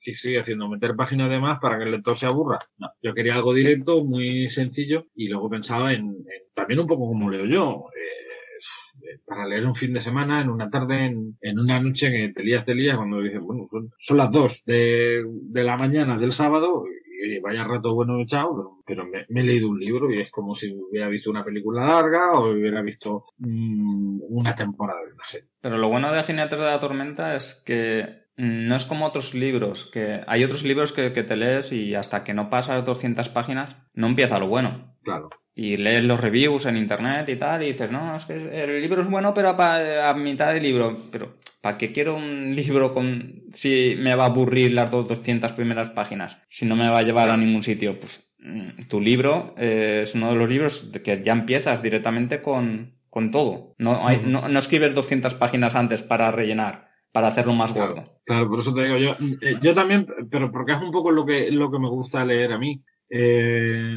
¿Qué, 0.00 0.14
sigue 0.14 0.40
haciendo? 0.40 0.68
¿Meter 0.68 0.94
páginas 0.96 1.30
de 1.30 1.40
más 1.40 1.58
para 1.60 1.78
que 1.78 1.84
el 1.84 1.92
lector 1.92 2.16
se 2.16 2.26
aburra? 2.26 2.60
No. 2.78 2.88
Yo 3.02 3.14
quería 3.14 3.34
algo 3.34 3.54
directo, 3.54 4.04
muy 4.04 4.48
sencillo, 4.48 5.06
y 5.14 5.28
luego 5.28 5.50
pensaba 5.50 5.92
en, 5.92 6.24
también 6.54 6.80
un 6.80 6.86
poco 6.86 7.06
como 7.06 7.30
leo 7.30 7.46
yo. 7.46 7.86
Eh, 7.96 9.18
para 9.26 9.46
leer 9.46 9.66
un 9.66 9.74
fin 9.74 9.92
de 9.92 10.00
semana, 10.00 10.40
en 10.40 10.48
una 10.48 10.68
tarde, 10.68 11.06
en, 11.40 11.58
una 11.58 11.80
noche 11.80 12.10
que 12.10 12.32
te 12.32 12.74
lías, 12.74 12.96
cuando 12.96 13.20
dices, 13.20 13.40
bueno, 13.40 13.64
son, 13.66 13.90
son 13.98 14.16
las 14.16 14.30
dos 14.30 14.62
de, 14.64 15.24
de 15.26 15.64
la 15.64 15.76
mañana 15.76 16.16
del 16.16 16.32
sábado, 16.32 16.84
y 17.24 17.40
vaya 17.40 17.64
rato 17.64 17.94
bueno 17.94 18.20
echado, 18.20 18.78
pero, 18.86 19.06
me, 19.06 19.26
he 19.28 19.44
leído 19.44 19.68
un 19.68 19.80
libro 19.80 20.12
y 20.12 20.20
es 20.20 20.30
como 20.30 20.54
si 20.54 20.72
hubiera 20.72 21.08
visto 21.08 21.30
una 21.30 21.44
película 21.44 21.84
larga 21.84 22.32
o 22.32 22.52
hubiera 22.52 22.82
visto 22.82 23.24
mm, 23.38 24.20
una 24.28 24.54
temporada 24.54 25.00
de 25.04 25.12
una 25.12 25.26
serie. 25.26 25.48
Pero 25.60 25.78
lo 25.78 25.88
bueno 25.88 26.12
de 26.12 26.22
Jinetes 26.22 26.58
de 26.58 26.64
la 26.64 26.80
Tormenta 26.80 27.36
es 27.36 27.62
que 27.64 28.23
no 28.36 28.74
es 28.74 28.84
como 28.84 29.06
otros 29.06 29.34
libros, 29.34 29.88
que 29.92 30.22
hay 30.26 30.44
otros 30.44 30.64
libros 30.64 30.92
que, 30.92 31.12
que, 31.12 31.22
te 31.22 31.36
lees 31.36 31.72
y 31.72 31.94
hasta 31.94 32.24
que 32.24 32.34
no 32.34 32.50
pasas 32.50 32.84
200 32.84 33.28
páginas 33.28 33.76
no 33.94 34.08
empieza 34.08 34.38
lo 34.38 34.48
bueno. 34.48 34.96
Claro. 35.02 35.30
Y 35.56 35.76
lees 35.76 36.02
los 36.02 36.20
reviews 36.20 36.66
en 36.66 36.76
internet 36.76 37.28
y 37.28 37.36
tal, 37.36 37.62
y 37.62 37.72
dices, 37.72 37.90
no, 37.90 38.16
es 38.16 38.24
que 38.24 38.34
el 38.34 38.80
libro 38.80 39.02
es 39.02 39.08
bueno, 39.08 39.32
pero 39.32 39.50
a, 39.50 40.08
a 40.08 40.14
mitad 40.14 40.52
del 40.52 40.64
libro. 40.64 41.08
Pero, 41.12 41.36
¿para 41.60 41.78
qué 41.78 41.92
quiero 41.92 42.16
un 42.16 42.56
libro 42.56 42.92
con. 42.92 43.44
si 43.52 43.94
me 43.96 44.16
va 44.16 44.24
a 44.24 44.28
aburrir 44.28 44.72
las 44.72 44.90
200 44.90 45.52
primeras 45.52 45.90
páginas? 45.90 46.42
Si 46.48 46.66
no 46.66 46.74
me 46.74 46.90
va 46.90 46.98
a 46.98 47.02
llevar 47.02 47.30
a 47.30 47.36
ningún 47.36 47.62
sitio. 47.62 48.00
Pues 48.00 48.26
mm, 48.40 48.88
tu 48.88 49.00
libro 49.00 49.54
eh, 49.56 50.00
es 50.02 50.16
uno 50.16 50.30
de 50.30 50.36
los 50.36 50.48
libros 50.48 50.90
que 51.04 51.22
ya 51.22 51.32
empiezas 51.32 51.82
directamente 51.82 52.42
con, 52.42 52.96
con 53.08 53.30
todo. 53.30 53.76
No, 53.78 54.08
hay, 54.08 54.22
no, 54.24 54.48
no 54.48 54.58
escribes 54.58 54.92
200 54.92 55.34
páginas 55.34 55.76
antes 55.76 56.02
para 56.02 56.32
rellenar 56.32 56.83
para 57.14 57.28
hacerlo 57.28 57.54
más 57.54 57.72
gordo. 57.72 58.02
Claro, 58.24 58.48
por 58.48 58.58
eso 58.58 58.74
te 58.74 58.82
digo 58.82 58.96
yo, 58.96 59.16
eh, 59.40 59.54
yo 59.62 59.72
también, 59.72 60.04
pero 60.28 60.50
porque 60.50 60.72
es 60.72 60.82
un 60.82 60.90
poco 60.90 61.12
lo 61.12 61.24
que, 61.24 61.48
lo 61.52 61.70
que 61.70 61.78
me 61.78 61.88
gusta 61.88 62.24
leer 62.24 62.52
a 62.52 62.58
mí. 62.58 62.82
Eh, 63.08 63.94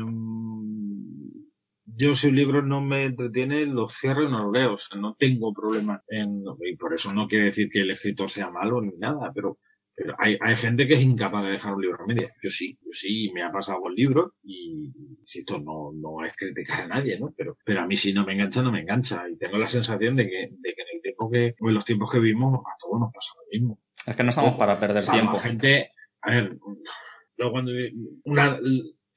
yo 1.84 2.14
si 2.14 2.28
un 2.28 2.36
libro 2.36 2.62
no 2.62 2.80
me 2.80 3.06
entretiene, 3.06 3.66
lo 3.66 3.90
cierro 3.90 4.22
y 4.22 4.30
no 4.30 4.44
lo 4.44 4.52
leo. 4.52 4.76
O 4.76 4.78
sea, 4.78 5.02
no 5.02 5.16
tengo 5.16 5.52
problema 5.52 6.04
en, 6.08 6.44
y 6.62 6.76
por 6.76 6.94
eso 6.94 7.12
no 7.12 7.28
quiere 7.28 7.46
decir 7.46 7.72
que 7.72 7.82
el 7.82 7.90
escritor 7.90 8.30
sea 8.30 8.52
malo 8.52 8.82
ni 8.82 8.96
nada, 8.98 9.32
pero, 9.34 9.58
pero 9.98 10.14
hay, 10.20 10.38
hay 10.40 10.56
gente 10.56 10.88
que 10.88 10.94
es 10.94 11.02
incapaz 11.02 11.44
de 11.44 11.54
dejar 11.54 11.74
un 11.74 11.82
libro 11.82 12.04
a 12.04 12.06
media. 12.06 12.32
Yo 12.44 12.52
sí, 12.52 12.78
yo 12.84 12.92
sí, 12.92 13.32
me 13.34 13.42
ha 13.42 13.52
pasado 13.52 13.82
con 13.82 13.96
libros 13.96 14.34
y, 14.44 14.94
si 15.26 15.40
esto 15.40 15.58
no, 15.58 15.92
no 15.92 16.24
es 16.24 16.36
criticar 16.36 16.84
a 16.84 16.88
nadie, 16.88 17.20
¿no? 17.20 17.34
Pero, 17.36 17.58
pero 17.66 17.82
a 17.82 17.88
mí 17.88 17.96
si 17.96 18.14
no 18.14 18.24
me 18.24 18.34
engancha, 18.34 18.62
no 18.62 18.72
me 18.72 18.82
engancha. 18.82 19.28
Y 19.28 19.38
tengo 19.40 19.58
la 19.58 19.68
sensación 19.68 20.16
de 20.16 20.30
que, 20.30 20.50
de 20.52 20.74
que 20.76 20.82
en 20.84 20.88
el 20.98 21.02
tiempo 21.02 21.32
que, 21.32 21.56
o 21.60 21.70
en 21.70 21.74
los 21.74 21.84
tiempos 21.84 22.12
que 22.12 22.20
vimos, 22.20 22.60
a 22.60 22.78
todos 22.80 23.00
nos 23.00 23.12
pasa 23.12 23.32
lo 23.38 23.60
mismo. 23.60 23.80
Es 24.06 24.16
que 24.16 24.22
no 24.22 24.30
estamos 24.30 24.54
para 24.54 24.80
perder 24.80 24.98
O 24.98 25.02
sea, 25.02 25.14
tiempo. 25.16 25.38
La 25.38 25.42
gente, 25.42 25.92
a 26.22 26.30
ver, 26.30 26.60
yo 27.36 27.52
cuando 27.52 27.72
una 28.26 28.60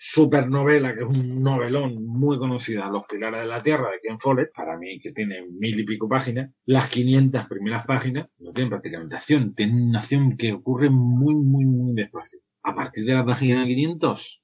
supernovela 0.02 0.94
que 0.94 1.02
es 1.02 1.06
un 1.06 1.42
novelón 1.42 2.06
muy 2.06 2.38
conocida, 2.38 2.88
Los 2.88 3.04
Pilares 3.04 3.42
de 3.42 3.46
la 3.46 3.62
Tierra 3.62 3.90
de 3.90 4.00
Ken 4.02 4.18
Follett, 4.18 4.50
para 4.50 4.78
mí 4.78 4.98
que 4.98 5.12
tiene 5.12 5.42
mil 5.46 5.78
y 5.78 5.84
pico 5.84 6.08
páginas, 6.08 6.50
las 6.64 6.88
500 6.88 7.46
primeras 7.46 7.84
páginas 7.84 8.26
no 8.38 8.50
tienen 8.54 8.70
prácticamente 8.70 9.16
acción, 9.16 9.54
tienen 9.54 9.90
una 9.90 9.98
acción 9.98 10.38
que 10.38 10.54
ocurre 10.54 10.88
muy, 10.88 11.34
muy, 11.34 11.66
muy 11.66 11.94
despacio. 11.94 12.40
A 12.62 12.74
partir 12.74 13.04
de 13.04 13.12
la 13.12 13.26
página 13.26 13.66
500, 13.66 14.42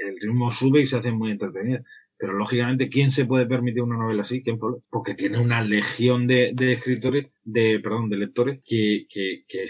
el 0.00 0.16
ritmo 0.20 0.50
sube 0.50 0.80
y 0.80 0.86
se 0.86 0.96
hace 0.96 1.12
muy 1.12 1.30
entretenida. 1.30 1.84
Pero 2.18 2.32
lógicamente, 2.32 2.88
¿quién 2.88 3.12
se 3.12 3.26
puede 3.26 3.46
permitir 3.46 3.82
una 3.82 3.96
novela 3.96 4.22
así? 4.22 4.42
Follett. 4.58 4.82
Porque 4.90 5.14
tiene 5.14 5.38
una 5.38 5.62
legión 5.62 6.26
de, 6.26 6.52
de 6.54 6.72
escritores, 6.72 7.28
de, 7.44 7.78
perdón, 7.80 8.10
de 8.10 8.16
lectores 8.16 8.60
que, 8.64 9.06
que, 9.08 9.44
que, 9.48 9.66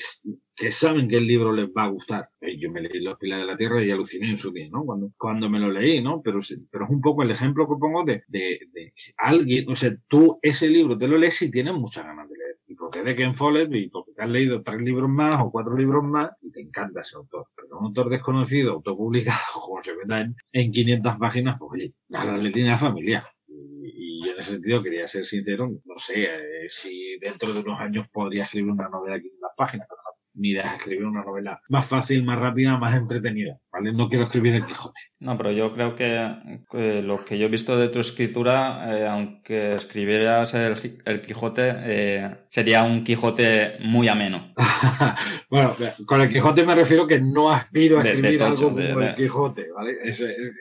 que 0.56 0.72
saben 0.72 1.08
que 1.08 1.18
el 1.18 1.26
libro 1.26 1.52
les 1.52 1.68
va 1.68 1.84
a 1.84 1.88
gustar. 1.88 2.30
Eh, 2.40 2.58
Yo 2.58 2.70
me 2.70 2.80
leí 2.80 3.00
Los 3.00 3.18
Pilares 3.18 3.46
de 3.46 3.52
la 3.52 3.56
Tierra 3.56 3.82
y 3.82 3.90
aluciné 3.90 4.30
en 4.30 4.38
su 4.38 4.50
día, 4.50 4.68
¿no? 4.70 4.84
Cuando, 4.84 5.12
cuando 5.18 5.50
me 5.50 5.58
lo 5.60 5.70
leí, 5.70 6.02
¿no? 6.02 6.22
Pero, 6.22 6.40
pero 6.70 6.84
es 6.84 6.90
un 6.90 7.00
poco 7.00 7.22
el 7.22 7.30
ejemplo 7.30 7.66
que 7.68 7.74
pongo 7.78 8.02
de, 8.04 8.24
de, 8.28 8.60
de 8.72 8.94
alguien, 9.18 9.70
o 9.70 9.76
sea, 9.76 9.94
tú 10.08 10.38
ese 10.42 10.68
libro 10.68 10.96
te 10.98 11.06
lo 11.08 11.18
lees 11.18 11.40
y 11.42 11.50
tienes 11.50 11.74
muchas 11.74 12.04
ganas 12.04 12.28
de 12.28 12.37
porque 12.78 13.02
de 13.02 13.16
Ken 13.16 13.34
Follett 13.34 13.72
y 13.74 13.88
porque 13.88 14.12
has 14.18 14.28
leído 14.28 14.62
tres 14.62 14.80
libros 14.80 15.08
más 15.08 15.40
o 15.40 15.50
cuatro 15.50 15.76
libros 15.76 16.04
más 16.04 16.30
y 16.40 16.50
te 16.50 16.60
encanta 16.60 17.00
ese 17.00 17.16
autor. 17.16 17.46
Pero 17.54 17.78
un 17.78 17.86
autor 17.86 18.08
desconocido, 18.08 18.72
autopublicado, 18.72 19.38
como 19.54 19.82
se 19.82 19.96
venda 19.96 20.20
en, 20.20 20.36
en 20.52 20.70
500 20.70 21.16
páginas, 21.16 21.56
pues 21.58 21.70
oye, 21.72 21.94
la 22.08 22.36
letrina 22.36 22.78
familiar. 22.78 23.24
Y, 23.46 24.24
y 24.26 24.28
en 24.28 24.38
ese 24.38 24.52
sentido 24.52 24.82
quería 24.82 25.06
ser 25.06 25.24
sincero, 25.24 25.68
no 25.84 25.98
sé 25.98 26.24
eh, 26.24 26.66
si 26.68 27.18
dentro 27.18 27.52
de 27.52 27.60
unos 27.60 27.80
años 27.80 28.08
podría 28.12 28.44
escribir 28.44 28.70
una 28.70 28.88
novela 28.88 29.16
de 29.16 29.22
500 29.22 29.50
páginas, 29.56 29.86
pero 29.88 30.02
no, 30.02 30.10
mi 30.34 30.50
idea 30.50 30.62
es 30.62 30.72
escribir 30.74 31.06
una 31.06 31.24
novela 31.24 31.60
más 31.68 31.86
fácil, 31.86 32.24
más 32.24 32.38
rápida, 32.38 32.78
más 32.78 32.96
entretenida, 32.96 33.58
¿vale? 33.78 33.92
No 33.92 34.08
quiero 34.08 34.24
escribir 34.24 34.54
el 34.54 34.64
Quijote. 34.66 35.00
No, 35.20 35.36
pero 35.36 35.50
yo 35.52 35.72
creo 35.74 35.94
que, 35.96 36.30
que 36.70 37.02
lo 37.02 37.24
que 37.24 37.38
yo 37.38 37.46
he 37.46 37.50
visto 37.50 37.76
de 37.78 37.88
tu 37.88 37.98
escritura, 38.00 38.96
eh, 38.98 39.06
aunque 39.06 39.74
escribieras 39.74 40.54
el, 40.54 41.20
Quijote, 41.20 41.72
eh, 41.76 42.30
sería 42.48 42.84
un 42.84 43.02
Quijote 43.02 43.78
muy 43.80 44.06
ameno. 44.08 44.52
bueno, 45.50 45.74
con 46.06 46.20
el 46.20 46.28
Quijote 46.32 46.64
me 46.64 46.74
refiero 46.74 47.06
que 47.06 47.20
no 47.20 47.50
aspiro 47.50 47.98
a 47.98 48.02
De- 48.02 48.10
de 48.10 48.14
escribir 48.16 48.38
tocho, 48.38 48.68
algo 48.68 48.80
de- 48.80 48.88
como 48.92 49.00
el 49.02 49.14
Quijote, 49.14 49.66
¿vale? 49.74 49.92
Es- 50.04 50.20
es- 50.20 50.52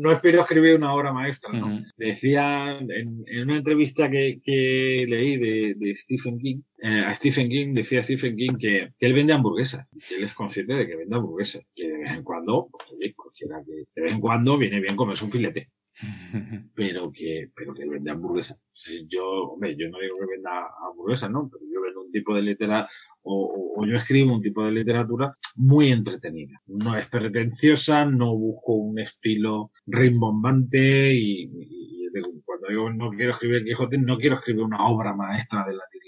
no 0.00 0.10
aspiro 0.10 0.40
a 0.40 0.42
escribir 0.44 0.76
una 0.76 0.92
obra 0.92 1.12
maestra. 1.12 1.52
Decía 1.96 2.78
en, 2.78 3.22
en 3.26 3.42
una 3.44 3.56
entrevista 3.58 4.10
que, 4.10 4.40
que 4.42 5.04
leí 5.08 5.36
de, 5.36 5.94
Stephen 5.94 6.38
King, 6.38 6.60
eh, 6.82 7.04
a 7.06 7.14
Stephen 7.14 7.48
King 7.48 7.74
decía 7.74 8.02
Stephen 8.02 8.36
King 8.36 8.56
que, 8.58 8.90
que 8.98 9.06
él 9.06 9.12
vende 9.12 9.32
hamburguesas, 9.32 9.86
que 10.08 10.16
él 10.16 10.24
es 10.24 10.34
consciente 10.34 10.74
de 10.74 10.86
que 10.86 10.96
vende 10.96 11.16
hamburguesas, 11.16 11.62
que 11.74 11.88
de 11.88 11.98
vez 11.98 12.10
en 12.12 12.22
cuando, 12.22 12.57
oye, 12.92 13.14
cualquiera 13.14 13.62
que 13.64 13.72
de 13.94 14.02
vez 14.02 14.12
en 14.14 14.20
cuando 14.20 14.58
viene 14.58 14.80
bien 14.80 14.96
comerse 14.96 15.24
un 15.24 15.30
filete, 15.32 15.70
pero 16.74 17.10
que, 17.12 17.50
pero 17.54 17.74
que 17.74 17.88
vende 17.88 18.10
hamburguesas. 18.10 18.58
Si 18.72 19.06
Yo, 19.08 19.24
hombre, 19.52 19.76
yo 19.76 19.88
no 19.88 19.98
digo 19.98 20.16
que 20.20 20.26
venda 20.36 20.68
hamburguesas, 20.90 21.30
¿no? 21.30 21.48
Pero 21.50 21.64
yo 21.72 21.80
vendo 21.82 22.02
un 22.02 22.12
tipo 22.12 22.34
de 22.34 22.42
literatura, 22.42 22.88
o, 23.22 23.74
o- 23.76 23.86
yo 23.86 23.96
escribo 23.96 24.34
un 24.34 24.42
tipo 24.42 24.64
de 24.64 24.72
literatura 24.72 25.36
muy 25.56 25.90
entretenida. 25.92 26.60
No 26.66 26.96
es 26.96 27.08
pretenciosa, 27.08 28.04
no 28.04 28.36
busco 28.36 28.74
un 28.74 28.98
estilo 28.98 29.70
rimbombante 29.86 31.12
y, 31.14 31.42
y- 31.44 32.06
y 32.06 32.10
digo, 32.14 32.28
cuando 32.44 32.68
digo 32.68 32.90
no 32.92 33.10
quiero 33.10 33.32
escribir 33.32 33.64
Quijote, 33.64 33.98
no 33.98 34.16
quiero 34.18 34.36
escribir 34.36 34.62
una 34.64 34.86
obra 34.86 35.14
maestra 35.14 35.60
de 35.66 35.74
la 35.74 35.82
literatura 35.92 36.07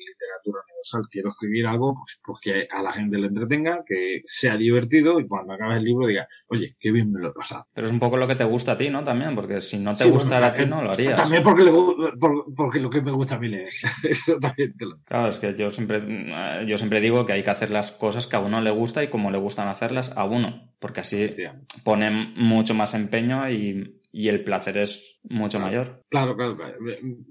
universal. 0.81 1.09
Quiero 1.11 1.29
escribir 1.31 1.67
algo 1.67 1.95
pues, 1.95 2.21
pues 2.25 2.39
que 2.43 2.69
a 2.71 2.83
la 2.83 2.93
gente 2.93 3.19
le 3.19 3.27
entretenga, 3.29 3.85
que 3.87 4.23
sea 4.25 4.57
divertido 4.57 5.21
y 5.21 5.27
cuando 5.27 5.53
acabe 5.55 5.77
el 5.77 5.85
libro 5.85 6.07
diga, 6.07 6.27
oye, 6.49 6.77
qué 6.79 6.91
bien 6.91 7.13
me 7.13 7.21
lo 7.21 7.31
he 7.31 7.33
pasado. 7.33 7.67
Pero 7.73 7.87
es 7.87 7.93
un 7.93 7.99
poco 8.01 8.17
lo 8.17 8.27
que 8.27 8.35
te 8.35 8.45
gusta 8.45 8.73
a 8.73 8.77
ti, 8.77 8.91
¿no? 8.91 9.05
También, 9.05 9.35
porque 9.35 9.61
si 9.61 9.79
no 9.79 9.95
te 9.97 10.05
Sí, 10.05 10.11
gustara 10.11 10.51
bueno, 10.51 10.55
a 10.63 10.65
ti, 10.65 10.71
no 10.71 10.83
lo 10.83 10.91
harías. 10.91 11.17
También 11.17 11.43
porque, 11.43 11.65
le 11.65 11.71
por- 11.73 12.55
porque 12.55 12.81
lo 12.81 12.91
que 12.91 13.03
me 13.03 13.13
gusta 13.13 13.37
a 13.37 13.39
mí 13.39 13.49
leer. 13.49 13.71
Eso 14.03 14.39
también 14.39 14.77
te 14.77 14.87
lo 14.87 14.99
Claro, 15.05 15.29
es 15.29 15.39
que 15.39 15.55
yo 15.57 15.71
siempre, 15.71 16.03
yo 16.67 16.79
siempre 16.79 17.01
digo 17.01 17.27
que 17.27 17.33
hay 17.33 17.43
que 17.43 17.51
hacer 17.51 17.71
las 17.71 17.93
cosas 17.93 18.27
que 18.27 18.37
a 18.37 18.41
uno 18.41 18.61
le 18.61 18.71
gusta 18.71 19.03
y 19.03 19.09
como 19.09 19.31
le 19.31 19.39
gustan 19.39 19.69
hacerlas 19.69 20.17
a 20.17 20.25
uno, 20.25 20.73
porque 20.79 21.01
así 21.01 21.29
digo. 21.29 21.53
ponen 21.85 22.35
mucho 22.37 22.75
más 22.75 22.95
empeño 22.95 23.49
y, 23.51 24.01
y 24.13 24.29
el 24.29 24.43
placer 24.45 24.79
es 24.79 25.21
mucho 25.25 25.59
Claro. 25.59 25.65
mayor. 25.67 26.03
Claro, 26.09 26.37
claro, 26.37 26.57
claro. 26.57 26.75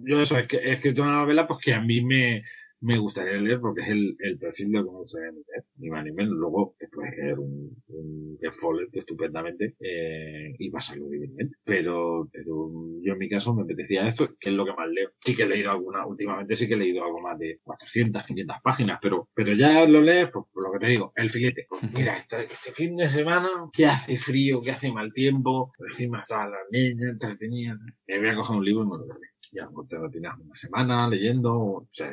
Yo 0.06 0.22
eso, 0.22 0.38
es 0.38 0.48
que 0.48 0.58
he 0.58 0.74
escrito 0.74 1.02
una 1.04 1.14
novela 1.14 1.48
pues 1.48 1.60
que 1.60 1.74
a 1.74 1.82
mí 1.82 2.02
me, 2.02 2.44
me 2.82 2.98
gustaría 2.98 3.34
leer 3.34 3.60
porque 3.60 3.82
es 3.82 3.90
el, 3.90 4.16
el 4.20 4.38
perfil 4.38 4.72
de 4.72 4.78
lo 4.78 4.86
que 4.86 4.92
me 4.92 4.98
gustaría 5.00 5.32
leer, 5.32 5.66
ni 5.78 5.90
más 5.90 6.04
ni 6.04 6.12
menos. 6.12 6.34
Luego 6.36 6.76
te 6.80 6.88
puedes 6.88 7.18
leer 7.18 7.40
un, 7.40 7.76
un 7.88 8.38
Ken 8.40 8.54
Follett 8.54 8.96
estupendamente 8.96 9.76
eh, 9.80 10.54
y 10.58 10.70
pasarlo 10.70 11.08
divinamente. 11.10 11.58
Pero, 11.64 12.30
pero 12.32 12.72
yo 13.02 13.14
en 13.14 13.20
mi 13.20 13.30
caso 13.30 13.54
me 13.54 13.64
apetecía 13.64 14.08
esto, 14.08 14.30
que 14.40 14.50
es 14.50 14.56
lo 14.56 14.66
que 14.66 14.74
más 14.74 14.88
leo. 14.90 15.10
Sí 15.24 15.36
que 15.36 15.44
he 15.44 15.48
leído 15.48 15.72
alguna, 15.72 16.06
últimamente 16.06 16.56
sí 16.56 16.68
que 16.68 16.76
he 16.76 16.78
leído 16.78 17.04
algo 17.04 17.20
más 17.22 17.38
de 17.38 17.60
400, 17.64 18.24
500 18.24 18.58
páginas, 18.64 19.00
pero, 19.02 19.30
pero 19.34 19.54
ya 19.54 19.86
lo 19.86 20.02
lees, 20.02 20.30
pues, 20.32 20.46
por 20.54 20.64
lo 20.64 20.72
que 20.74 20.80
te 20.80 20.92
digo, 20.92 21.12
el 21.16 21.30
filete. 21.30 21.68
Pues 21.70 21.92
mira, 21.94 22.18
este, 22.18 22.52
este 22.52 22.72
fin 22.72 22.96
de 22.96 23.08
semana, 23.08 23.50
que 23.74 23.86
hace 23.86 24.18
frío, 24.18 24.62
que 24.62 24.72
hace 24.72 24.92
mal 24.92 25.12
tiempo, 25.14 25.74
encima 25.90 26.20
estaban 26.22 26.52
las 26.52 26.62
niñas 26.72 27.12
entretenidas. 27.12 27.78
Me 28.08 28.20
voy 28.20 28.30
a 28.30 28.36
coger 28.36 28.58
un 28.58 28.66
libro 28.66 28.84
y 28.84 28.88
me 28.88 28.98
lo. 28.98 29.20
Ya, 29.52 29.68
pues 29.74 29.88
te 29.88 29.98
lo 29.98 30.10
tienes 30.12 30.32
una 30.40 30.56
semana 30.56 31.10
leyendo, 31.10 31.58
o 31.58 31.90
sea, 31.92 32.12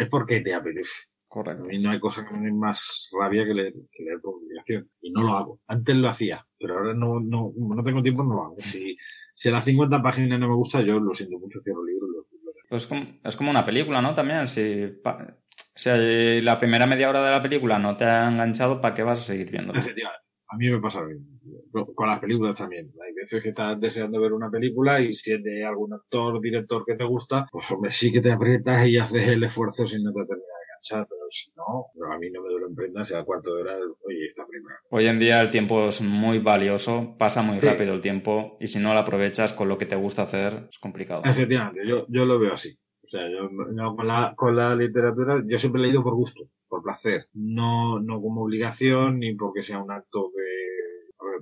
lees 0.00 0.10
porque 0.10 0.40
te 0.40 0.54
apetece. 0.54 0.92
A 1.02 1.28
Correcto. 1.28 1.62
mí 1.64 1.78
no 1.78 1.90
hay 1.92 2.00
cosa 2.00 2.26
que 2.26 2.34
me 2.34 2.46
dé 2.46 2.52
más 2.52 3.08
rabia 3.18 3.44
que 3.44 3.54
leer, 3.54 3.72
que 3.92 4.02
leer 4.02 4.20
por 4.20 4.34
obligación. 4.34 4.90
Y 5.00 5.12
no 5.12 5.22
lo 5.22 5.30
hago. 5.30 5.60
Antes 5.68 5.94
lo 5.96 6.08
hacía, 6.08 6.44
pero 6.58 6.78
ahora 6.78 6.92
no, 6.94 7.20
no, 7.20 7.52
como 7.52 7.74
no 7.74 7.84
tengo 7.84 8.02
tiempo, 8.02 8.24
no 8.24 8.34
lo 8.34 8.42
hago. 8.44 8.56
Si, 8.60 8.92
si 9.36 9.48
a 9.48 9.52
las 9.52 9.64
50 9.64 10.02
páginas 10.02 10.40
no 10.40 10.48
me 10.48 10.54
gusta, 10.56 10.82
yo 10.82 10.98
lo 10.98 11.14
siento 11.14 11.38
mucho, 11.38 11.60
cierro 11.60 11.82
el 11.86 11.92
libro 11.94 12.06
y 12.08 12.10
lo, 12.10 12.18
lo. 12.44 12.52
Pues 12.68 12.82
es 12.82 12.88
como, 12.88 13.06
es 13.22 13.36
como 13.36 13.50
una 13.50 13.64
película, 13.64 14.02
¿no? 14.02 14.12
También, 14.14 14.48
si, 14.48 14.88
pa- 15.02 15.36
si 15.74 16.40
la 16.40 16.58
primera 16.58 16.86
media 16.86 17.08
hora 17.08 17.24
de 17.24 17.30
la 17.30 17.42
película 17.42 17.78
no 17.78 17.96
te 17.96 18.04
ha 18.04 18.28
enganchado, 18.28 18.80
¿para 18.80 18.94
qué 18.94 19.02
vas 19.04 19.20
a 19.20 19.22
seguir 19.22 19.50
viendo? 19.50 19.72
A 19.72 20.56
mí 20.56 20.68
me 20.68 20.80
pasa 20.80 21.02
bien. 21.04 21.24
Con- 21.72 22.08
las 22.08 22.20
películas 22.20 22.58
también. 22.58 22.90
Hay 23.06 23.12
veces 23.14 23.42
que 23.42 23.50
estás 23.50 23.78
deseando 23.80 24.20
ver 24.20 24.32
una 24.32 24.50
película 24.50 25.00
y 25.00 25.14
si 25.14 25.32
es 25.32 25.42
de 25.42 25.64
algún 25.64 25.92
actor, 25.92 26.40
director 26.40 26.84
que 26.84 26.94
te 26.96 27.04
gusta, 27.04 27.46
pues 27.52 27.70
hombre, 27.70 27.90
sí 27.90 28.10
que 28.12 28.20
te 28.20 28.32
aprietas 28.32 28.86
y 28.86 28.96
haces 28.98 29.28
el 29.28 29.42
esfuerzo 29.44 29.86
si 29.86 30.02
no 30.02 30.12
te 30.12 30.20
termina 30.24 30.46
de 30.46 30.64
enganchar. 30.66 31.06
Pero 31.08 31.22
si 31.30 31.50
no, 31.56 31.86
pero 31.94 32.12
a 32.12 32.18
mí 32.18 32.30
no 32.30 32.42
me 32.42 32.48
duele 32.50 32.66
en 32.66 32.74
prenda 32.74 33.04
si 33.04 33.14
al 33.14 33.24
cuarto 33.24 33.54
de 33.54 33.62
hora, 33.62 33.74
oye, 34.06 34.26
esta 34.26 34.46
película. 34.46 34.74
Hoy 34.90 35.06
en 35.06 35.18
día 35.18 35.40
el 35.40 35.50
tiempo 35.50 35.88
es 35.88 36.00
muy 36.00 36.38
valioso, 36.40 37.14
pasa 37.18 37.42
muy 37.42 37.60
Sí. 37.60 37.66
rápido 37.66 37.94
el 37.94 38.00
tiempo 38.00 38.56
y 38.60 38.66
si 38.68 38.78
no 38.80 38.92
lo 38.92 38.98
aprovechas 39.00 39.52
con 39.52 39.68
lo 39.68 39.78
que 39.78 39.86
te 39.86 39.96
gusta 39.96 40.22
hacer, 40.22 40.66
es 40.70 40.78
complicado. 40.78 41.22
Efectivamente, 41.24 41.82
yo, 41.86 42.06
yo 42.08 42.24
lo 42.26 42.38
veo 42.38 42.54
así. 42.54 42.76
O 43.02 43.06
sea, 43.06 43.22
yo 43.30 43.48
no, 43.48 43.96
con, 43.96 44.06
la, 44.06 44.34
con 44.36 44.54
la 44.56 44.74
literatura, 44.74 45.42
yo 45.46 45.58
siempre 45.58 45.80
he 45.80 45.84
leído 45.86 46.02
por 46.02 46.14
gusto, 46.14 46.44
por 46.68 46.82
placer. 46.82 47.26
No, 47.32 47.98
no 47.98 48.20
como 48.20 48.42
obligación 48.42 49.18
ni 49.20 49.34
porque 49.34 49.62
sea 49.62 49.78
un 49.82 49.90
acto 49.90 50.30
de, 50.36 50.49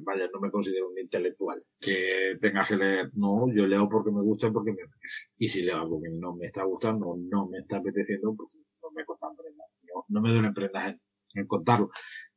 vaya, 0.00 0.28
no 0.32 0.40
me 0.40 0.50
considero 0.50 0.90
un 0.90 0.98
intelectual. 0.98 1.62
Que 1.80 2.36
tenga 2.40 2.64
que 2.64 2.76
leer, 2.76 3.10
no, 3.14 3.46
yo 3.52 3.66
leo 3.66 3.88
porque 3.88 4.10
me 4.10 4.22
gusta 4.22 4.48
y 4.48 4.50
porque 4.50 4.72
me 4.72 4.82
apetece. 4.82 5.28
Y 5.38 5.48
si 5.48 5.62
leo 5.62 5.78
algo 5.78 6.00
que 6.00 6.10
no 6.10 6.34
me 6.36 6.46
está 6.46 6.64
gustando, 6.64 7.16
no 7.18 7.48
me 7.48 7.58
está 7.58 7.78
apeteciendo, 7.78 8.34
pues 8.36 8.48
no 8.82 8.90
me 8.94 9.04
cortan 9.04 9.36
prendas. 9.36 9.66
No, 9.82 10.04
no 10.08 10.20
me 10.20 10.30
duelen 10.30 10.54
prendas 10.54 10.88
en, 10.88 11.00
en 11.34 11.46
contarlo. 11.46 11.90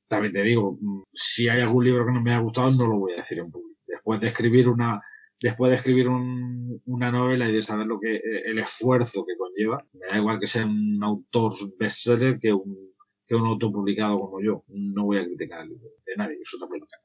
También 0.08 0.34
te 0.34 0.44
digo, 0.44 0.78
mm, 0.80 1.04
si 1.14 1.50
hay 1.50 1.62
algún 1.62 1.86
libro 1.86 2.06
que 2.06 2.12
no 2.12 2.22
me 2.22 2.34
ha 2.34 2.39
gustado, 2.39 2.72
no 2.72 2.88
lo 2.88 3.00
voy 3.00 3.14
a 3.14 3.18
decir 3.18 3.39
en 3.39 3.52
público. 3.52 3.80
Después 3.88 4.20
de 4.20 4.28
escribir 4.28 4.70
una, 4.70 5.02
después 5.42 5.72
de 5.72 5.78
escribir 5.78 6.08
una 6.10 7.12
novela 7.12 7.50
y 7.50 7.54
de 7.54 7.64
saber 7.64 7.88
lo 7.88 8.00
que 8.00 8.22
el 8.46 8.60
esfuerzo 8.60 9.26
que 9.26 9.38
conlleva, 9.38 9.86
me 9.94 10.08
da 10.08 10.18
igual 10.18 10.39
que 10.39 10.48
sea 10.48 10.66
un 10.66 11.00
autor 11.04 11.54
bestseller 11.78 12.39
que 12.39 12.54
un, 12.54 12.91
que 13.32 13.36
un 13.38 13.48
autor 13.48 13.72
publicado 13.72 14.20
como 14.20 14.42
yo. 14.42 14.66
No 14.68 15.06
voy 15.06 15.18
a 15.18 15.24
criticar 15.24 15.62
el 15.62 15.70
libro 15.70 15.88
de 16.06 16.16
nadie, 16.18 16.38
eso 16.42 16.58
también 16.60 16.82
lo 16.82 16.88
tengo 16.88 17.04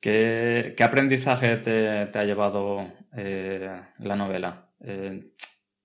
¿Qué, 0.00 0.74
¿Qué, 0.76 0.82
aprendizaje 0.82 1.58
te, 1.58 2.06
te 2.06 2.18
ha 2.18 2.24
llevado 2.24 2.90
eh, 3.16 3.80
la 3.98 4.16
novela? 4.16 4.72
Eh, 4.80 5.32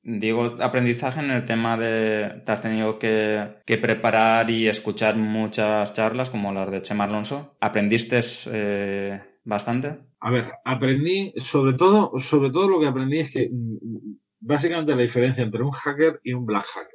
digo 0.01 0.57
aprendizaje 0.59 1.19
en 1.19 1.31
el 1.31 1.45
tema 1.45 1.77
de 1.77 2.41
te 2.45 2.51
has 2.51 2.61
tenido 2.61 2.97
que, 2.97 3.57
que, 3.65 3.77
preparar 3.77 4.49
y 4.49 4.67
escuchar 4.67 5.17
muchas 5.17 5.93
charlas 5.93 6.29
como 6.31 6.51
las 6.51 6.71
de 6.71 6.81
Chema 6.81 7.03
Alonso. 7.03 7.55
¿Aprendiste 7.59 8.21
eh, 8.53 9.21
bastante? 9.43 9.99
A 10.19 10.31
ver, 10.31 10.51
aprendí, 10.63 11.33
sobre 11.37 11.73
todo, 11.73 12.19
sobre 12.19 12.49
todo 12.49 12.69
lo 12.69 12.79
que 12.79 12.87
aprendí 12.87 13.19
es 13.19 13.31
que 13.31 13.49
mm, 13.51 14.15
básicamente 14.39 14.95
la 14.95 15.03
diferencia 15.03 15.43
entre 15.43 15.61
un 15.61 15.71
hacker 15.71 16.21
y 16.23 16.33
un 16.33 16.45
black 16.47 16.65
hacker. 16.65 16.94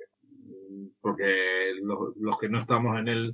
Porque 1.20 2.14
los, 2.16 2.38
que 2.38 2.48
no 2.48 2.58
estamos 2.58 2.98
en 2.98 3.08
el, 3.08 3.32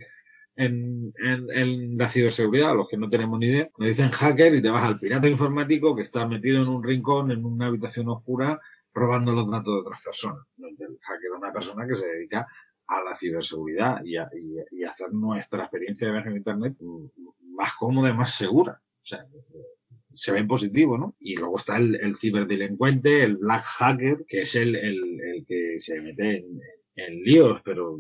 en, 0.57 1.13
en, 1.19 1.97
la 1.97 2.11
ciberseguridad, 2.11 2.75
los 2.75 2.89
que 2.89 2.97
no 2.97 3.09
tenemos 3.09 3.39
ni 3.39 3.47
idea, 3.47 3.71
nos 3.79 3.89
dicen 3.89 4.11
hacker 4.11 4.55
y 4.55 4.63
te 4.63 4.71
vas 4.71 4.85
al 4.85 4.99
pirata 4.99 5.29
informático 5.29 5.95
que 5.95 6.03
está 6.03 6.27
metido 6.27 6.63
en 6.63 6.69
un 6.69 6.83
rincón, 6.83 7.31
en 7.31 7.45
una 7.45 7.67
habitación 7.67 8.09
oscura, 8.09 8.61
robando 8.93 9.33
los 9.33 9.51
datos 9.51 9.75
de 9.75 9.81
otras 9.81 10.03
personas. 10.03 10.45
El 10.59 10.99
hacker 11.01 11.31
es 11.33 11.39
una 11.39 11.53
persona 11.53 11.87
que 11.87 11.95
se 11.95 12.09
dedica 12.09 12.47
a 12.89 13.03
la 13.03 13.15
ciberseguridad 13.15 14.05
y 14.05 14.17
a, 14.17 14.29
y, 14.71 14.85
hacer 14.85 15.13
nuestra 15.13 15.63
experiencia 15.65 16.09
de 16.09 16.15
ver 16.15 16.27
en 16.27 16.37
Internet 16.37 16.77
más 17.55 17.75
cómoda 17.75 18.11
y 18.11 18.15
más 18.15 18.35
segura. 18.35 18.81
O 18.83 19.05
sea, 19.05 19.25
se 20.13 20.33
ve 20.33 20.39
en 20.39 20.49
positivo, 20.49 20.97
¿no? 20.97 21.15
Y 21.21 21.37
luego 21.37 21.59
está 21.59 21.77
el, 21.77 21.95
el 21.97 22.17
ciberdelincuente, 22.17 23.23
el 23.23 23.37
black 23.37 23.65
hacker, 23.65 24.25
que 24.27 24.41
es 24.41 24.55
el, 24.57 24.75
el, 24.75 25.21
el 25.21 25.47
que 25.47 25.77
se 25.81 26.01
mete 26.01 26.39
en, 26.39 26.45
en 26.45 26.86
líos, 26.97 27.61
pero 27.63 27.99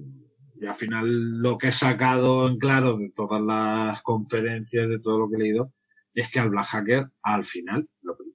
y 0.58 0.66
al 0.66 0.74
final 0.74 1.42
lo 1.42 1.58
que 1.58 1.68
he 1.68 1.72
sacado 1.72 2.48
en 2.48 2.58
claro 2.58 2.96
de 2.96 3.10
todas 3.14 3.42
las 3.42 4.00
conferencias, 4.02 4.88
de 4.88 4.98
todo 5.00 5.18
lo 5.18 5.28
que 5.28 5.36
he 5.36 5.40
leído, 5.40 5.72
es 6.14 6.30
que 6.30 6.40
al 6.40 6.50
Black 6.50 6.66
Hacker 6.66 7.08
al 7.22 7.44
final, 7.44 7.88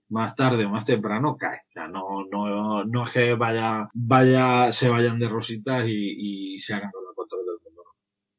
más 0.09 0.35
tarde 0.35 0.65
o 0.65 0.69
más 0.69 0.85
temprano, 0.85 1.35
cae. 1.37 1.61
O 1.75 1.87
no, 1.87 2.25
no, 2.31 2.85
no 2.85 3.03
es 3.05 3.11
que 3.11 3.33
vaya, 3.33 3.89
vaya, 3.93 4.71
se 4.71 4.89
vayan 4.89 5.19
de 5.19 5.29
rositas 5.29 5.87
y, 5.87 6.55
y 6.55 6.59
se 6.59 6.75
hagan 6.75 6.91
con 6.91 7.03
el 7.09 7.15
control 7.15 7.45
del 7.45 7.57
mundo. 7.63 7.83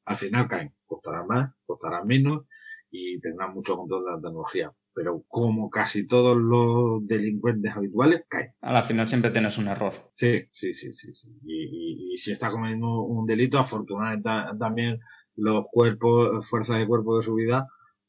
Al 0.04 0.16
final 0.16 0.48
caen. 0.48 0.74
Costará 0.86 1.24
más, 1.24 1.52
costará 1.66 2.04
menos 2.04 2.44
y 2.90 3.18
tendrán 3.20 3.54
mucho 3.54 3.76
control 3.76 4.04
de 4.04 4.10
la 4.12 4.16
tecnología 4.20 4.72
pero 4.94 5.24
como 5.28 5.70
casi 5.70 6.06
todos 6.06 6.36
los 6.36 7.06
delincuentes 7.06 7.74
habituales, 7.74 8.22
caen. 8.28 8.52
A 8.60 8.72
la 8.72 8.82
final 8.84 9.08
siempre 9.08 9.30
tienes 9.30 9.56
un 9.58 9.68
error. 9.68 9.92
Sí, 10.12 10.44
sí, 10.52 10.74
sí, 10.74 10.92
sí. 10.92 11.14
sí. 11.14 11.28
Y, 11.44 11.62
y, 11.64 12.14
y, 12.14 12.18
si 12.18 12.32
está 12.32 12.50
cometiendo 12.50 13.02
un 13.02 13.26
delito, 13.26 13.58
afortunadamente 13.58 14.28
también 14.58 14.98
los 15.36 15.64
cuerpos, 15.70 16.46
fuerzas 16.48 16.78
de 16.78 16.86
cuerpo 16.86 17.16
de 17.16 17.24
seguridad, 17.24 17.62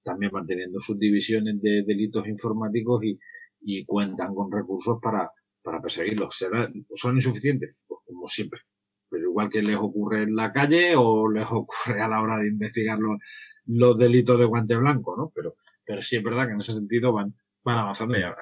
también 0.03 0.31
manteniendo 0.33 0.79
sus 0.79 0.99
divisiones 0.99 1.61
de 1.61 1.83
delitos 1.87 2.27
informáticos 2.27 3.03
y, 3.03 3.17
y 3.61 3.85
cuentan 3.85 4.35
con 4.35 4.51
recursos 4.51 4.97
para, 5.01 5.31
para 5.61 5.81
perseguirlos. 5.81 6.35
¿Será, 6.37 6.69
¿Son 6.95 7.15
insuficientes? 7.15 7.75
Pues 7.87 8.01
como 8.05 8.27
siempre. 8.27 8.59
Pero 9.09 9.29
igual 9.29 9.49
que 9.49 9.61
les 9.61 9.77
ocurre 9.77 10.23
en 10.23 10.35
la 10.35 10.51
calle 10.51 10.95
o 10.97 11.29
les 11.29 11.45
ocurre 11.49 12.01
a 12.01 12.07
la 12.07 12.21
hora 12.21 12.37
de 12.39 12.49
investigar 12.49 12.99
los, 12.99 13.19
los 13.65 13.97
delitos 13.97 14.37
de 14.37 14.45
guante 14.45 14.75
blanco, 14.75 15.15
¿no? 15.15 15.31
Pero 15.33 15.55
pero 15.85 16.01
sí 16.01 16.17
es 16.17 16.23
verdad 16.23 16.47
que 16.47 16.53
en 16.53 16.59
ese 16.59 16.73
sentido 16.73 17.13
van, 17.13 17.33
van 17.63 17.77
avanzando 17.77 18.17
y 18.17 18.23
al 18.23 18.35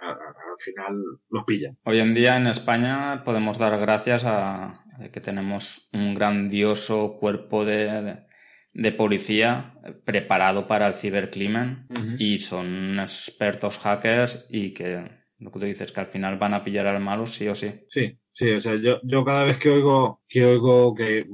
final 0.58 1.04
los 1.30 1.44
pillan. 1.46 1.78
Hoy 1.84 2.00
en 2.00 2.14
día 2.14 2.38
en 2.38 2.48
España 2.48 3.24
podemos 3.24 3.58
dar 3.58 3.80
gracias 3.80 4.24
a 4.26 4.74
que 5.12 5.22
tenemos 5.22 5.90
un 5.94 6.14
grandioso 6.14 7.18
cuerpo 7.20 7.66
de, 7.66 8.26
de, 8.74 8.92
policía 8.92 9.76
preparado 10.06 10.68
para 10.68 10.88
el 10.88 10.94
cibercrimen 10.94 11.88
y 12.20 12.40
son 12.40 13.00
expertos 13.00 13.78
hackers 13.80 14.46
y 14.50 14.74
que 14.74 15.22
lo 15.40 15.52
que 15.52 15.60
tú 15.60 15.66
dices, 15.66 15.92
que 15.92 16.02
al 16.02 16.08
final 16.08 16.38
van 16.38 16.54
a 16.54 16.64
pillar 16.64 16.86
al 16.86 17.02
malo 17.02 17.26
sí 17.26 17.48
o 17.48 17.56
sí. 17.56 17.72
Sí, 17.90 18.16
sí, 18.32 18.52
o 18.52 18.60
sea, 18.60 18.76
yo, 18.76 19.00
yo 19.04 19.26
cada 19.26 19.44
vez 19.44 19.58
que 19.58 19.70
oigo, 19.70 20.22
que 20.28 20.46
oigo 20.46 20.94
que 20.94 21.28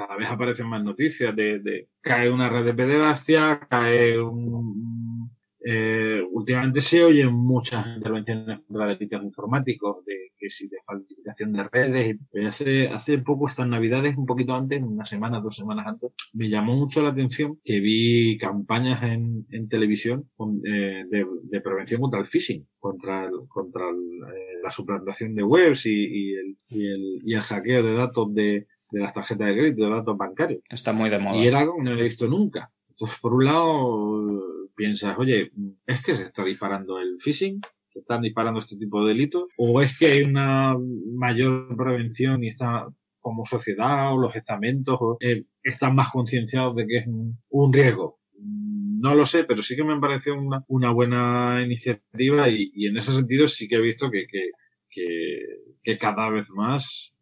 cada 0.00 0.16
vez 0.16 0.30
aparecen 0.30 0.66
más 0.66 0.82
noticias 0.82 1.34
de, 1.36 1.58
de 1.60 1.88
cae 2.00 2.30
una 2.30 2.48
red 2.48 2.64
de 2.64 2.74
pederastia, 2.74 3.60
cae 3.68 4.18
un, 4.18 5.30
eh, 5.62 6.22
últimamente 6.30 6.80
se 6.80 7.04
oyen 7.04 7.34
muchas 7.34 7.86
intervenciones 7.94 8.62
contra 8.62 8.86
delitos 8.86 9.22
informáticos, 9.22 10.04
de 10.06 10.32
que 10.38 10.48
si 10.48 10.68
de 10.68 10.78
falsificación 10.86 11.52
de 11.52 11.64
redes. 11.64 12.16
Hace, 12.46 12.88
hace 12.88 13.18
poco, 13.18 13.46
estas 13.46 13.68
navidades, 13.68 14.16
un 14.16 14.24
poquito 14.24 14.54
antes, 14.54 14.82
una 14.82 15.04
semana, 15.04 15.40
dos 15.40 15.56
semanas 15.56 15.86
antes, 15.86 16.12
me 16.32 16.48
llamó 16.48 16.76
mucho 16.76 17.02
la 17.02 17.10
atención 17.10 17.60
que 17.62 17.80
vi 17.80 18.38
campañas 18.38 19.02
en, 19.02 19.46
en 19.50 19.68
televisión 19.68 20.30
eh, 20.64 21.04
de, 21.08 21.26
de, 21.42 21.60
prevención 21.60 22.00
contra 22.00 22.20
el 22.20 22.26
phishing, 22.26 22.66
contra, 22.78 23.26
el, 23.26 23.32
contra 23.48 23.90
el, 23.90 23.96
eh, 23.96 24.60
la 24.62 24.70
suplantación 24.70 25.34
de 25.34 25.42
webs 25.42 25.84
y, 25.84 25.90
y, 25.90 26.34
el, 26.36 26.56
y, 26.68 26.86
el, 26.86 27.22
y 27.22 27.34
el 27.34 27.42
hackeo 27.42 27.82
de 27.82 27.92
datos 27.92 28.32
de, 28.32 28.66
de 28.90 29.00
las 29.00 29.12
tarjetas 29.12 29.48
de 29.48 29.54
crédito, 29.54 29.84
de 29.84 29.90
datos 29.90 30.16
bancarios. 30.16 30.62
Está 30.68 30.92
muy 30.92 31.10
de 31.10 31.18
moda. 31.18 31.36
Y 31.36 31.46
era 31.46 31.60
algo 31.60 31.76
que 31.76 31.82
no 31.82 31.92
he 31.92 32.02
visto 32.02 32.28
nunca. 32.28 32.70
Entonces, 32.88 33.18
por 33.20 33.34
un 33.34 33.44
lado, 33.44 34.40
piensas, 34.74 35.18
oye, 35.18 35.52
¿es 35.86 36.04
que 36.04 36.14
se 36.14 36.24
está 36.24 36.44
disparando 36.44 36.98
el 36.98 37.18
phishing? 37.20 37.60
¿Se 37.92 38.00
están 38.00 38.22
disparando 38.22 38.60
este 38.60 38.76
tipo 38.76 39.02
de 39.02 39.14
delitos? 39.14 39.44
¿O 39.56 39.82
es 39.82 39.98
que 39.98 40.06
hay 40.06 40.22
una 40.22 40.76
mayor 41.14 41.76
prevención 41.76 42.44
y 42.44 42.48
está 42.48 42.86
como 43.20 43.44
sociedad 43.44 44.14
o 44.14 44.18
los 44.18 44.34
estamentos 44.34 44.98
eh, 45.20 45.44
están 45.62 45.94
más 45.94 46.10
concienciados 46.10 46.74
de 46.76 46.86
que 46.86 46.96
es 46.98 47.04
un, 47.06 47.72
riesgo? 47.72 48.20
No 48.38 49.14
lo 49.14 49.24
sé, 49.24 49.44
pero 49.44 49.62
sí 49.62 49.76
que 49.76 49.84
me 49.84 49.98
pareció 49.98 50.34
una, 50.34 50.64
una 50.68 50.92
buena 50.92 51.62
iniciativa 51.64 52.48
y, 52.48 52.70
y, 52.74 52.86
en 52.86 52.96
ese 52.96 53.12
sentido 53.12 53.48
sí 53.48 53.66
que 53.66 53.76
he 53.76 53.80
visto 53.80 54.10
que, 54.10 54.26
que, 54.26 54.50
que, 54.90 55.40
que 55.82 55.98
cada 55.98 56.28
vez 56.30 56.50
más 56.50 57.14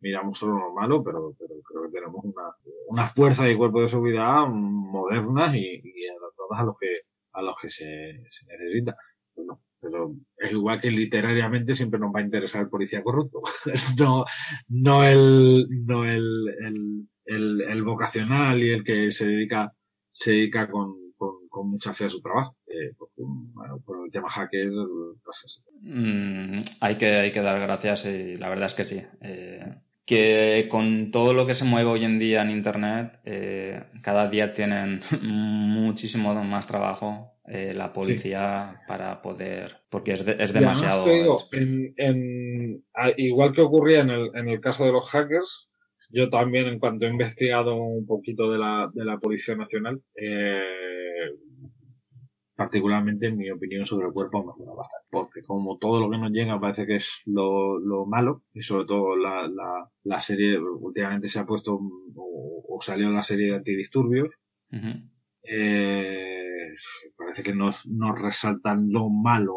miramos 0.00 0.38
solo 0.38 0.58
lo 0.58 0.74
malo, 0.74 1.02
pero, 1.02 1.34
pero 1.38 1.54
creo 1.62 1.82
que 1.84 1.92
tenemos 1.92 2.24
una, 2.24 2.54
una 2.88 3.06
fuerza 3.06 3.44
de 3.44 3.56
cuerpo 3.56 3.82
de 3.82 3.88
seguridad 3.88 4.46
modernas 4.46 5.54
y, 5.54 5.80
y 5.82 6.08
adaptadas 6.08 6.60
a 6.60 6.64
los 6.64 6.76
que, 6.78 7.00
a 7.32 7.42
los 7.42 7.56
que 7.60 7.68
se, 7.68 8.24
se 8.28 8.46
necesita. 8.46 8.96
Bueno, 9.34 9.60
pero 9.80 10.14
es 10.38 10.52
igual 10.52 10.80
que 10.80 10.90
literariamente 10.90 11.74
siempre 11.74 12.00
nos 12.00 12.14
va 12.14 12.20
a 12.20 12.24
interesar 12.24 12.62
el 12.62 12.68
policía 12.68 13.02
corrupto. 13.02 13.40
no, 13.98 14.24
no 14.68 15.04
el, 15.04 15.66
no 15.86 16.04
el, 16.04 16.48
el, 16.60 17.08
el, 17.24 17.60
el 17.62 17.82
vocacional 17.82 18.62
y 18.62 18.70
el 18.70 18.84
que 18.84 19.10
se 19.10 19.26
dedica, 19.26 19.72
se 20.08 20.32
dedica 20.32 20.70
con, 20.70 20.94
con, 21.16 21.70
mucha 21.70 21.92
fe 21.92 22.04
a 22.06 22.08
su 22.10 22.20
trabajo. 22.20 22.56
Eh, 22.76 22.94
bueno, 23.16 23.80
por 23.84 24.04
el 24.04 24.10
tema 24.10 24.28
hacker, 24.28 24.70
pues 25.24 25.64
mm, 25.80 26.60
hay, 26.80 26.96
que, 26.96 27.06
hay 27.06 27.32
que 27.32 27.40
dar 27.40 27.60
gracias 27.60 28.06
y 28.06 28.36
la 28.36 28.48
verdad 28.48 28.66
es 28.66 28.74
que 28.74 28.84
sí. 28.84 29.02
Eh, 29.20 29.74
que 30.06 30.68
con 30.70 31.10
todo 31.10 31.34
lo 31.34 31.46
que 31.46 31.54
se 31.54 31.64
mueve 31.64 31.90
hoy 31.90 32.04
en 32.04 32.18
día 32.18 32.42
en 32.42 32.50
Internet, 32.50 33.18
eh, 33.24 33.82
cada 34.02 34.28
día 34.28 34.50
tienen 34.50 35.00
muchísimo 35.20 36.32
más 36.44 36.66
trabajo 36.66 37.32
eh, 37.48 37.74
la 37.74 37.92
policía 37.92 38.72
sí. 38.72 38.84
para 38.86 39.20
poder, 39.20 39.78
porque 39.90 40.12
es, 40.12 40.24
de, 40.24 40.36
es 40.38 40.52
demasiado. 40.52 41.06
Digo, 41.06 41.42
en, 41.52 41.92
en, 41.96 42.84
igual 43.16 43.52
que 43.52 43.62
ocurría 43.62 44.00
en 44.00 44.10
el, 44.10 44.30
en 44.34 44.48
el 44.48 44.60
caso 44.60 44.84
de 44.84 44.92
los 44.92 45.08
hackers, 45.08 45.68
yo 46.10 46.30
también 46.30 46.66
en 46.66 46.78
cuanto 46.78 47.06
he 47.06 47.10
investigado 47.10 47.74
un 47.76 48.06
poquito 48.06 48.50
de 48.50 48.58
la, 48.58 48.90
de 48.94 49.04
la 49.04 49.18
Policía 49.18 49.56
Nacional, 49.56 50.00
eh, 50.14 50.62
particularmente 52.56 53.26
en 53.26 53.36
mi 53.36 53.50
opinión 53.50 53.84
sobre 53.84 54.06
el 54.06 54.12
cuerpo 54.12 54.44
mejora 54.44 54.76
bastante. 54.76 55.06
Porque 55.10 55.42
como 55.42 55.78
todo 55.78 56.00
lo 56.00 56.10
que 56.10 56.18
nos 56.18 56.32
llega 56.32 56.58
parece 56.58 56.86
que 56.86 56.96
es 56.96 57.22
lo, 57.26 57.78
lo 57.78 58.06
malo, 58.06 58.42
y 58.54 58.62
sobre 58.62 58.86
todo 58.86 59.14
la, 59.16 59.46
la, 59.46 59.90
la, 60.04 60.20
serie, 60.20 60.58
últimamente 60.58 61.28
se 61.28 61.38
ha 61.38 61.44
puesto 61.44 61.74
o, 61.74 62.64
o 62.68 62.80
salió 62.80 63.10
la 63.10 63.22
serie 63.22 63.48
de 63.48 63.56
antidisturbios, 63.56 64.30
uh 64.72 64.76
-huh. 64.76 65.10
eh, 65.42 66.74
parece 67.16 67.42
que 67.42 67.54
nos, 67.54 67.86
nos 67.86 68.18
resaltan 68.18 68.90
lo 68.90 69.10
malo 69.10 69.56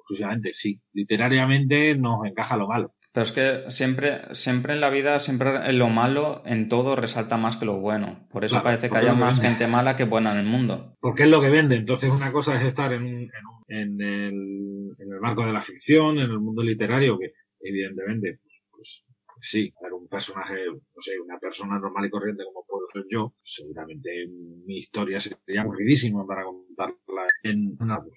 exclusivamente. 0.00 0.52
Sí, 0.54 0.80
literariamente 0.94 1.94
nos 1.96 2.24
encaja 2.26 2.56
lo 2.56 2.68
malo. 2.68 2.94
Pero 3.12 3.22
es 3.22 3.32
que 3.32 3.70
siempre, 3.70 4.34
siempre 4.34 4.72
en 4.72 4.80
la 4.80 4.88
vida, 4.88 5.18
siempre 5.18 5.72
lo 5.72 5.88
malo, 5.88 6.42
en 6.46 6.68
todo 6.68 6.94
resalta 6.94 7.36
más 7.36 7.56
que 7.56 7.66
lo 7.66 7.80
bueno. 7.80 8.28
Por 8.30 8.44
eso 8.44 8.54
claro, 8.54 8.64
parece 8.64 8.88
que 8.88 8.98
haya 8.98 9.14
más 9.14 9.40
gente 9.40 9.66
mala 9.66 9.96
que 9.96 10.04
buena 10.04 10.32
en 10.32 10.38
el 10.38 10.46
mundo. 10.46 10.96
Porque 11.00 11.24
es 11.24 11.28
lo 11.28 11.40
que 11.40 11.50
vende. 11.50 11.76
Entonces 11.76 12.10
una 12.10 12.30
cosa 12.30 12.56
es 12.56 12.64
estar 12.64 12.92
en, 12.92 13.06
en, 13.06 13.30
en, 13.68 14.00
el, 14.00 14.94
en 14.98 15.12
el 15.12 15.20
marco 15.20 15.44
de 15.44 15.52
la 15.52 15.60
ficción, 15.60 16.18
en 16.18 16.30
el 16.30 16.38
mundo 16.38 16.62
literario, 16.62 17.18
que 17.18 17.32
evidentemente 17.60 18.38
pues, 18.40 18.66
pues, 18.70 19.04
sí, 19.40 19.72
era 19.84 19.94
un 19.94 20.08
personaje, 20.08 20.66
no 20.66 21.00
sé, 21.00 21.18
una 21.18 21.38
persona 21.38 21.78
normal 21.78 22.06
y 22.06 22.10
corriente 22.10 22.44
como 22.44 22.64
puedo 22.66 22.86
ser 22.92 23.04
yo, 23.10 23.34
seguramente 23.40 24.26
mi 24.66 24.78
historia 24.78 25.18
sería 25.18 25.62
aburridísima 25.62 26.26
para 26.26 26.44
contarla 26.44 27.26
en 27.42 27.76
una 27.80 28.00
pues, 28.00 28.14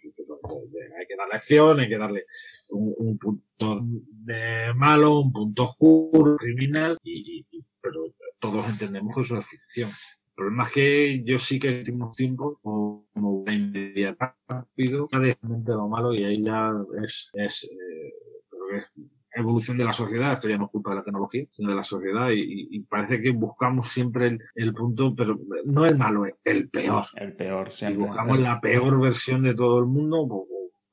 hay 0.99 1.05
que 1.07 1.15
darle 1.15 1.35
acción, 1.35 1.79
hay 1.79 1.89
que 1.89 1.97
darle 1.97 2.25
un, 2.73 3.17
punto 3.17 3.81
de 3.83 4.73
malo, 4.75 5.19
un 5.19 5.31
punto 5.31 5.63
oscuro, 5.63 6.37
criminal, 6.37 6.97
y, 7.03 7.45
pero 7.81 8.05
todos 8.39 8.67
entendemos 8.67 9.15
que 9.15 9.21
eso 9.21 9.37
es 9.37 9.45
ficción. 9.45 9.89
El 9.89 10.35
problema 10.35 10.63
es 10.63 10.71
que 10.71 11.23
yo 11.23 11.37
sí 11.37 11.59
que 11.59 11.69
en 11.69 11.77
últimos 11.79 12.15
tiempos, 12.15 12.57
como 12.61 13.07
una 13.13 13.53
inmediata 13.53 14.35
rápido, 14.47 15.07
de 15.11 15.37
lo 15.67 15.87
malo 15.87 16.13
y 16.13 16.23
ahí 16.23 16.43
ya 16.43 16.73
es, 17.03 17.29
es, 17.33 17.63
eh, 17.63 18.77
es 18.77 18.91
evolución 19.33 19.77
de 19.77 19.85
la 19.85 19.93
sociedad, 19.93 20.33
esto 20.33 20.49
ya 20.49 20.57
no 20.57 20.65
es 20.65 20.71
culpa 20.71 20.91
de 20.91 20.97
la 20.97 21.03
tecnología, 21.03 21.45
sino 21.49 21.69
de 21.69 21.75
la 21.75 21.83
sociedad 21.83 22.29
y, 22.31 22.79
parece 22.81 23.21
que 23.21 23.31
buscamos 23.31 23.89
siempre 23.89 24.37
el, 24.55 24.73
punto, 24.73 25.15
pero 25.15 25.39
no 25.65 25.85
el 25.85 25.97
malo, 25.97 26.25
el 26.43 26.69
peor. 26.69 27.05
El 27.15 27.35
peor, 27.35 27.71
siempre. 27.71 28.03
Y 28.03 28.07
buscamos 28.07 28.39
la 28.39 28.61
peor 28.61 28.99
versión 28.99 29.43
de 29.43 29.55
todo 29.55 29.79
el 29.79 29.85
mundo 29.85 30.27
pues, 30.27 30.43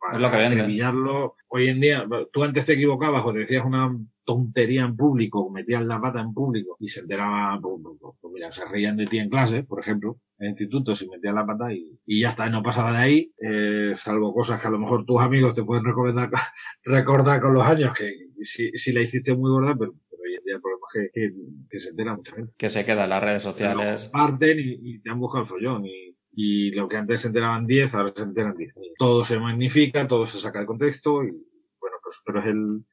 para 0.00 0.14
es 0.14 0.20
lo 0.20 0.30
que 0.30 1.30
Hoy 1.52 1.66
en 1.66 1.80
día, 1.80 2.06
tú 2.32 2.44
antes 2.44 2.64
te 2.64 2.74
equivocabas 2.74 3.24
o 3.24 3.32
te 3.32 3.40
decías 3.40 3.64
una 3.64 3.92
tontería 4.24 4.82
en 4.82 4.96
público, 4.96 5.50
metías 5.50 5.84
la 5.84 6.00
pata 6.00 6.20
en 6.20 6.32
público 6.32 6.76
y 6.78 6.88
se 6.88 7.00
enteraba, 7.00 7.58
pues, 7.60 7.80
pues, 7.82 7.96
pues, 8.00 8.14
pues, 8.20 8.32
mira, 8.32 8.52
se 8.52 8.64
reían 8.66 8.96
de 8.96 9.08
ti 9.08 9.18
en 9.18 9.28
clase, 9.28 9.64
por 9.64 9.80
ejemplo, 9.80 10.20
en 10.38 10.46
el 10.46 10.50
instituto, 10.50 10.94
si 10.94 11.08
metías 11.08 11.34
la 11.34 11.44
pata 11.44 11.72
y, 11.72 11.98
y 12.06 12.20
ya 12.20 12.30
está, 12.30 12.48
no 12.48 12.62
pasaba 12.62 12.92
de 12.92 12.98
ahí, 12.98 13.32
eh, 13.42 13.92
salvo 13.96 14.32
cosas 14.32 14.60
que 14.60 14.68
a 14.68 14.70
lo 14.70 14.78
mejor 14.78 15.04
tus 15.04 15.20
amigos 15.20 15.54
te 15.54 15.64
pueden 15.64 15.84
recordar, 15.84 16.30
recordar 16.84 17.40
con 17.40 17.54
los 17.54 17.66
años, 17.66 17.92
que 17.98 18.12
si, 18.42 18.70
si 18.72 18.92
la 18.92 19.00
hiciste 19.00 19.34
muy 19.34 19.50
gorda, 19.50 19.74
pero, 19.76 19.90
hoy 19.90 20.34
en 20.36 20.44
día 20.44 20.54
el 20.54 20.60
problema 20.60 20.86
es 20.94 21.10
que, 21.12 21.32
que, 21.68 21.78
se 21.80 21.90
entera 21.90 22.14
mucha 22.14 22.36
gente. 22.36 22.52
Que 22.56 22.70
se 22.70 22.84
queda 22.84 23.04
en 23.04 23.10
las 23.10 23.22
redes 23.24 23.42
sociales. 23.42 24.08
Parten 24.12 24.60
y, 24.60 24.78
y, 24.80 25.00
te 25.00 25.10
han 25.10 25.18
buscado 25.18 25.42
el 25.42 25.48
follón 25.48 25.84
y, 25.84 26.16
y 26.32 26.70
lo 26.72 26.88
que 26.88 26.96
antes 26.96 27.20
se 27.20 27.28
enteraban 27.28 27.66
10, 27.66 27.94
ahora 27.94 28.12
se 28.14 28.22
enteran 28.22 28.56
10. 28.56 28.74
Todo 28.98 29.24
se 29.24 29.38
magnifica, 29.38 30.06
todo 30.06 30.26
se 30.26 30.38
saca 30.38 30.60
de 30.60 30.66
contexto 30.66 31.22
y 31.24 31.30
bueno, 31.80 31.96
pues 32.02 32.16
pero 32.24 32.40
es 32.40 32.46
el, 32.46 32.84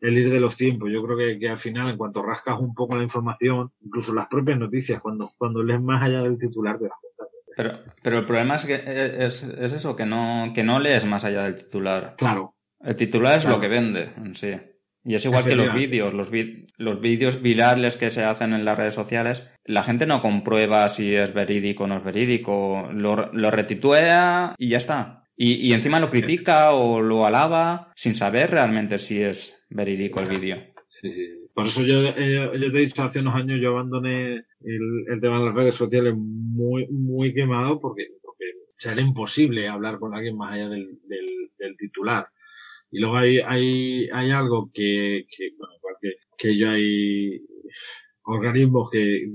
el 0.00 0.18
ir 0.18 0.30
de 0.30 0.40
los 0.40 0.56
tiempos. 0.56 0.90
Yo 0.90 1.02
creo 1.04 1.16
que, 1.16 1.38
que, 1.38 1.48
al 1.48 1.58
final, 1.58 1.90
en 1.90 1.96
cuanto 1.96 2.22
rascas 2.22 2.58
un 2.58 2.74
poco 2.74 2.96
la 2.96 3.02
información, 3.02 3.72
incluso 3.80 4.14
las 4.14 4.28
propias 4.28 4.58
noticias, 4.58 5.00
cuando, 5.00 5.30
cuando 5.36 5.62
lees 5.62 5.80
más 5.80 6.02
allá 6.02 6.22
del 6.22 6.38
titular, 6.38 6.78
te 6.78 6.84
das 6.84 6.98
cuenta. 7.00 7.32
Pero, 7.56 7.92
pero 8.02 8.18
el 8.18 8.26
problema 8.26 8.56
es 8.56 8.64
que 8.66 8.74
es, 8.74 9.42
es 9.42 9.72
eso, 9.72 9.96
que 9.96 10.04
no, 10.04 10.52
que 10.54 10.62
no 10.62 10.78
lees 10.78 11.06
más 11.06 11.24
allá 11.24 11.44
del 11.44 11.56
titular. 11.56 12.14
Claro. 12.18 12.54
El 12.80 12.96
titular 12.96 13.38
es 13.38 13.46
lo 13.46 13.58
que 13.58 13.68
vende 13.68 14.12
en 14.16 14.34
sí. 14.34 14.54
Y 15.08 15.14
es 15.14 15.24
igual 15.24 15.44
que 15.44 15.54
los 15.54 15.72
vídeos, 15.72 16.12
los, 16.12 16.28
los 16.78 17.00
vídeos 17.00 17.40
virales 17.40 17.96
que 17.96 18.10
se 18.10 18.24
hacen 18.24 18.52
en 18.52 18.64
las 18.64 18.76
redes 18.76 18.94
sociales, 18.94 19.48
la 19.64 19.84
gente 19.84 20.04
no 20.04 20.20
comprueba 20.20 20.88
si 20.88 21.14
es 21.14 21.32
verídico 21.32 21.84
o 21.84 21.86
no 21.86 21.98
es 21.98 22.04
verídico, 22.04 22.88
lo, 22.92 23.32
lo 23.32 23.50
retituea 23.52 24.56
y 24.58 24.70
ya 24.70 24.78
está. 24.78 25.22
Y, 25.36 25.54
y 25.68 25.74
encima 25.74 26.00
lo 26.00 26.10
critica 26.10 26.72
o 26.72 27.00
lo 27.00 27.24
alaba 27.24 27.92
sin 27.94 28.16
saber 28.16 28.50
realmente 28.50 28.98
si 28.98 29.22
es 29.22 29.64
verídico 29.70 30.18
el 30.18 30.28
vídeo. 30.28 30.56
Sí, 30.88 31.10
sí. 31.12 31.28
Por 31.54 31.66
eso 31.66 31.82
yo, 31.84 32.02
eh, 32.08 32.50
yo 32.58 32.72
te 32.72 32.78
he 32.78 32.86
dicho 32.86 33.02
hace 33.02 33.20
unos 33.20 33.34
años 33.34 33.60
yo 33.60 33.70
abandoné 33.70 34.32
el, 34.32 35.04
el 35.08 35.20
tema 35.20 35.38
de 35.38 35.44
las 35.44 35.54
redes 35.54 35.74
sociales 35.76 36.14
muy, 36.16 36.88
muy 36.88 37.32
quemado 37.32 37.80
porque, 37.80 38.08
porque 38.20 38.90
era 38.90 39.00
imposible 39.00 39.68
hablar 39.68 39.98
con 40.00 40.14
alguien 40.14 40.36
más 40.36 40.52
allá 40.52 40.68
del, 40.68 40.98
del, 41.06 41.50
del 41.58 41.76
titular. 41.76 42.26
Y 42.90 43.00
luego 43.00 43.16
hay, 43.16 43.38
hay, 43.38 44.08
hay 44.12 44.30
algo 44.30 44.70
que, 44.72 45.26
que 45.28 45.50
bueno, 45.58 45.74
que, 46.00 46.14
que 46.38 46.56
yo 46.56 46.70
hay 46.70 47.42
organismos 48.22 48.90
que 48.90 49.26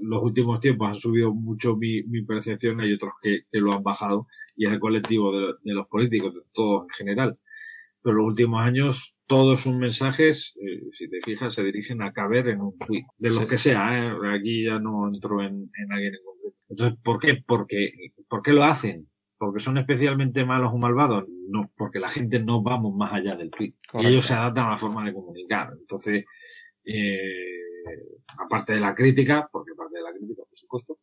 los 0.00 0.22
últimos 0.22 0.60
tiempos 0.60 0.88
han 0.88 0.94
subido 0.94 1.34
mucho 1.34 1.76
mi, 1.76 2.02
mi 2.04 2.22
percepción, 2.22 2.80
hay 2.80 2.92
otros 2.92 3.12
que, 3.22 3.42
que, 3.50 3.58
lo 3.58 3.72
han 3.72 3.82
bajado, 3.82 4.26
y 4.56 4.66
es 4.66 4.72
el 4.72 4.80
colectivo 4.80 5.32
de, 5.32 5.54
de, 5.62 5.74
los 5.74 5.86
políticos, 5.88 6.34
de 6.34 6.42
todos 6.52 6.84
en 6.84 6.90
general. 6.90 7.38
Pero 8.02 8.16
los 8.16 8.26
últimos 8.26 8.62
años, 8.62 9.16
todos 9.26 9.60
sus 9.62 9.74
mensajes, 9.74 10.54
eh, 10.62 10.82
si 10.92 11.08
te 11.08 11.20
fijas, 11.20 11.54
se 11.54 11.64
dirigen 11.64 12.02
a 12.02 12.12
caber 12.12 12.48
en 12.48 12.60
un 12.60 12.78
tweet, 12.78 13.04
de 13.18 13.30
lo 13.30 13.46
que 13.48 13.58
sea, 13.58 13.98
¿eh? 13.98 14.12
aquí 14.34 14.64
ya 14.64 14.78
no 14.78 15.08
entro 15.08 15.42
en, 15.42 15.70
en 15.76 15.92
alguien 15.92 16.14
en 16.14 16.20
concreto. 16.24 16.60
Entonces, 16.68 16.98
¿por 17.02 17.18
qué? 17.18 17.42
Porque, 17.44 17.92
¿por 18.28 18.42
qué 18.42 18.52
lo 18.52 18.64
hacen? 18.64 19.08
Porque 19.38 19.60
son 19.60 19.78
especialmente 19.78 20.44
malos 20.44 20.72
o 20.72 20.78
malvados, 20.78 21.24
no, 21.48 21.70
porque 21.76 22.00
la 22.00 22.08
gente 22.08 22.40
no 22.40 22.62
vamos 22.62 22.94
más 22.94 23.12
allá 23.12 23.36
del 23.36 23.50
tweet. 23.50 23.74
Y 23.94 24.06
ellos 24.06 24.26
se 24.26 24.34
adaptan 24.34 24.66
a 24.66 24.70
la 24.70 24.76
forma 24.76 25.04
de 25.04 25.14
comunicar. 25.14 25.70
Entonces, 25.78 26.24
eh, 26.84 27.58
aparte 28.36 28.74
de 28.74 28.80
la 28.80 28.94
crítica, 28.94 29.48
porque 29.50 29.72
aparte 29.72 29.98
de 29.98 30.02
la 30.02 30.12
crítica, 30.12 30.42
por 30.42 30.56
supuesto, 30.56 30.98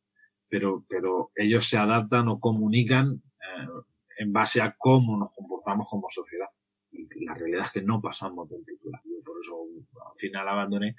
pero, 0.50 0.86
pero 0.88 1.32
ellos 1.36 1.68
se 1.68 1.78
adaptan 1.78 2.28
o 2.28 2.40
comunican 2.40 3.14
eh, 3.14 3.68
en 4.18 4.34
base 4.34 4.62
a 4.62 4.76
cómo 4.78 5.18
nos 5.18 5.32
comportamos 5.34 5.90
como 5.90 6.08
sociedad. 6.10 6.48
Y 6.92 7.26
la 7.26 7.34
realidad 7.34 7.66
es 7.66 7.72
que 7.72 7.82
no 7.82 8.02
pasamos 8.02 8.50
del 8.50 8.66
titular. 8.66 9.02
Yo 9.06 9.24
por 9.24 9.40
eso 9.40 9.56
al 10.12 10.18
final 10.18 10.48
abandoné. 10.48 10.96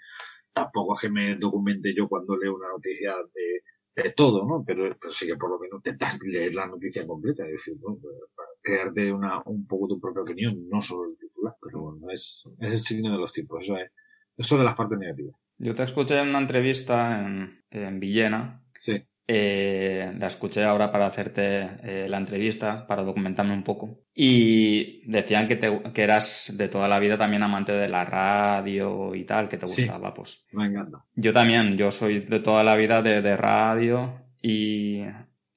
Tampoco 0.53 0.95
es 0.95 1.03
que 1.03 1.11
me 1.11 1.37
documente 1.37 1.95
yo 1.95 2.09
cuando 2.09 2.37
leo 2.37 2.57
una 2.57 2.68
noticia 2.68 3.14
de 3.34 3.62
de 3.97 4.11
todo, 4.11 4.47
¿no? 4.47 4.62
Pero, 4.64 4.97
pero, 5.01 5.11
sí 5.11 5.26
que 5.26 5.36
por 5.36 5.51
lo 5.51 5.59
menos 5.59 5.78
intentas 5.78 6.18
leer 6.22 6.55
la 6.55 6.66
noticia 6.66 7.07
completa, 7.07 7.44
es 7.47 7.53
decir, 7.53 7.76
¿no? 7.80 7.99
para 8.34 8.49
crearte 8.62 9.12
una, 9.12 9.42
un 9.47 9.66
poco 9.66 9.88
tu 9.88 10.01
propia 10.01 10.22
opinión, 10.22 10.68
no 10.68 10.82
solo 10.82 11.11
el 11.11 11.16
titular, 11.16 11.55
pero 11.62 11.80
bueno, 11.80 12.11
es, 12.11 12.44
es 12.61 12.72
el 12.72 12.78
signo 12.78 13.12
de 13.12 13.18
los 13.18 13.32
tiempos, 13.32 13.64
eso 13.64 13.76
es, 13.76 13.90
eso 14.36 14.59
de 14.59 14.64
las 14.64 14.74
partes 14.74 14.99
negativas. 14.99 15.34
Yo 15.59 15.74
te 15.74 15.82
escuché 15.82 16.20
en 16.20 16.28
una 16.28 16.40
entrevista 16.40 17.26
en, 17.26 17.64
en 17.70 17.99
Villena, 17.99 18.62
sí. 18.80 19.03
Eh, 19.28 20.12
la 20.18 20.26
escuché 20.28 20.62
ahora 20.62 20.92
para 20.92 21.06
hacerte 21.06 21.70
eh, 21.82 22.06
la 22.08 22.18
entrevista, 22.18 22.86
para 22.86 23.02
documentarme 23.02 23.54
un 23.54 23.64
poco. 23.64 24.04
Y 24.14 25.02
decían 25.10 25.48
que, 25.48 25.56
te, 25.56 25.82
que 25.92 26.02
eras 26.02 26.52
de 26.56 26.68
toda 26.68 26.86
la 26.86 26.98
vida 27.00 27.18
también 27.18 27.42
amante 27.42 27.72
de 27.72 27.88
la 27.88 28.04
radio 28.04 29.14
y 29.14 29.24
tal, 29.24 29.48
que 29.48 29.58
te 29.58 29.66
gustaba, 29.66 30.14
pues. 30.14 30.44
Me 30.52 30.66
encanta. 30.66 31.04
Yo 31.14 31.32
también, 31.32 31.76
yo 31.76 31.90
soy 31.90 32.20
de 32.20 32.40
toda 32.40 32.62
la 32.62 32.76
vida 32.76 33.02
de, 33.02 33.20
de 33.20 33.36
radio 33.36 34.22
y, 34.40 35.02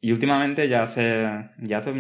y 0.02 0.12
últimamente 0.12 0.68
ya 0.68 0.84
hace, 0.84 1.52
ya 1.60 1.78
hace 1.78 1.94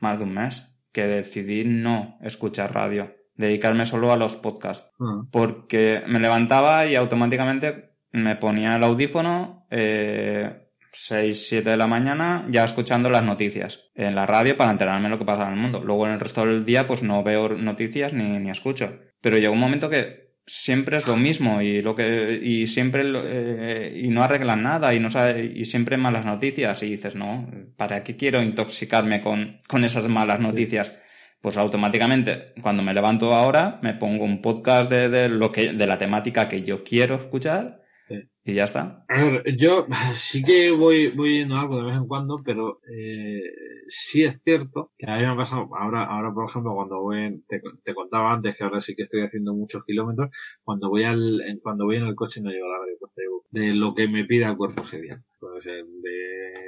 más 0.00 0.18
de 0.18 0.24
un 0.24 0.34
mes 0.34 0.72
que 0.92 1.06
decidí 1.06 1.64
no 1.64 2.16
escuchar 2.22 2.72
radio, 2.72 3.14
dedicarme 3.34 3.86
solo 3.86 4.12
a 4.12 4.16
los 4.16 4.36
podcasts. 4.36 4.92
Ah. 5.00 5.24
Porque 5.30 6.02
me 6.06 6.20
levantaba 6.20 6.86
y 6.86 6.94
automáticamente 6.94 7.96
me 8.12 8.36
ponía 8.36 8.76
el 8.76 8.84
audífono, 8.84 9.66
eh, 9.70 10.65
6, 10.92 11.48
7 11.48 11.70
de 11.70 11.76
la 11.76 11.86
mañana 11.86 12.46
ya 12.50 12.64
escuchando 12.64 13.10
las 13.10 13.22
noticias 13.22 13.90
en 13.94 14.14
la 14.14 14.26
radio 14.26 14.56
para 14.56 14.70
enterarme 14.70 15.04
de 15.04 15.10
lo 15.10 15.18
que 15.18 15.24
pasa 15.24 15.46
en 15.46 15.54
el 15.54 15.60
mundo. 15.60 15.82
Luego 15.84 16.06
en 16.06 16.14
el 16.14 16.20
resto 16.20 16.44
del 16.44 16.64
día 16.64 16.86
pues 16.86 17.02
no 17.02 17.22
veo 17.22 17.48
noticias 17.50 18.12
ni, 18.12 18.38
ni 18.38 18.50
escucho. 18.50 18.98
Pero 19.20 19.36
llega 19.36 19.50
un 19.50 19.58
momento 19.58 19.90
que 19.90 20.26
siempre 20.46 20.96
es 20.96 21.06
lo 21.06 21.16
mismo 21.16 21.60
y 21.60 21.82
lo 21.82 21.96
que 21.96 22.38
y 22.40 22.66
siempre 22.68 23.02
eh, 23.04 24.00
y 24.04 24.08
no 24.08 24.22
arreglan 24.22 24.62
nada 24.62 24.94
y 24.94 25.00
no 25.00 25.10
sabe, 25.10 25.52
y 25.54 25.64
siempre 25.64 25.96
malas 25.96 26.24
noticias 26.24 26.82
y 26.84 26.90
dices 26.90 27.16
no 27.16 27.50
para 27.76 28.04
qué 28.04 28.16
quiero 28.16 28.40
intoxicarme 28.40 29.20
con, 29.22 29.58
con 29.66 29.84
esas 29.84 30.06
malas 30.08 30.38
noticias 30.38 30.94
pues 31.40 31.56
automáticamente 31.56 32.52
cuando 32.62 32.84
me 32.84 32.94
levanto 32.94 33.34
ahora 33.34 33.80
me 33.82 33.94
pongo 33.94 34.24
un 34.24 34.40
podcast 34.40 34.88
de, 34.88 35.08
de 35.08 35.28
lo 35.28 35.50
que 35.50 35.72
de 35.72 35.86
la 35.86 35.98
temática 35.98 36.46
que 36.46 36.62
yo 36.62 36.84
quiero 36.84 37.16
escuchar 37.16 37.82
y 38.08 38.54
ya 38.54 38.64
está. 38.64 39.04
A 39.08 39.24
ver, 39.24 39.56
yo 39.56 39.86
sí 40.14 40.42
que 40.42 40.70
voy, 40.70 41.08
voy 41.08 41.38
yendo 41.38 41.56
algo 41.56 41.78
de 41.78 41.86
vez 41.86 41.96
en 41.96 42.06
cuando, 42.06 42.40
pero 42.44 42.80
eh, 42.88 43.42
sí 43.88 44.24
es 44.24 44.40
cierto 44.42 44.92
que 44.96 45.10
a 45.10 45.16
mí 45.16 45.22
me 45.22 45.32
ha 45.32 45.36
pasado, 45.36 45.68
ahora, 45.76 46.04
ahora 46.04 46.32
por 46.32 46.48
ejemplo, 46.48 46.74
cuando 46.74 47.00
voy, 47.00 47.42
te, 47.48 47.60
te, 47.82 47.94
contaba 47.94 48.32
antes 48.32 48.56
que 48.56 48.64
ahora 48.64 48.80
sí 48.80 48.94
que 48.94 49.02
estoy 49.02 49.22
haciendo 49.22 49.54
muchos 49.54 49.84
kilómetros, 49.84 50.30
cuando 50.62 50.88
voy 50.88 51.04
al, 51.04 51.42
cuando 51.62 51.86
voy 51.86 51.96
en 51.96 52.06
el 52.06 52.14
coche 52.14 52.40
no 52.40 52.50
llevo 52.50 52.68
la 52.68 52.78
radio, 52.78 52.96
pues 53.00 53.16
de 53.50 53.74
lo 53.74 53.94
que 53.94 54.08
me 54.08 54.24
pida 54.24 54.48
el 54.48 54.56
cuerpo 54.56 54.84
sería. 54.84 55.22
Puede 55.40 55.60
ser 55.60 55.84
de 55.84 56.66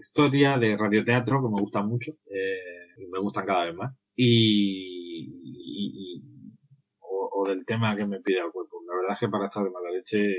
historia, 0.00 0.58
de 0.58 0.76
radioteatro, 0.76 1.42
que 1.42 1.54
me 1.54 1.60
gustan 1.60 1.86
mucho, 1.86 2.12
eh, 2.26 3.06
me 3.10 3.18
gustan 3.18 3.46
cada 3.46 3.64
vez 3.64 3.74
más. 3.74 3.94
Y, 4.14 5.30
y 5.42 6.31
o, 7.42 7.48
del 7.48 7.64
tema 7.64 7.96
que 7.96 8.06
me 8.06 8.20
pida 8.20 8.44
el 8.44 8.50
cuerpo. 8.50 8.82
La 8.86 8.94
verdad 8.94 9.12
es 9.14 9.20
que 9.20 9.28
para 9.28 9.44
estar 9.46 9.64
de 9.64 9.70
mala 9.70 9.90
leche 9.90 10.36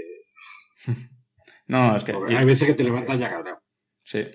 no, 1.67 1.95
es 1.95 2.03
que. 2.03 2.13
hay 2.13 2.45
veces 2.45 2.67
que 2.67 2.73
te 2.73 2.83
levantas 2.83 3.19
ya 3.19 3.29
cabrón. 3.29 3.57
Sí. 3.97 4.25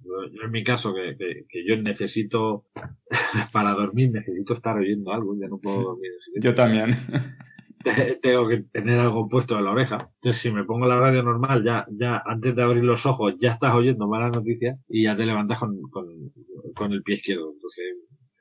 Yo, 0.00 0.44
en 0.44 0.50
mi 0.50 0.62
caso, 0.62 0.94
que, 0.94 1.16
que, 1.18 1.44
que, 1.48 1.66
yo 1.66 1.76
necesito, 1.76 2.66
para 3.52 3.72
dormir, 3.72 4.10
necesito 4.12 4.54
estar 4.54 4.76
oyendo 4.76 5.12
algo, 5.12 5.36
ya 5.38 5.48
no 5.48 5.58
puedo 5.58 5.82
dormir. 5.82 6.12
Yo 6.40 6.54
también. 6.54 6.90
Tengo 8.22 8.48
que 8.48 8.64
tener 8.72 8.98
algo 9.00 9.28
puesto 9.28 9.56
en 9.56 9.64
la 9.64 9.72
oreja. 9.72 10.10
Entonces, 10.16 10.42
si 10.42 10.52
me 10.52 10.64
pongo 10.64 10.86
la 10.86 10.98
radio 10.98 11.22
normal, 11.22 11.64
ya, 11.64 11.86
ya 11.90 12.22
antes 12.24 12.54
de 12.54 12.62
abrir 12.62 12.84
los 12.84 13.06
ojos, 13.06 13.34
ya 13.38 13.52
estás 13.52 13.74
oyendo 13.74 14.08
malas 14.08 14.32
noticias 14.32 14.78
y 14.88 15.04
ya 15.04 15.16
te 15.16 15.26
levantas 15.26 15.58
con, 15.58 15.80
con, 15.90 16.06
con 16.74 16.92
el 16.92 17.02
pie 17.02 17.16
izquierdo. 17.16 17.52
Entonces, 17.52 17.86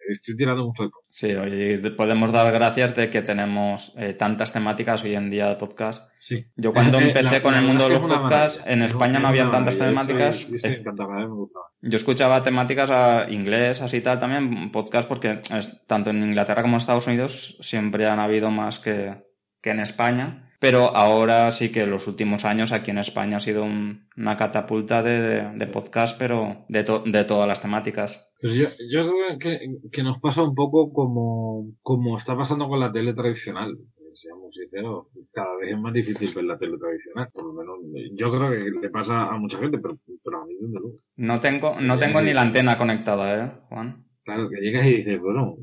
estoy 0.08 0.36
tirando 0.36 0.66
mucho 0.66 0.84
de 0.84 0.90
Sí, 1.10 1.34
oye, 1.34 1.78
podemos 1.92 2.32
dar 2.32 2.52
gracias 2.54 2.96
de 2.96 3.10
que 3.10 3.22
tenemos 3.22 3.94
eh, 3.98 4.14
tantas 4.14 4.54
temáticas 4.54 5.04
hoy 5.04 5.16
en 5.16 5.30
día 5.30 5.50
de 5.50 5.56
podcast. 5.56 6.12
Sí. 6.20 6.46
Yo 6.56 6.74
cuando 6.74 7.00
empecé 7.00 7.42
con 7.42 7.56
el 7.56 7.64
mundo 7.64 7.88
de 7.88 7.98
los 7.98 8.02
podcasts, 8.02 8.64
en 8.66 8.82
España 8.82 9.20
no, 9.20 9.28
había 9.28 9.50
tantas 9.50 9.78
temáticas. 9.78 10.48
Yo, 10.48 10.58
sí, 10.58 10.68
encantaba, 10.68 11.16
me 11.16 11.28
gustaba. 11.28 11.66
Yo 11.82 11.96
escuchaba 11.96 12.44
temáticas 12.44 12.90
a 12.90 13.30
inglés, 13.30 13.82
así 13.82 14.02
tal, 14.02 14.20
también 14.20 14.72
podcast, 14.72 15.08
porque 15.08 15.42
tanto 15.88 16.10
en 16.10 16.24
Inglaterra 16.24 16.62
como 16.62 16.76
en 16.76 16.82
Estados 16.82 17.08
Unidos 17.08 17.58
siempre 17.62 18.08
han 18.08 18.20
habido 18.20 18.52
más 18.52 18.80
que, 18.80 19.24
que 19.62 19.72
en 19.72 19.80
España. 19.80 20.47
Pero 20.60 20.96
ahora 20.96 21.52
sí 21.52 21.72
que 21.72 21.86
los 21.86 22.08
últimos 22.08 22.44
años 22.44 22.72
aquí 22.72 22.90
en 22.90 22.98
España 22.98 23.38
ha 23.38 23.40
sido 23.40 23.64
una 23.64 24.38
catapulta 24.38 25.04
de, 25.04 25.52
de, 25.56 25.68
podcast, 25.68 26.18
pero 26.18 26.66
de, 26.68 26.84
de 27.06 27.24
todas 27.26 27.48
las 27.48 27.62
temáticas. 27.62 28.32
Pues 28.42 28.54
yo, 28.54 28.68
yo 28.90 29.08
creo 29.08 29.40
que, 29.40 29.78
que, 29.92 30.04
nos 30.04 30.20
pasa 30.20 30.42
un 30.42 30.56
poco 30.56 30.92
como, 30.92 31.72
como 31.84 32.18
está 32.18 32.36
pasando 32.36 32.68
con 32.68 32.80
la 32.80 32.92
tele 32.92 33.14
tradicional. 33.14 33.78
Seamos 34.16 34.56
sinceros, 34.56 35.06
cada 35.32 35.56
vez 35.58 35.74
es 35.74 35.80
más 35.80 35.94
difícil 35.94 36.32
ver 36.34 36.46
la 36.46 36.58
tele 36.58 36.78
tradicional. 36.80 37.30
Por 37.32 37.46
lo 37.46 37.54
menos, 37.54 37.76
yo 38.14 38.32
creo 38.32 38.50
que 38.50 38.80
le 38.82 38.90
pasa 38.90 39.28
a 39.28 39.38
mucha 39.38 39.60
gente, 39.60 39.78
pero, 39.78 40.00
pero 40.24 40.42
a 40.42 40.46
mí 40.46 40.56
desde 40.60 40.80
luego. 40.80 40.98
No 41.18 41.40
tengo, 41.40 41.80
no 41.80 42.00
tengo 42.00 42.22
ni 42.22 42.34
la 42.34 42.42
antena 42.42 42.80
conectada, 42.80 43.46
¿eh, 43.46 43.52
Juan? 43.70 44.08
Claro, 44.24 44.50
que 44.50 44.60
llegas 44.60 44.88
y 44.88 44.98
dices, 44.98 45.20
bueno, 45.20 45.56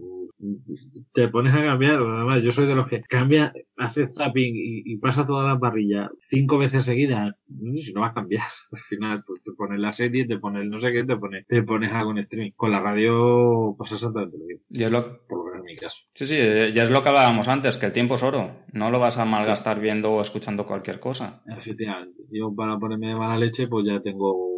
te 1.13 1.29
pones 1.29 1.55
a 1.55 1.63
cambiar, 1.63 2.01
además 2.01 2.43
yo 2.43 2.53
soy 2.53 2.67
de 2.67 2.75
los 2.75 2.89
que 2.89 3.03
cambia, 3.03 3.53
hace 3.77 4.07
zapping 4.07 4.55
y, 4.55 4.97
pasa 4.99 5.27
todas 5.27 5.47
las 5.47 5.59
barrillas 5.59 6.11
cinco 6.29 6.59
veces 6.59 6.85
seguidas, 6.85 7.35
si 7.77 7.93
no 7.93 8.01
vas 8.01 8.13
a 8.13 8.15
cambiar, 8.15 8.45
al 8.73 8.79
final 8.79 9.23
pues, 9.27 9.43
te 9.43 9.53
pones 9.53 9.79
la 9.81 9.93
serie, 9.93 10.27
te 10.27 10.39
pones 10.39 10.67
no 10.67 10.81
sé 10.81 10.93
qué, 10.93 11.05
te 11.05 11.17
pones, 11.17 11.47
te 11.47 11.63
pones 11.63 11.93
algo 11.93 12.13
en 12.13 12.19
streaming. 12.19 12.53
Con 12.57 12.71
la 12.71 12.81
radio 12.81 13.75
pasa 13.79 13.97
exactamente 13.97 14.39
lo 14.39 14.45
mismo. 14.45 14.65
Y 14.71 14.83
es 14.83 14.91
lo... 14.91 15.27
Por 15.27 15.39
lo 15.39 15.45
menos 15.45 15.59
en 15.61 15.65
mi 15.65 15.77
caso. 15.77 15.99
Sí, 16.15 16.27
sí, 16.27 16.37
ya 16.37 16.83
es 16.83 16.91
lo 16.91 17.03
que 17.03 17.09
hablábamos 17.09 17.49
antes, 17.49 17.77
que 17.77 17.87
el 17.87 17.93
tiempo 17.93 18.15
es 18.15 18.23
oro, 18.23 18.65
no 18.73 18.91
lo 18.91 18.99
vas 18.99 19.19
a 19.19 19.25
malgastar 19.25 19.81
viendo 19.81 20.13
o 20.13 20.21
escuchando 20.21 20.67
cualquier 20.67 21.01
cosa. 21.01 21.43
Efectivamente, 21.47 22.23
yo 22.31 22.55
para 22.55 22.79
ponerme 22.79 23.09
de 23.09 23.17
mala 23.17 23.39
leche 23.39 23.69
pues 23.69 23.87
ya 23.87 24.01
tengo 24.01 24.54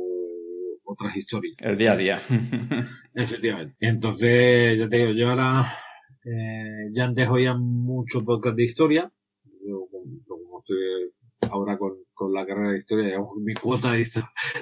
otras 0.97 1.17
historias. 1.17 1.57
El 1.61 1.77
día 1.79 1.93
a 1.93 1.97
día. 1.97 2.21
Efectivamente. 3.15 3.77
Entonces, 3.81 4.79
ya 4.79 4.89
te 4.89 4.97
digo, 4.97 5.13
yo 5.13 5.31
ahora, 5.31 5.79
eh, 6.25 6.91
ya 6.93 7.05
antes 7.05 7.29
oía 7.29 7.55
mucho 7.55 8.25
podcast 8.25 8.57
de 8.57 8.65
historia. 8.65 9.13
Yo, 9.65 9.87
como 10.27 10.61
estoy 10.61 11.13
ahora 11.51 11.77
con, 11.79 11.93
con 12.15 12.33
la 12.33 12.47
carrera 12.47 12.73
de 12.73 12.79
historia, 12.79 13.07
digamos, 13.07 13.37
mi 13.37 13.55
cuota 13.55 13.93
de, 13.93 14.09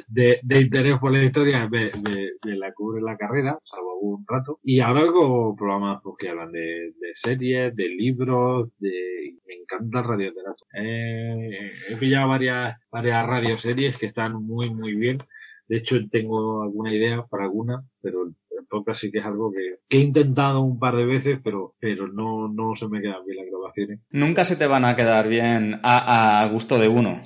de, 0.09 0.41
de 0.43 0.61
interés 0.61 0.99
por 0.99 1.13
la 1.13 1.23
historia 1.23 1.69
me, 1.69 1.91
me, 2.03 2.57
la 2.57 2.73
cubre 2.73 3.01
la 3.01 3.17
carrera, 3.17 3.59
salvo 3.65 3.99
un 4.01 4.25
rato. 4.27 4.59
Y 4.63 4.81
ahora 4.81 5.01
hago 5.01 5.55
programas 5.57 6.01
pues, 6.03 6.17
que 6.19 6.29
hablan 6.29 6.53
de, 6.53 6.93
de 6.99 7.15
series, 7.15 7.75
de 7.75 7.89
libros, 7.89 8.77
de, 8.79 9.37
me 9.47 9.55
encanta 9.55 10.01
el 10.01 10.05
radioteatro. 10.05 10.67
Eh, 10.75 11.71
he 11.91 11.97
pillado 11.97 12.29
varias, 12.29 12.77
varias 12.91 13.27
radioseries 13.27 13.97
que 13.97 14.07
están 14.07 14.35
muy, 14.35 14.71
muy 14.71 14.95
bien. 14.95 15.23
De 15.69 15.79
hecho, 15.79 15.97
tengo 16.11 16.63
alguna 16.63 16.93
idea 16.93 17.25
para 17.25 17.45
alguna, 17.45 17.83
pero 18.01 18.25
el 18.25 18.67
podcast 18.69 19.01
sí 19.01 19.11
que 19.11 19.19
es 19.19 19.25
algo 19.25 19.53
que, 19.53 19.79
he 19.97 20.01
intentado 20.01 20.61
un 20.61 20.79
par 20.79 20.97
de 20.97 21.07
veces, 21.07 21.39
pero, 21.43 21.75
pero 21.79 22.09
no, 22.09 22.49
no 22.49 22.77
se 22.77 22.89
me 22.89 23.01
quedan 23.01 23.25
bien 23.25 23.39
las 23.39 23.47
grabaciones. 23.47 24.01
Nunca 24.11 24.45
se 24.45 24.57
te 24.57 24.67
van 24.67 24.85
a 24.85 24.97
quedar 24.97 25.29
bien 25.29 25.81
a, 25.83 26.49
gusto 26.51 26.79
de 26.79 26.89
uno. 26.89 27.21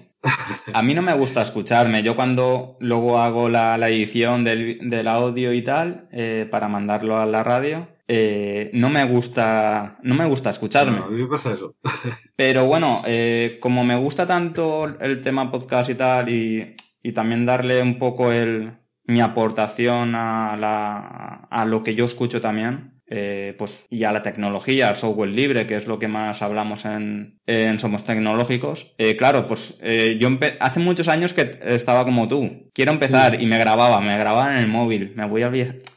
A 0.72 0.82
mí 0.82 0.94
no 0.94 1.02
me 1.02 1.14
gusta 1.14 1.42
escucharme. 1.42 2.02
Yo 2.02 2.16
cuando 2.16 2.76
luego 2.80 3.18
hago 3.18 3.48
la, 3.48 3.76
edición 3.88 4.44
del, 4.44 5.08
audio 5.08 5.52
y 5.52 5.62
tal, 5.62 6.08
eh, 6.12 6.46
para 6.50 6.68
mandarlo 6.68 7.18
a 7.18 7.26
la 7.26 7.42
radio, 7.42 7.88
eh, 8.10 8.70
no 8.72 8.88
me 8.88 9.04
gusta, 9.04 9.98
no 10.02 10.14
me 10.14 10.26
gusta 10.26 10.50
escucharme. 10.50 10.98
a 10.98 11.06
mí 11.06 11.22
me 11.22 11.28
pasa 11.28 11.52
eso. 11.52 11.76
Pero 12.36 12.66
bueno, 12.66 13.02
eh, 13.06 13.58
como 13.60 13.84
me 13.84 13.96
gusta 13.96 14.26
tanto 14.26 14.84
el 15.00 15.20
tema 15.20 15.50
podcast 15.50 15.90
y 15.90 15.94
tal, 15.94 16.28
y 16.28 16.74
y 17.08 17.12
también 17.12 17.46
darle 17.46 17.80
un 17.80 17.98
poco 17.98 18.32
el, 18.32 18.72
mi 19.04 19.22
aportación 19.22 20.14
a, 20.14 20.58
la, 20.58 21.48
a 21.50 21.64
lo 21.64 21.82
que 21.82 21.94
yo 21.94 22.04
escucho 22.04 22.42
también. 22.42 23.00
Eh, 23.10 23.54
pues, 23.56 23.86
y 23.88 24.04
a 24.04 24.12
la 24.12 24.20
tecnología, 24.20 24.90
al 24.90 24.96
software 24.96 25.30
libre, 25.30 25.66
que 25.66 25.76
es 25.76 25.86
lo 25.86 25.98
que 25.98 26.08
más 26.08 26.42
hablamos 26.42 26.84
en, 26.84 27.40
en 27.46 27.78
Somos 27.78 28.04
Tecnológicos. 28.04 28.94
Eh, 28.98 29.16
claro, 29.16 29.46
pues 29.46 29.78
eh, 29.80 30.18
yo 30.20 30.28
hace 30.60 30.80
muchos 30.80 31.08
años 31.08 31.32
que 31.32 31.58
estaba 31.62 32.04
como 32.04 32.28
tú. 32.28 32.70
Quiero 32.74 32.92
empezar 32.92 33.40
y 33.40 33.46
me 33.46 33.56
grababa, 33.56 34.02
me 34.02 34.18
grababa 34.18 34.52
en 34.52 34.58
el 34.58 34.68
móvil. 34.68 35.14
Me 35.16 35.26
voy 35.26 35.44
a 35.44 35.50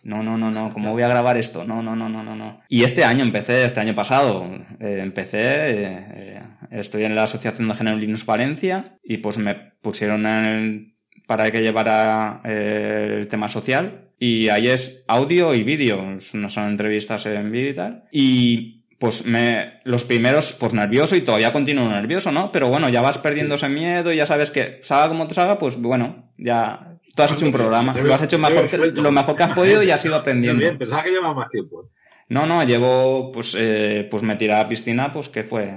No, 0.03 0.23
no, 0.23 0.37
no, 0.37 0.49
no, 0.49 0.71
¿cómo 0.71 0.93
voy 0.93 1.03
a 1.03 1.09
grabar 1.09 1.35
esto? 1.35 1.65
No, 1.65 1.83
no, 1.83 1.97
no, 1.97 2.07
no, 2.07 2.23
no, 2.23 2.37
no. 2.37 2.61
Y 2.69 2.85
este 2.85 3.03
año 3.03 3.25
empecé, 3.25 3.65
este 3.65 3.81
año 3.81 3.93
pasado, 3.93 4.49
empecé, 4.79 6.39
estoy 6.71 7.03
en 7.03 7.15
la 7.15 7.23
Asociación 7.23 7.67
de 7.67 7.73
Género 7.73 7.97
Linux 7.97 8.25
Valencia 8.25 8.97
y 9.03 9.17
pues 9.17 9.37
me 9.37 9.55
pusieron 9.81 10.25
en 10.25 10.90
para 11.31 11.49
que 11.49 11.61
llevara 11.61 12.41
eh, 12.43 13.19
el 13.21 13.27
tema 13.29 13.47
social. 13.47 14.09
Y 14.19 14.49
ahí 14.49 14.67
es 14.67 15.05
audio 15.07 15.53
y 15.53 15.63
vídeo, 15.63 16.17
no 16.33 16.49
son 16.49 16.67
entrevistas 16.67 17.25
en 17.25 17.49
vídeo 17.49 17.69
y 17.69 17.73
tal. 17.73 18.03
Y 18.11 18.83
pues 18.99 19.25
me, 19.25 19.79
los 19.85 20.03
primeros, 20.03 20.51
pues 20.59 20.73
nervioso 20.73 21.15
y 21.15 21.21
todavía 21.21 21.53
continúo 21.53 21.87
nervioso, 21.87 22.33
¿no? 22.33 22.51
Pero 22.51 22.67
bueno, 22.67 22.89
ya 22.89 23.01
vas 23.01 23.17
perdiendo 23.17 23.55
ese 23.55 23.69
miedo 23.69 24.11
y 24.11 24.17
ya 24.17 24.25
sabes 24.25 24.51
que 24.51 24.79
salga 24.81 25.07
como 25.07 25.25
te 25.25 25.33
salga, 25.33 25.57
pues 25.57 25.77
bueno, 25.77 26.33
ya 26.37 26.97
tú 27.15 27.23
has 27.23 27.31
hecho 27.31 27.45
un 27.45 27.53
programa, 27.53 27.93
lo 27.95 28.13
has 28.13 28.23
hecho 28.23 28.37
mejor 28.37 28.65
lo 28.93 29.11
mejor 29.13 29.37
que 29.37 29.43
has 29.43 29.55
podido 29.55 29.83
y 29.83 29.91
has 29.91 30.03
ido 30.03 30.17
aprendiendo. 30.17 30.59
Bien, 30.59 30.77
pensaba 30.77 31.01
que 31.01 31.11
llevaba 31.11 31.33
más 31.33 31.47
tiempo. 31.47 31.91
No, 32.27 32.45
no, 32.45 32.61
llevo, 32.65 33.31
pues, 33.31 33.55
eh, 33.57 34.05
pues 34.11 34.21
me 34.21 34.35
tiré 34.35 34.51
a 34.51 34.63
la 34.63 34.67
piscina, 34.67 35.13
pues 35.13 35.29
que 35.29 35.45
fue, 35.45 35.73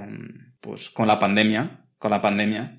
pues 0.59 0.89
con 0.89 1.07
la 1.07 1.17
pandemia, 1.17 1.85
con 1.97 2.11
la 2.11 2.19
pandemia. 2.19 2.77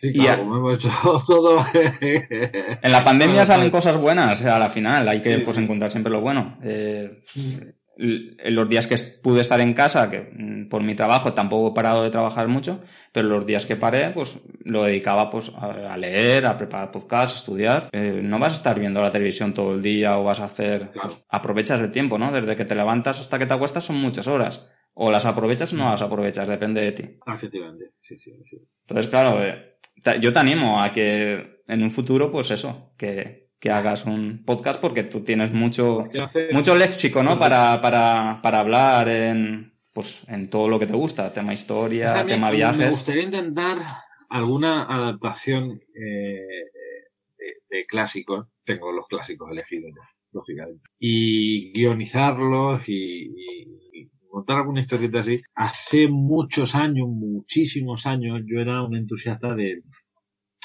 Sí, 0.00 0.12
claro, 0.12 0.42
hemos 0.42 0.74
hecho 0.74 0.90
todo. 1.26 1.64
en 1.72 2.92
la 2.92 3.04
pandemia 3.04 3.44
salen 3.44 3.70
cosas 3.70 3.96
buenas 3.96 4.44
a 4.44 4.58
la 4.58 4.70
final, 4.70 5.08
hay 5.08 5.20
que 5.20 5.38
pues, 5.38 5.58
encontrar 5.58 5.90
siempre 5.90 6.12
lo 6.12 6.20
bueno. 6.20 6.56
Eh, 6.62 7.20
en 8.00 8.54
los 8.54 8.68
días 8.68 8.86
que 8.86 8.96
pude 8.96 9.40
estar 9.40 9.60
en 9.60 9.74
casa, 9.74 10.08
que 10.08 10.20
mm, 10.20 10.68
por 10.68 10.82
mi 10.82 10.94
trabajo 10.94 11.32
tampoco 11.32 11.70
he 11.70 11.74
parado 11.74 12.04
de 12.04 12.10
trabajar 12.10 12.46
mucho, 12.46 12.80
pero 13.12 13.28
los 13.28 13.44
días 13.44 13.66
que 13.66 13.74
paré, 13.74 14.10
pues 14.10 14.44
lo 14.64 14.84
dedicaba 14.84 15.28
pues 15.30 15.50
a, 15.56 15.96
leer, 15.96 16.46
a 16.46 16.56
preparar 16.56 16.92
podcasts, 16.92 17.32
a 17.32 17.36
estudiar. 17.40 17.88
Eh, 17.92 18.20
no 18.22 18.38
vas 18.38 18.52
a 18.52 18.56
estar 18.56 18.78
viendo 18.78 19.00
la 19.00 19.10
televisión 19.10 19.52
todo 19.52 19.74
el 19.74 19.82
día 19.82 20.16
o 20.16 20.22
vas 20.24 20.38
a 20.38 20.44
hacer... 20.44 20.90
Pues, 20.92 21.24
aprovechas 21.28 21.80
el 21.80 21.90
tiempo, 21.90 22.18
¿no? 22.18 22.30
Desde 22.30 22.54
que 22.54 22.64
te 22.64 22.76
levantas 22.76 23.18
hasta 23.18 23.38
que 23.38 23.46
te 23.46 23.54
acuestas 23.54 23.84
son 23.84 23.96
muchas 23.96 24.28
horas. 24.28 24.64
O 25.00 25.12
las 25.12 25.24
aprovechas 25.26 25.72
o 25.72 25.76
no 25.76 25.90
las 25.90 26.02
aprovechas, 26.02 26.48
depende 26.48 26.80
de 26.80 26.90
ti. 26.90 27.04
Efectivamente, 27.24 27.92
sí, 28.00 28.18
sí, 28.18 28.32
sí. 28.44 28.58
Entonces, 28.80 29.08
claro, 29.08 29.40
eh, 29.44 29.78
yo 30.20 30.32
te 30.32 30.38
animo 30.40 30.82
a 30.82 30.92
que 30.92 31.62
en 31.68 31.82
un 31.84 31.90
futuro, 31.92 32.32
pues 32.32 32.50
eso, 32.50 32.94
que, 32.96 33.50
que 33.60 33.70
hagas 33.70 34.06
un 34.06 34.42
podcast 34.44 34.80
porque 34.80 35.04
tú 35.04 35.20
tienes 35.20 35.52
mucho, 35.52 36.08
mucho 36.52 36.74
léxico, 36.74 37.22
¿no? 37.22 37.38
Para, 37.38 37.80
para, 37.80 38.40
para 38.42 38.58
hablar 38.58 39.08
en, 39.08 39.72
pues, 39.92 40.22
en 40.26 40.50
todo 40.50 40.68
lo 40.68 40.80
que 40.80 40.88
te 40.88 40.94
gusta, 40.94 41.32
tema 41.32 41.52
historia, 41.52 42.26
tema 42.26 42.50
viajes. 42.50 42.78
Me 42.78 42.90
gustaría 42.90 43.22
intentar 43.22 43.78
alguna 44.28 44.82
adaptación 44.82 45.80
eh, 45.94 46.40
de, 47.70 47.86
clásicos. 47.86 48.48
Tengo 48.64 48.90
los 48.90 49.06
clásicos 49.06 49.48
elegidos, 49.52 49.92
lógicamente. 50.32 50.82
Y 50.98 51.72
guionizarlos 51.72 52.88
y, 52.88 53.32
y 53.36 53.77
contar 54.28 54.58
alguna 54.58 54.80
historieta 54.80 55.20
así. 55.20 55.42
Hace 55.54 56.08
muchos 56.08 56.74
años, 56.74 57.08
muchísimos 57.08 58.06
años, 58.06 58.42
yo 58.46 58.60
era 58.60 58.82
un 58.82 58.96
entusiasta 58.96 59.54
de... 59.54 59.82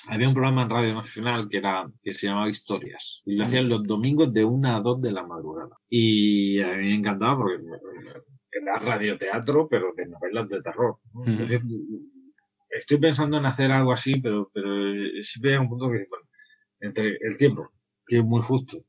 Había 0.08 0.28
un 0.28 0.34
programa 0.34 0.64
en 0.64 0.70
Radio 0.70 0.94
Nacional 0.96 1.48
que 1.50 1.58
era 1.58 1.90
que 2.02 2.14
se 2.14 2.28
llamaba 2.28 2.50
Historias 2.50 3.22
y 3.26 3.36
lo 3.36 3.44
hacían 3.44 3.70
los 3.70 3.84
domingos 3.84 4.34
de 4.34 4.44
una 4.44 4.76
a 4.76 4.82
dos 4.82 5.02
de 5.02 5.14
la 5.14 5.26
madrugada. 5.26 5.78
Y 5.90 6.60
a 6.60 6.74
mí 6.74 6.88
me 6.88 6.96
encantaba 6.96 7.38
porque 7.38 7.64
era 8.52 8.80
radioteatro, 8.80 9.68
pero 9.70 9.92
de 9.96 10.08
novelas 10.08 10.50
de 10.50 10.62
terror. 10.62 10.98
estoy 12.70 12.98
pensando 12.98 13.38
en 13.38 13.46
hacer 13.46 13.72
algo 13.72 13.94
así, 13.94 14.20
pero, 14.20 14.50
pero 14.54 14.68
siempre 15.22 15.54
hay 15.54 15.60
un 15.60 15.70
punto 15.70 15.86
que, 15.86 16.06
bueno, 16.10 16.28
entre 16.82 17.18
el 17.22 17.38
tiempo, 17.38 17.72
que 18.06 18.18
es 18.18 18.24
muy 18.24 18.42
justo, 18.42 18.84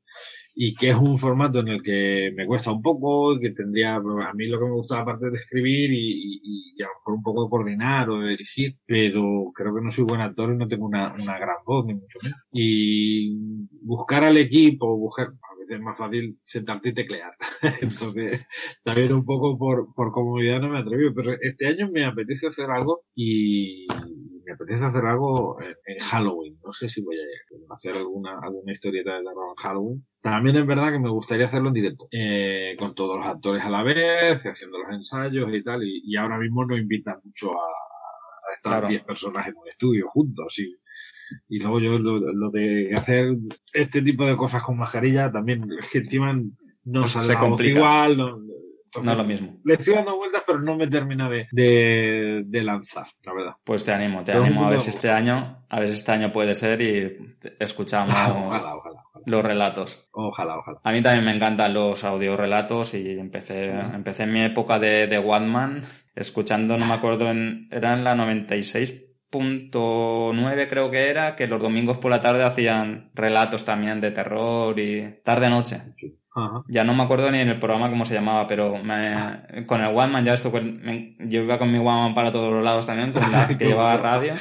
y 0.55 0.75
que 0.75 0.91
es 0.91 0.97
un 0.97 1.19
formato 1.19 1.61
en 1.61 1.69
el 1.69 1.83
que 1.83 2.33
me 2.37 2.47
cuesta 2.47 2.71
un 2.71 2.81
poco, 2.81 3.39
que 3.41 3.51
tendría, 3.51 3.97
a 3.97 4.35
mí 4.35 4.47
lo 4.47 4.59
que 4.61 4.67
me 4.67 4.73
gusta 4.73 5.01
aparte 5.01 5.31
de 5.31 5.37
escribir 5.37 5.93
y, 5.93 6.41
y, 6.77 6.83
a 6.83 6.87
lo 6.87 6.93
mejor 6.95 7.15
un 7.15 7.23
poco 7.23 7.45
de 7.45 7.51
coordinar 7.51 8.11
o 8.11 8.21
de 8.21 8.31
dirigir, 8.31 8.77
pero 8.87 9.51
creo 9.55 9.75
que 9.75 9.81
no 9.83 9.91
soy 9.91 10.05
buen 10.05 10.21
actor 10.21 10.53
y 10.53 10.57
no 10.57 10.69
tengo 10.69 10.87
una, 10.87 11.13
una 11.15 11.39
gran 11.39 11.57
voz, 11.67 11.87
ni 11.87 11.95
mucho 11.95 12.19
menos. 12.23 12.39
Y 12.53 13.37
buscar 13.83 14.23
al 14.25 14.37
equipo, 14.37 14.97
buscar, 14.97 15.29
a 15.29 15.59
veces 15.59 15.77
es 15.77 15.81
más 15.81 15.99
fácil 15.99 16.39
sentarte 16.43 16.91
y 16.91 16.95
teclear. 16.95 17.33
Entonces, 17.81 18.47
también 18.85 19.13
un 19.13 19.25
poco 19.25 19.59
por, 19.59 19.93
por 19.95 20.13
comodidad 20.13 20.61
no 20.61 20.69
me 20.69 20.79
atrevo, 20.79 21.13
pero 21.15 21.33
este 21.41 21.67
año 21.67 21.91
me 21.91 22.05
apetece 22.05 22.47
hacer 22.47 22.71
algo 22.71 23.03
y 23.15 23.87
me 24.45 24.53
apetece 24.53 24.85
hacer 24.85 25.05
algo 25.05 25.59
en, 25.63 25.99
Halloween. 26.01 26.59
No 26.65 26.73
sé 26.73 26.89
si 26.89 27.03
voy 27.03 27.17
a 27.17 27.75
hacer 27.75 27.97
alguna, 27.97 28.39
alguna 28.43 28.73
historieta 28.73 29.15
de 29.15 29.25
terror 29.25 29.55
Halloween. 29.57 30.07
También 30.21 30.57
es 30.57 30.67
verdad 30.67 30.93
que 30.93 30.99
me 30.99 31.11
gustaría 31.11 31.47
hacerlo 31.47 31.69
en 31.69 31.75
directo, 31.75 32.09
eh, 32.11 32.77
con 32.79 32.95
todos 32.95 33.19
los 33.19 33.27
actores 33.27 33.65
a 33.65 33.71
la 33.71 33.83
vez, 33.83 34.45
haciendo 34.45 34.79
los 34.79 34.95
ensayos 34.95 35.53
y 35.53 35.63
tal, 35.63 35.83
y, 35.85 36.17
ahora 36.17 36.39
mismo 36.39 36.65
no 36.65 36.77
invita 36.77 37.21
mucho 37.23 37.53
a, 37.53 37.65
a 37.65 38.55
estar 38.57 38.89
10 38.89 39.05
personas 39.05 39.47
en 39.49 39.57
un 39.57 39.69
estudio 39.69 40.09
juntos, 40.09 40.59
y, 40.59 40.75
y 41.49 41.59
luego 41.61 41.81
yo 41.81 41.99
lo, 41.99 42.51
de 42.51 42.95
hacer 42.95 43.37
este 43.73 44.01
tipo 44.01 44.25
de 44.25 44.37
cosas 44.37 44.63
con 44.63 44.79
mascarilla 44.79 45.31
también, 45.31 45.67
es 45.79 45.91
que 45.91 45.99
encima 45.99 46.41
no 46.85 47.09
sale 47.09 47.35
igual, 47.67 48.17
no, 48.17 48.39
no 49.03 49.11
es 49.13 49.17
lo 49.17 49.25
mismo. 49.25 49.57
Le 49.65 49.75
estoy 49.75 49.95
dando 49.95 50.17
vueltas, 50.17 50.43
pero 50.47 50.61
no 50.61 50.77
me 50.77 50.87
termina 50.87 51.29
de, 51.29 51.47
de, 51.51 52.63
lanzar, 52.63 53.07
la 53.23 53.33
verdad. 53.33 53.57
Pues 53.65 53.85
te 53.85 53.93
animo, 53.93 54.23
te 54.25 54.33
animo 54.33 54.67
a 54.67 54.71
ver 54.71 54.81
si 54.81 54.91
este 54.91 55.11
año, 55.11 55.65
a 55.69 55.81
ver 55.81 55.89
si 55.89 55.95
este 55.95 56.13
año 56.13 56.33
puede 56.33 56.55
ser 56.55 56.81
y 56.81 57.37
escuchamos 57.59 58.15
los 59.27 59.43
relatos. 59.43 60.09
Ojalá, 60.13 60.59
ojalá. 60.59 60.81
A 60.83 60.93
mí 60.93 61.03
también 61.03 61.25
me 61.25 61.33
encantan 61.33 61.75
los 61.75 62.05
audiorelatos 62.05 62.95
y 62.95 63.19
empecé, 63.19 63.71
empecé 63.71 64.25
en 64.25 64.33
mi 64.33 64.43
época 64.43 64.79
de, 64.79 65.07
de 65.07 65.19
One 65.19 65.83
escuchando, 66.15 66.77
no 66.79 66.87
me 66.87 66.95
acuerdo, 66.95 67.31
en, 67.31 67.69
era 67.71 67.93
en 67.93 68.05
la 68.05 68.15
96.9 69.35 70.69
creo 70.69 70.91
que 70.91 71.09
era, 71.09 71.37
que 71.37 71.47
los 71.47 71.61
domingos 71.61 71.99
por 71.99 72.11
la 72.11 72.21
tarde 72.21 72.45
hacían 72.45 73.11
relatos 73.15 73.65
también 73.65 74.01
de 74.01 74.11
terror 74.11 74.79
y 74.79 75.21
tarde-noche. 75.25 75.83
Ya 76.69 76.83
no 76.83 76.95
me 76.95 77.05
acuerdo 77.05 77.31
ni 77.31 77.39
en 77.39 77.49
el 77.49 77.61
programa 77.61 77.91
cómo 77.91 78.05
se 78.05 78.15
llamaba, 78.15 78.49
pero 78.49 78.77
me, 78.83 79.65
con 79.67 79.81
el 79.81 79.97
One 79.97 80.25
ya 80.25 80.35
esto, 80.35 80.53
yo 80.53 81.43
iba 81.43 81.59
con 81.59 81.71
mi 81.71 81.79
One 81.79 82.15
para 82.15 82.33
todos 82.33 82.53
los 82.53 82.65
lados 82.65 82.87
también, 82.87 83.13
con 83.13 83.31
la 83.31 83.47
que 83.47 83.55
llevaba 83.67 83.97
radio. 83.97 84.35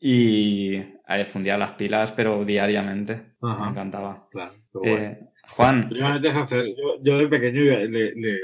Y 0.00 0.76
ahí 1.06 1.24
fundía 1.24 1.56
las 1.56 1.72
pilas, 1.72 2.12
pero 2.12 2.44
diariamente. 2.44 3.34
Me 3.40 3.68
encantaba. 3.68 4.28
Claro, 4.30 4.52
eh, 4.84 5.20
Juan. 5.56 5.90
Yo, 5.90 7.02
yo, 7.02 7.18
de 7.18 7.28
pequeño 7.28 7.62
le, 7.62 7.88
le, 7.88 8.38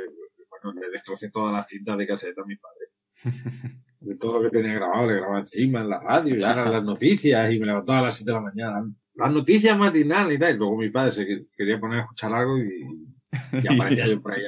bueno, 0.49 0.81
le 0.81 0.91
destrocé 0.91 1.31
todas 1.31 1.53
las 1.53 1.69
cintas 1.69 1.99
de 1.99 2.07
caseta 2.07 2.43
a 2.43 2.47
mi 2.47 2.57
padre. 2.57 2.87
De 4.05 4.17
todo 4.17 4.43
lo 4.43 4.51
que 4.51 4.59
tenía 4.59 4.75
grabado, 4.75 5.07
le 5.07 5.15
grababa 5.15 5.41
encima 5.41 5.81
en 5.81 5.89
la 5.89 6.01
radio 6.01 6.37
y 6.37 6.45
ahora 6.45 6.71
las 6.71 6.85
noticias 6.85 7.53
y 7.53 7.59
me 7.59 7.67
levantaba 7.67 8.01
a 8.01 8.03
las 8.03 8.17
7 8.17 8.31
de 8.31 8.35
la 8.37 8.43
mañana 8.43 8.87
las 9.15 9.33
noticias 9.33 9.79
matinales 9.79 10.37
y 10.37 10.39
tal. 10.39 10.55
Y 10.55 10.59
luego 10.59 10.77
mi 10.77 10.91
padre 10.91 11.13
se 11.13 11.47
quería 11.57 11.81
poner 11.81 11.99
a 11.99 12.03
escuchar 12.03 12.35
algo 12.35 12.59
y, 12.59 13.15
y 13.53 13.75
aparecía 13.75 14.07
yo 14.07 14.21
por 14.21 14.33
ahí 14.33 14.43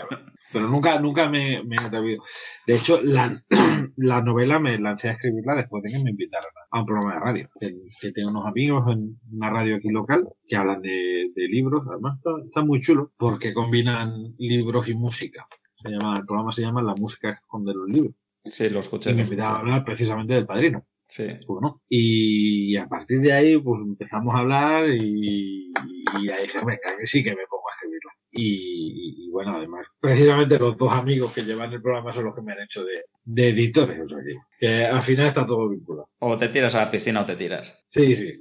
Pero 0.52 0.68
nunca, 0.68 0.98
nunca 1.00 1.28
me, 1.28 1.54
he 1.56 1.80
atrevido. 1.80 2.22
De 2.66 2.76
hecho, 2.76 3.00
la, 3.02 3.42
la, 3.96 4.22
novela 4.22 4.58
me 4.58 4.78
lancé 4.78 5.08
a 5.08 5.12
escribirla 5.12 5.54
después 5.54 5.82
de 5.82 5.90
que 5.90 6.02
me 6.02 6.10
invitaran 6.10 6.50
a 6.70 6.80
un 6.80 6.86
programa 6.86 7.14
de 7.14 7.20
radio. 7.20 7.50
Que, 7.60 8.12
tengo 8.12 8.30
unos 8.30 8.46
amigos 8.46 8.84
en 8.92 9.18
una 9.32 9.50
radio 9.50 9.76
aquí 9.76 9.88
local 9.88 10.28
que 10.46 10.56
hablan 10.56 10.82
de, 10.82 11.30
libros. 11.36 11.84
Además, 11.88 12.18
está, 12.44 12.62
muy 12.62 12.80
chulo 12.80 13.12
porque 13.16 13.54
combinan 13.54 14.34
libros 14.38 14.88
y 14.88 14.94
música. 14.94 15.46
Se 15.76 15.90
llama, 15.90 16.18
el 16.18 16.26
programa 16.26 16.52
se 16.52 16.62
llama 16.62 16.82
La 16.82 16.94
música 16.94 17.30
esconde 17.30 17.72
los 17.74 17.88
libros. 17.88 18.14
Sí, 18.50 18.68
lo 18.68 18.80
escuché. 18.80 19.10
Y 19.10 19.14
me 19.14 19.22
invitaron 19.22 19.54
a 19.54 19.58
hablar 19.58 19.84
precisamente 19.84 20.34
del 20.34 20.46
padrino. 20.46 20.86
Sí. 21.08 21.26
Bueno, 21.46 21.82
y 21.88 22.76
a 22.76 22.86
partir 22.86 23.20
de 23.20 23.32
ahí, 23.32 23.58
pues 23.58 23.80
empezamos 23.80 24.34
a 24.34 24.38
hablar 24.38 24.88
y, 24.88 25.72
y 26.20 26.30
ahí 26.30 26.42
dije, 26.42 26.58
venga, 26.58 26.98
que 26.98 27.06
sí 27.06 27.22
que 27.22 27.30
me 27.30 27.46
pongo 27.48 27.68
a 27.68 27.74
escribirla. 27.74 28.12
Y, 28.38 29.30
bueno, 29.30 29.56
además, 29.56 29.86
precisamente 29.98 30.58
los 30.58 30.76
dos 30.76 30.92
amigos 30.92 31.32
que 31.32 31.42
llevan 31.42 31.72
el 31.72 31.80
programa 31.80 32.12
son 32.12 32.24
los 32.24 32.34
que 32.34 32.42
me 32.42 32.52
han 32.52 32.62
hecho 32.62 32.84
de, 32.84 33.04
de 33.24 33.48
editores, 33.48 33.98
o 33.98 34.08
sea 34.08 34.18
que, 34.58 34.84
al 34.84 35.02
final 35.02 35.28
está 35.28 35.46
todo 35.46 35.68
vinculado. 35.68 36.08
O 36.18 36.36
te 36.36 36.48
tiras 36.48 36.74
a 36.74 36.84
la 36.84 36.90
piscina 36.90 37.22
o 37.22 37.24
te 37.24 37.36
tiras. 37.36 37.82
Sí, 37.88 38.14
sí. 38.14 38.34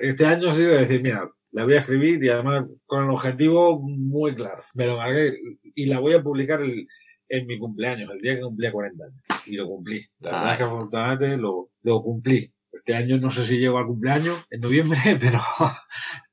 Este 0.00 0.26
año 0.26 0.50
ha 0.50 0.54
sido 0.54 0.74
decir, 0.74 1.02
mira, 1.02 1.28
la 1.50 1.64
voy 1.64 1.74
a 1.74 1.80
escribir 1.80 2.22
y 2.22 2.28
además 2.28 2.66
con 2.86 3.04
el 3.04 3.10
objetivo 3.10 3.80
muy 3.80 4.34
claro. 4.34 4.62
Me 4.74 4.86
lo 4.86 4.96
marqué 4.96 5.36
y 5.74 5.86
la 5.86 5.98
voy 5.98 6.14
a 6.14 6.22
publicar 6.22 6.62
el, 6.62 6.86
en 7.32 7.46
mi 7.46 7.58
cumpleaños, 7.58 8.10
el 8.12 8.20
día 8.20 8.34
que 8.36 8.42
cumplía 8.42 8.70
40 8.70 9.04
años. 9.04 9.22
Y 9.46 9.56
lo 9.56 9.66
cumplí. 9.66 10.04
La 10.20 10.32
verdad 10.32 10.52
es 10.52 10.58
que 10.58 10.64
afortunadamente 10.64 11.36
lo, 11.38 11.70
lo 11.82 12.02
cumplí. 12.02 12.52
Este 12.70 12.94
año 12.94 13.18
no 13.18 13.30
sé 13.30 13.46
si 13.46 13.58
llego 13.58 13.78
al 13.78 13.86
cumpleaños, 13.86 14.46
en 14.50 14.60
noviembre, 14.60 14.98
pero, 15.20 15.40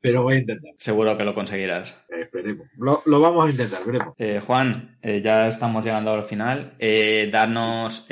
pero 0.01 0.23
voy 0.23 0.35
a 0.35 0.39
intentar. 0.39 0.73
Seguro 0.77 1.17
que 1.17 1.23
lo 1.23 1.33
conseguirás. 1.33 2.05
esperemos. 2.09 2.67
Lo, 2.77 3.01
lo, 3.05 3.21
vamos 3.21 3.47
a 3.47 3.51
intentar, 3.51 3.85
veremos. 3.85 4.13
Eh, 4.17 4.41
Juan, 4.45 4.97
eh, 5.01 5.21
ya 5.21 5.47
estamos 5.47 5.85
llegando 5.85 6.11
al 6.11 6.23
final. 6.23 6.75
Eh, 6.79 7.29
darnos 7.31 8.05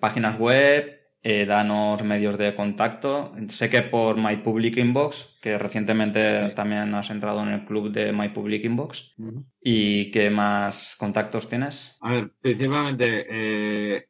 páginas 0.00 0.38
web, 0.38 0.99
eh, 1.22 1.44
danos 1.44 2.02
medios 2.02 2.38
de 2.38 2.54
contacto. 2.54 3.32
Sé 3.48 3.68
que 3.68 3.82
por 3.82 4.16
My 4.16 4.36
Public 4.38 4.78
Inbox, 4.78 5.38
que 5.42 5.58
recientemente 5.58 6.50
también 6.50 6.94
has 6.94 7.10
entrado 7.10 7.42
en 7.42 7.48
el 7.48 7.64
club 7.64 7.90
de 7.90 8.12
My 8.12 8.30
Public 8.30 8.64
Inbox. 8.64 9.14
¿Y 9.62 10.10
qué 10.10 10.30
más 10.30 10.96
contactos 10.98 11.48
tienes? 11.48 11.98
A 12.00 12.14
ver, 12.14 12.32
principalmente, 12.40 13.26
eh, 13.28 14.06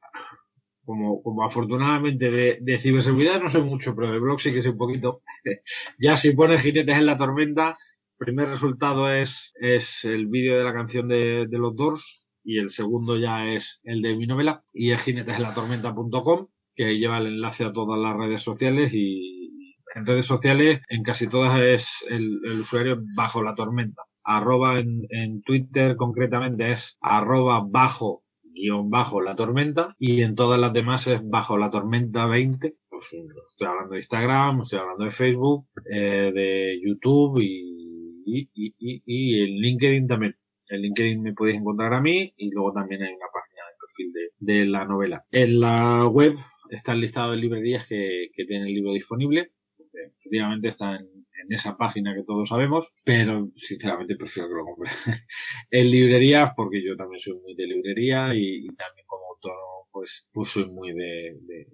como, 0.85 1.23
como 1.23 1.45
afortunadamente 1.45 2.31
de, 2.31 2.59
de, 2.61 2.79
ciberseguridad 2.79 3.41
no 3.41 3.49
sé 3.49 3.61
mucho, 3.61 3.95
pero 3.97 4.13
de 4.13 4.19
blog 4.19 4.41
sí 4.41 4.53
que 4.53 4.63
sé 4.63 4.71
un 4.71 4.79
poquito. 4.79 5.23
ya 5.99 6.17
si 6.17 6.33
pones 6.33 6.63
jinetes 6.63 6.97
en 6.97 7.07
la 7.07 7.17
tormenta, 7.17 7.77
primer 8.19 8.49
resultado 8.49 9.13
es, 9.13 9.53
es 9.55 10.05
el 10.05 10.29
vídeo 10.29 10.59
de 10.59 10.65
la 10.65 10.75
canción 10.75 11.09
de, 11.09 11.47
de 11.49 11.59
los 11.59 11.75
Doors 11.75 12.23
y 12.45 12.59
el 12.59 12.71
segundo 12.71 13.17
ya 13.19 13.49
es 13.49 13.81
el 13.83 14.01
de 14.01 14.17
mi 14.17 14.27
novela 14.27 14.63
y 14.73 14.93
es 14.93 15.03
jinetesenlatormenta.com 15.03 16.49
que 16.81 16.99
lleva 16.99 17.18
el 17.18 17.26
enlace 17.26 17.62
a 17.64 17.74
todas 17.74 18.01
las 18.01 18.16
redes 18.16 18.41
sociales 18.41 18.95
y 18.95 19.53
en 19.95 20.07
redes 20.07 20.24
sociales 20.24 20.81
en 20.89 21.03
casi 21.03 21.28
todas 21.28 21.61
es 21.61 22.07
el, 22.09 22.41
usuario 22.59 23.03
bajo 23.14 23.43
la 23.43 23.55
tormenta. 23.55 24.05
Arroba 24.24 24.78
en, 24.78 25.43
Twitter 25.43 25.97
concretamente 25.97 26.72
es 26.72 26.97
arroba 27.03 27.62
bajo 27.68 28.22
guion 28.55 28.89
bajo 28.89 29.20
la 29.20 29.37
tormenta 29.37 29.89
y 29.99 30.22
en 30.22 30.35
todas 30.35 30.59
las 30.59 30.72
demás 30.72 31.07
es 31.07 31.20
bajo 31.22 31.59
la 31.59 31.68
tormenta 31.68 32.24
20. 32.24 32.76
Pues, 32.89 33.14
estoy 33.51 33.66
hablando 33.66 33.93
de 33.93 33.99
Instagram, 33.99 34.62
estoy 34.62 34.78
hablando 34.78 35.05
de 35.05 35.11
Facebook, 35.11 35.66
eh, 35.85 36.33
de 36.35 36.81
YouTube 36.83 37.41
y, 37.43 38.24
y, 38.24 39.03
y, 39.05 39.43
en 39.43 39.61
LinkedIn 39.61 40.07
también. 40.07 40.35
En 40.70 40.81
LinkedIn 40.81 41.20
me 41.20 41.35
podéis 41.35 41.59
encontrar 41.59 41.93
a 41.93 42.01
mí 42.01 42.33
y 42.39 42.51
luego 42.51 42.72
también 42.72 43.03
hay 43.03 43.12
una 43.12 43.26
página 43.26 43.64
de 43.66 43.76
perfil 43.78 44.12
de 44.39 44.64
la 44.64 44.87
novela. 44.87 45.24
En 45.31 45.61
la 45.61 46.07
web 46.07 46.37
está 46.71 46.93
el 46.93 47.01
listado 47.01 47.33
de 47.33 47.39
librerías 47.39 47.87
que, 47.87 48.31
que 48.35 48.45
tienen 48.45 48.68
el 48.68 48.75
libro 48.75 48.93
disponible. 48.93 49.53
Efectivamente 49.93 50.68
está 50.68 50.97
en, 50.97 51.09
esa 51.49 51.77
página 51.77 52.14
que 52.14 52.23
todos 52.23 52.49
sabemos, 52.49 52.93
pero 53.05 53.51
sinceramente 53.55 54.14
prefiero 54.14 54.49
que 54.49 54.55
lo 54.55 54.64
compre 54.64 54.91
en 55.71 55.91
librerías 55.91 56.53
porque 56.55 56.85
yo 56.85 56.95
también 56.97 57.18
soy 57.18 57.35
muy 57.41 57.55
de 57.55 57.66
librería 57.66 58.35
y, 58.35 58.66
también 58.77 59.07
como 59.07 59.25
autónomo 59.33 59.89
pues, 59.91 60.29
pues 60.33 60.51
soy 60.51 60.71
muy 60.71 60.93
de, 60.93 61.39
de, 61.41 61.66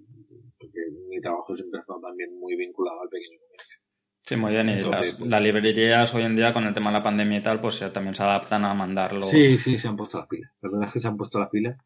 porque 0.58 0.78
mi 1.08 1.20
trabajo 1.20 1.54
siempre 1.56 1.78
ha 1.78 1.82
estado 1.82 2.00
también 2.00 2.38
muy 2.38 2.56
vinculado 2.56 3.02
al 3.02 3.08
pequeño 3.08 3.38
comercio. 3.48 3.80
Sí, 4.22 4.36
muy 4.36 4.52
bien. 4.52 4.68
Y 4.68 4.82
las, 4.82 5.14
pues 5.14 5.28
las, 5.28 5.42
librerías 5.42 6.14
hoy 6.14 6.22
en 6.22 6.36
día, 6.36 6.52
con 6.52 6.64
el 6.64 6.72
tema 6.72 6.90
de 6.90 6.98
la 6.98 7.02
pandemia 7.02 7.38
y 7.38 7.42
tal, 7.42 7.60
pues 7.60 7.78
también 7.92 8.14
se 8.14 8.22
adaptan 8.22 8.64
a 8.64 8.74
mandarlo. 8.74 9.22
Sí, 9.22 9.58
sí, 9.58 9.78
se 9.78 9.88
han 9.88 9.96
puesto 9.96 10.18
las 10.18 10.26
pilas. 10.26 10.50
La 10.62 10.70
verdad 10.70 10.88
es 10.88 10.92
que 10.94 11.00
se 11.00 11.08
han 11.08 11.16
puesto 11.16 11.38
las 11.38 11.50
pilas 11.50 11.76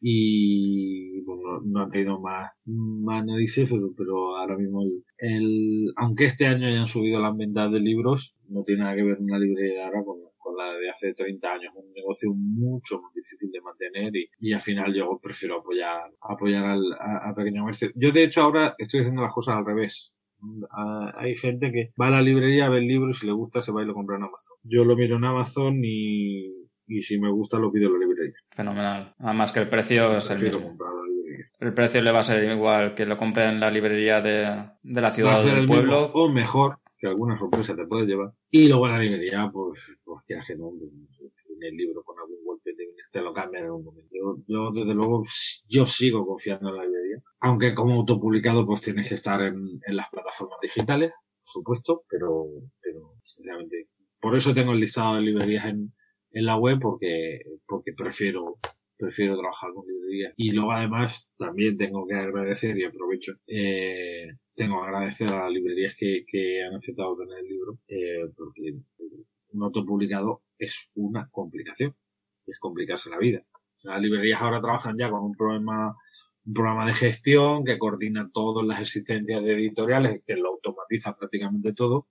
y 0.00 1.20
bueno, 1.22 1.60
no 1.64 1.82
han 1.82 1.90
tenido 1.90 2.20
más, 2.20 2.50
más 2.64 3.24
narices, 3.24 3.68
pero, 3.68 3.92
pero 3.96 4.36
ahora 4.36 4.56
mismo 4.56 4.82
el, 4.82 5.04
el, 5.18 5.92
aunque 5.96 6.26
este 6.26 6.46
año 6.46 6.66
hayan 6.66 6.86
subido 6.86 7.20
las 7.20 7.36
ventas 7.36 7.72
de 7.72 7.80
libros, 7.80 8.34
no 8.48 8.62
tiene 8.62 8.82
nada 8.82 8.96
que 8.96 9.02
ver 9.02 9.18
una 9.18 9.38
librería 9.38 9.86
ahora 9.86 10.04
con, 10.04 10.18
con, 10.38 10.56
la 10.56 10.72
de 10.72 10.90
hace 10.90 11.14
30 11.14 11.52
años, 11.52 11.72
un 11.74 11.92
negocio 11.92 12.32
mucho 12.32 13.00
más 13.00 13.12
difícil 13.12 13.50
de 13.50 13.60
mantener 13.60 14.16
y, 14.16 14.30
y 14.40 14.52
al 14.52 14.60
final 14.60 14.94
yo 14.94 15.18
prefiero 15.22 15.58
apoyar, 15.60 16.10
apoyar 16.20 16.64
al 16.64 16.92
a, 16.92 17.34
pequeño 17.34 17.62
comercio. 17.62 17.90
Yo 17.94 18.12
de 18.12 18.24
hecho 18.24 18.42
ahora 18.42 18.74
estoy 18.78 19.00
haciendo 19.00 19.22
las 19.22 19.32
cosas 19.32 19.56
al 19.56 19.66
revés. 19.66 20.12
Hay 21.16 21.36
gente 21.36 21.72
que 21.72 21.92
va 22.00 22.06
a 22.06 22.10
la 22.12 22.22
librería, 22.22 22.68
ve 22.68 22.78
el 22.78 22.86
libro 22.86 23.10
y 23.10 23.14
si 23.14 23.26
le 23.26 23.32
gusta 23.32 23.60
se 23.60 23.72
va 23.72 23.82
y 23.82 23.86
lo 23.86 23.94
compra 23.94 24.16
en 24.16 24.22
Amazon. 24.22 24.56
Yo 24.62 24.84
lo 24.84 24.94
miro 24.94 25.16
en 25.16 25.24
Amazon 25.24 25.80
y 25.82 26.68
y 26.88 27.02
si 27.02 27.18
me 27.18 27.30
gusta 27.30 27.58
lo 27.58 27.70
pido 27.70 27.86
en 27.88 27.92
la 27.94 27.98
librería. 28.06 28.34
Fenomenal. 28.50 29.14
Además 29.18 29.52
que 29.52 29.60
el 29.60 29.68
precio 29.68 30.16
es 30.16 30.30
el 30.30 30.42
mismo. 30.42 30.76
El 31.60 31.74
precio 31.74 32.00
le 32.00 32.10
va 32.10 32.20
a 32.20 32.22
ser 32.22 32.42
igual 32.50 32.94
que 32.94 33.04
lo 33.04 33.16
compre 33.16 33.44
en 33.44 33.60
la 33.60 33.70
librería 33.70 34.20
de, 34.20 34.70
de 34.82 35.00
la 35.00 35.10
ciudad 35.10 35.40
o 35.40 35.46
del 35.46 35.66
pueblo. 35.66 36.10
o 36.14 36.30
mejor, 36.30 36.78
que 36.98 37.06
alguna 37.06 37.38
sorpresa 37.38 37.76
te 37.76 37.86
puedes 37.86 38.08
llevar. 38.08 38.32
Y 38.50 38.68
luego 38.68 38.86
en 38.86 38.92
la 38.92 38.98
librería, 39.00 39.50
pues, 39.52 39.80
pues 40.04 40.24
que 40.26 40.36
hace 40.36 40.56
¿no? 40.56 40.70
en 40.70 41.62
el 41.62 41.76
libro 41.76 42.02
con 42.02 42.18
algún 42.18 42.44
golpe 42.44 42.72
de 42.74 42.88
te 43.10 43.20
lo 43.20 43.32
cambian 43.32 43.64
en 43.64 43.70
un 43.70 43.84
momento. 43.84 44.10
Yo, 44.12 44.36
yo, 44.46 44.70
desde 44.72 44.94
luego, 44.94 45.22
yo 45.66 45.86
sigo 45.86 46.26
confiando 46.26 46.70
en 46.70 46.76
la 46.76 46.84
librería. 46.84 47.22
Aunque 47.40 47.74
como 47.74 47.94
autopublicado, 47.94 48.66
pues 48.66 48.80
tienes 48.80 49.08
que 49.08 49.14
estar 49.14 49.40
en, 49.42 49.80
en 49.86 49.96
las 49.96 50.08
plataformas 50.10 50.58
digitales, 50.60 51.10
por 51.10 51.46
supuesto, 51.52 52.04
pero, 52.08 52.46
pero, 52.80 53.14
sinceramente, 53.24 53.88
por 54.20 54.36
eso 54.36 54.54
tengo 54.54 54.72
el 54.72 54.80
listado 54.80 55.16
de 55.16 55.22
librerías 55.22 55.66
en, 55.66 55.94
en 56.38 56.46
la 56.46 56.56
web 56.56 56.78
porque, 56.80 57.40
porque 57.66 57.92
prefiero, 57.92 58.58
prefiero 58.96 59.36
trabajar 59.36 59.72
con 59.74 59.86
librerías. 59.86 60.34
Y 60.36 60.52
luego 60.52 60.72
además 60.72 61.28
también 61.36 61.76
tengo 61.76 62.06
que 62.06 62.14
agradecer 62.14 62.78
y 62.78 62.84
aprovecho, 62.84 63.34
eh, 63.46 64.34
tengo 64.54 64.80
que 64.80 64.86
agradecer 64.86 65.28
a 65.28 65.44
las 65.44 65.52
librerías 65.52 65.96
que, 65.96 66.24
que 66.26 66.62
han 66.62 66.76
aceptado 66.76 67.16
tener 67.16 67.38
el 67.38 67.48
libro, 67.48 67.78
eh, 67.88 68.30
porque 68.36 68.76
un 69.50 69.62
autopublicado 69.62 70.42
es 70.58 70.90
una 70.94 71.28
complicación, 71.30 71.96
es 72.46 72.58
complicarse 72.60 73.10
la 73.10 73.18
vida. 73.18 73.42
Las 73.82 74.00
librerías 74.00 74.40
ahora 74.40 74.60
trabajan 74.60 74.96
ya 74.96 75.10
con 75.10 75.22
un 75.22 75.34
problema 75.34 75.96
un 76.46 76.54
programa 76.54 76.86
de 76.86 76.94
gestión 76.94 77.62
que 77.62 77.78
coordina 77.78 78.30
todas 78.32 78.66
las 78.66 78.80
existencias 78.80 79.42
de 79.42 79.52
editoriales, 79.52 80.22
que 80.26 80.34
lo 80.34 80.48
automatiza 80.48 81.14
prácticamente 81.14 81.74
todo, 81.74 82.08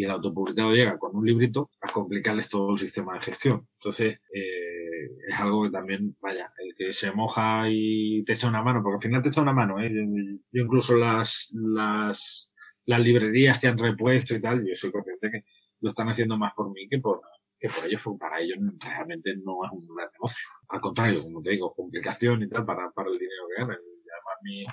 y 0.00 0.04
el 0.04 0.12
autopublicado 0.12 0.72
llega 0.72 0.98
con 0.98 1.14
un 1.14 1.26
librito 1.26 1.68
a 1.82 1.92
complicarles 1.92 2.48
todo 2.48 2.72
el 2.72 2.78
sistema 2.78 3.12
de 3.14 3.20
gestión. 3.20 3.68
Entonces, 3.74 4.18
eh, 4.34 5.10
es 5.28 5.38
algo 5.38 5.64
que 5.64 5.70
también, 5.70 6.16
vaya, 6.22 6.50
el 6.56 6.74
que 6.74 6.90
se 6.94 7.12
moja 7.12 7.66
y 7.68 8.24
te 8.24 8.32
echa 8.32 8.48
una 8.48 8.62
mano, 8.62 8.82
porque 8.82 8.96
al 8.96 9.02
final 9.02 9.22
te 9.22 9.28
echa 9.28 9.42
una 9.42 9.52
mano, 9.52 9.78
¿eh? 9.78 9.90
Yo, 9.92 10.62
incluso 10.62 10.96
las, 10.96 11.50
las, 11.52 12.50
las 12.86 13.00
librerías 13.00 13.58
que 13.58 13.68
han 13.68 13.76
repuesto 13.76 14.34
y 14.34 14.40
tal, 14.40 14.66
yo 14.66 14.74
soy 14.74 14.90
consciente 14.90 15.30
que 15.30 15.44
lo 15.80 15.90
están 15.90 16.08
haciendo 16.08 16.38
más 16.38 16.54
por 16.54 16.72
mí 16.72 16.88
que 16.88 16.98
por, 16.98 17.20
que 17.58 17.68
por 17.68 17.84
ellos, 17.84 18.02
para 18.18 18.40
ellos 18.40 18.56
realmente 18.78 19.36
no 19.44 19.66
es 19.66 19.70
un 19.70 19.86
gran 19.94 20.08
negocio. 20.14 20.48
Al 20.70 20.80
contrario, 20.80 21.22
como 21.24 21.42
te 21.42 21.50
digo, 21.50 21.74
complicación 21.74 22.42
y 22.42 22.48
tal 22.48 22.64
para, 22.64 22.90
para 22.92 23.10
el 23.10 23.18
dinero 23.18 23.42
que 23.48 23.60
ganan. 23.60 23.76
además 23.76 24.38
mi, 24.44 24.64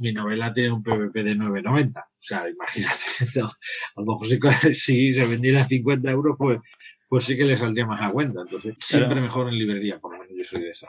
mi 0.00 0.12
novela 0.12 0.52
tiene 0.52 0.72
un 0.72 0.82
PVP 0.82 1.22
de 1.22 1.36
9,90. 1.36 2.00
O 2.00 2.04
sea, 2.18 2.48
imagínate, 2.48 3.04
a 3.40 4.00
lo 4.00 4.04
mejor 4.04 4.26
si, 4.26 4.38
si 4.74 5.12
se 5.12 5.26
vendiera 5.26 5.62
a 5.62 5.68
50 5.68 6.10
euros, 6.10 6.36
pues, 6.38 6.58
pues 7.08 7.24
sí 7.24 7.36
que 7.36 7.44
le 7.44 7.56
saldría 7.56 7.86
más 7.86 8.02
a 8.02 8.10
cuenta. 8.10 8.42
Entonces, 8.42 8.76
siempre 8.80 9.20
mejor 9.20 9.48
en 9.48 9.58
librería, 9.58 9.98
por 9.98 10.12
lo 10.12 10.18
menos 10.18 10.34
yo 10.36 10.44
soy 10.44 10.62
de 10.62 10.70
esa. 10.70 10.88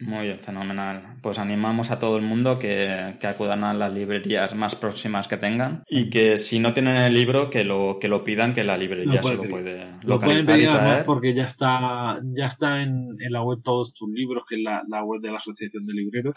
Muy 0.00 0.26
bien, 0.26 0.38
fenomenal. 0.38 1.16
Pues 1.22 1.38
animamos 1.38 1.90
a 1.90 1.98
todo 1.98 2.16
el 2.16 2.22
mundo 2.22 2.58
que, 2.58 3.16
que, 3.18 3.26
acudan 3.26 3.64
a 3.64 3.72
las 3.72 3.92
librerías 3.92 4.54
más 4.54 4.76
próximas 4.76 5.28
que 5.28 5.36
tengan 5.36 5.82
y 5.88 6.10
que 6.10 6.36
si 6.38 6.58
no 6.58 6.72
tienen 6.72 6.96
el 6.96 7.14
libro, 7.14 7.48
que 7.48 7.64
lo, 7.64 7.98
que 7.98 8.08
lo 8.08 8.22
pidan, 8.22 8.54
que 8.54 8.64
la 8.64 8.76
librería 8.76 9.22
se 9.22 9.36
lo 9.36 9.42
puede 9.44 9.86
Lo 10.02 10.20
pueden 10.20 10.46
pedir 10.46 10.68
además 10.68 11.04
porque 11.04 11.34
ya 11.34 11.46
está, 11.46 12.20
ya 12.36 12.46
está 12.46 12.82
en, 12.82 13.16
en, 13.18 13.32
la 13.32 13.42
web 13.42 13.60
todos 13.62 13.94
tus 13.94 14.10
libros, 14.10 14.44
que 14.48 14.56
es 14.56 14.62
la, 14.62 14.82
la 14.88 15.02
web 15.02 15.20
de 15.20 15.30
la 15.30 15.38
Asociación 15.38 15.86
de 15.86 15.94
Libreros, 15.94 16.34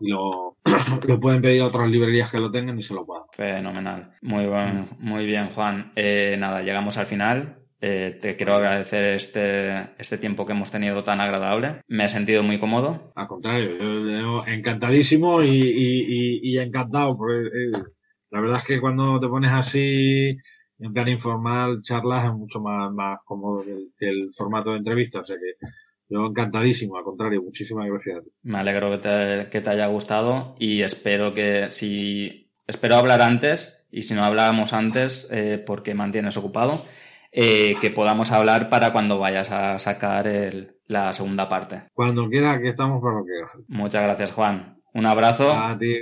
y 0.00 0.10
lo, 0.10 0.56
lo 1.06 1.20
pueden 1.20 1.42
pedir 1.42 1.62
a 1.62 1.66
otras 1.66 1.88
librerías 1.90 2.30
que 2.30 2.38
lo 2.38 2.50
tengan 2.50 2.78
y 2.78 2.82
se 2.82 2.94
lo 2.94 3.04
puedan. 3.04 3.24
Fenomenal. 3.32 4.12
Muy, 4.22 4.46
buen, 4.46 4.88
muy 4.98 5.26
bien, 5.26 5.48
Juan. 5.48 5.92
Eh, 5.94 6.36
nada, 6.38 6.62
llegamos 6.62 6.96
al 6.96 7.06
final. 7.06 7.65
Eh, 7.88 8.18
te 8.20 8.34
quiero 8.34 8.54
agradecer 8.54 9.14
este, 9.14 9.90
este 9.96 10.18
tiempo 10.18 10.44
que 10.44 10.50
hemos 10.50 10.72
tenido 10.72 11.04
tan 11.04 11.20
agradable. 11.20 11.82
Me 11.86 12.06
he 12.06 12.08
sentido 12.08 12.42
muy 12.42 12.58
cómodo. 12.58 13.12
Al 13.14 13.28
contrario, 13.28 13.76
yo, 13.78 14.44
encantadísimo 14.44 15.40
y, 15.44 15.50
y, 15.50 16.40
y, 16.42 16.58
encantado. 16.58 17.16
Porque, 17.16 17.46
eh, 17.46 17.82
la 18.30 18.40
verdad 18.40 18.58
es 18.58 18.64
que 18.64 18.80
cuando 18.80 19.20
te 19.20 19.28
pones 19.28 19.52
así 19.52 20.36
en 20.80 20.92
plan 20.92 21.06
informal, 21.06 21.80
charlas 21.82 22.24
es 22.24 22.32
mucho 22.32 22.58
más, 22.58 22.92
más 22.92 23.20
cómodo 23.24 23.62
que 23.96 24.08
el, 24.08 24.30
formato 24.36 24.72
de 24.72 24.78
entrevista. 24.78 25.20
O 25.20 25.24
sea 25.24 25.36
que 25.36 25.68
yo 26.08 26.26
encantadísimo, 26.26 26.96
al 26.96 27.04
contrario, 27.04 27.40
muchísimas 27.40 27.86
gracias. 27.86 28.24
Me 28.42 28.58
alegro 28.58 28.90
que 28.90 28.98
te, 28.98 29.48
que 29.48 29.60
te 29.60 29.70
haya 29.70 29.86
gustado 29.86 30.56
y 30.58 30.82
espero 30.82 31.34
que 31.34 31.68
si 31.70 32.50
espero 32.66 32.96
hablar 32.96 33.22
antes 33.22 33.86
y 33.92 34.02
si 34.02 34.14
no 34.14 34.24
hablábamos 34.24 34.72
antes 34.72 35.28
eh, 35.30 35.62
porque 35.64 35.94
mantienes 35.94 36.36
ocupado 36.36 36.82
eh, 37.38 37.76
que 37.82 37.90
podamos 37.90 38.32
hablar 38.32 38.70
para 38.70 38.94
cuando 38.94 39.18
vayas 39.18 39.50
a 39.50 39.78
sacar 39.78 40.26
el, 40.26 40.78
la 40.86 41.12
segunda 41.12 41.50
parte. 41.50 41.82
Cuando 41.92 42.30
quiera, 42.30 42.58
que 42.62 42.70
estamos 42.70 43.02
para 43.02 43.16
lo 43.16 43.24
que 43.26 43.62
Muchas 43.68 44.02
gracias, 44.02 44.32
Juan. 44.32 44.78
Un 44.94 45.04
abrazo. 45.04 45.52
A 45.52 45.78
ti. 45.78 45.96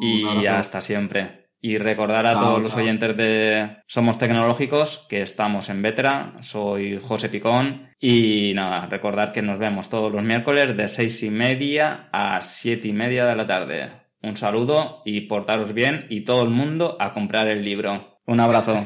y 0.00 0.46
hasta 0.46 0.80
siempre. 0.80 1.48
Y 1.60 1.78
recordar 1.78 2.26
a 2.26 2.38
todos 2.38 2.62
los 2.62 2.76
oyentes 2.76 3.16
de 3.16 3.78
Somos 3.88 4.18
Tecnológicos 4.18 5.04
que 5.08 5.22
estamos 5.22 5.68
en 5.70 5.82
Vetra. 5.82 6.34
Soy 6.38 7.00
José 7.02 7.30
Picón. 7.30 7.88
Y 7.98 8.52
nada, 8.54 8.86
recordar 8.86 9.32
que 9.32 9.42
nos 9.42 9.58
vemos 9.58 9.88
todos 9.88 10.12
los 10.12 10.22
miércoles 10.22 10.76
de 10.76 10.86
seis 10.86 11.20
y 11.24 11.30
media 11.30 12.08
a 12.12 12.40
siete 12.40 12.86
y 12.86 12.92
media 12.92 13.26
de 13.26 13.34
la 13.34 13.46
tarde. 13.48 13.90
Un 14.22 14.36
saludo 14.36 15.02
y 15.04 15.22
portaros 15.22 15.72
bien 15.72 16.06
y 16.10 16.20
todo 16.20 16.44
el 16.44 16.50
mundo 16.50 16.96
a 17.00 17.12
comprar 17.12 17.48
el 17.48 17.64
libro. 17.64 18.20
Un 18.26 18.40
abrazo. 18.40 18.84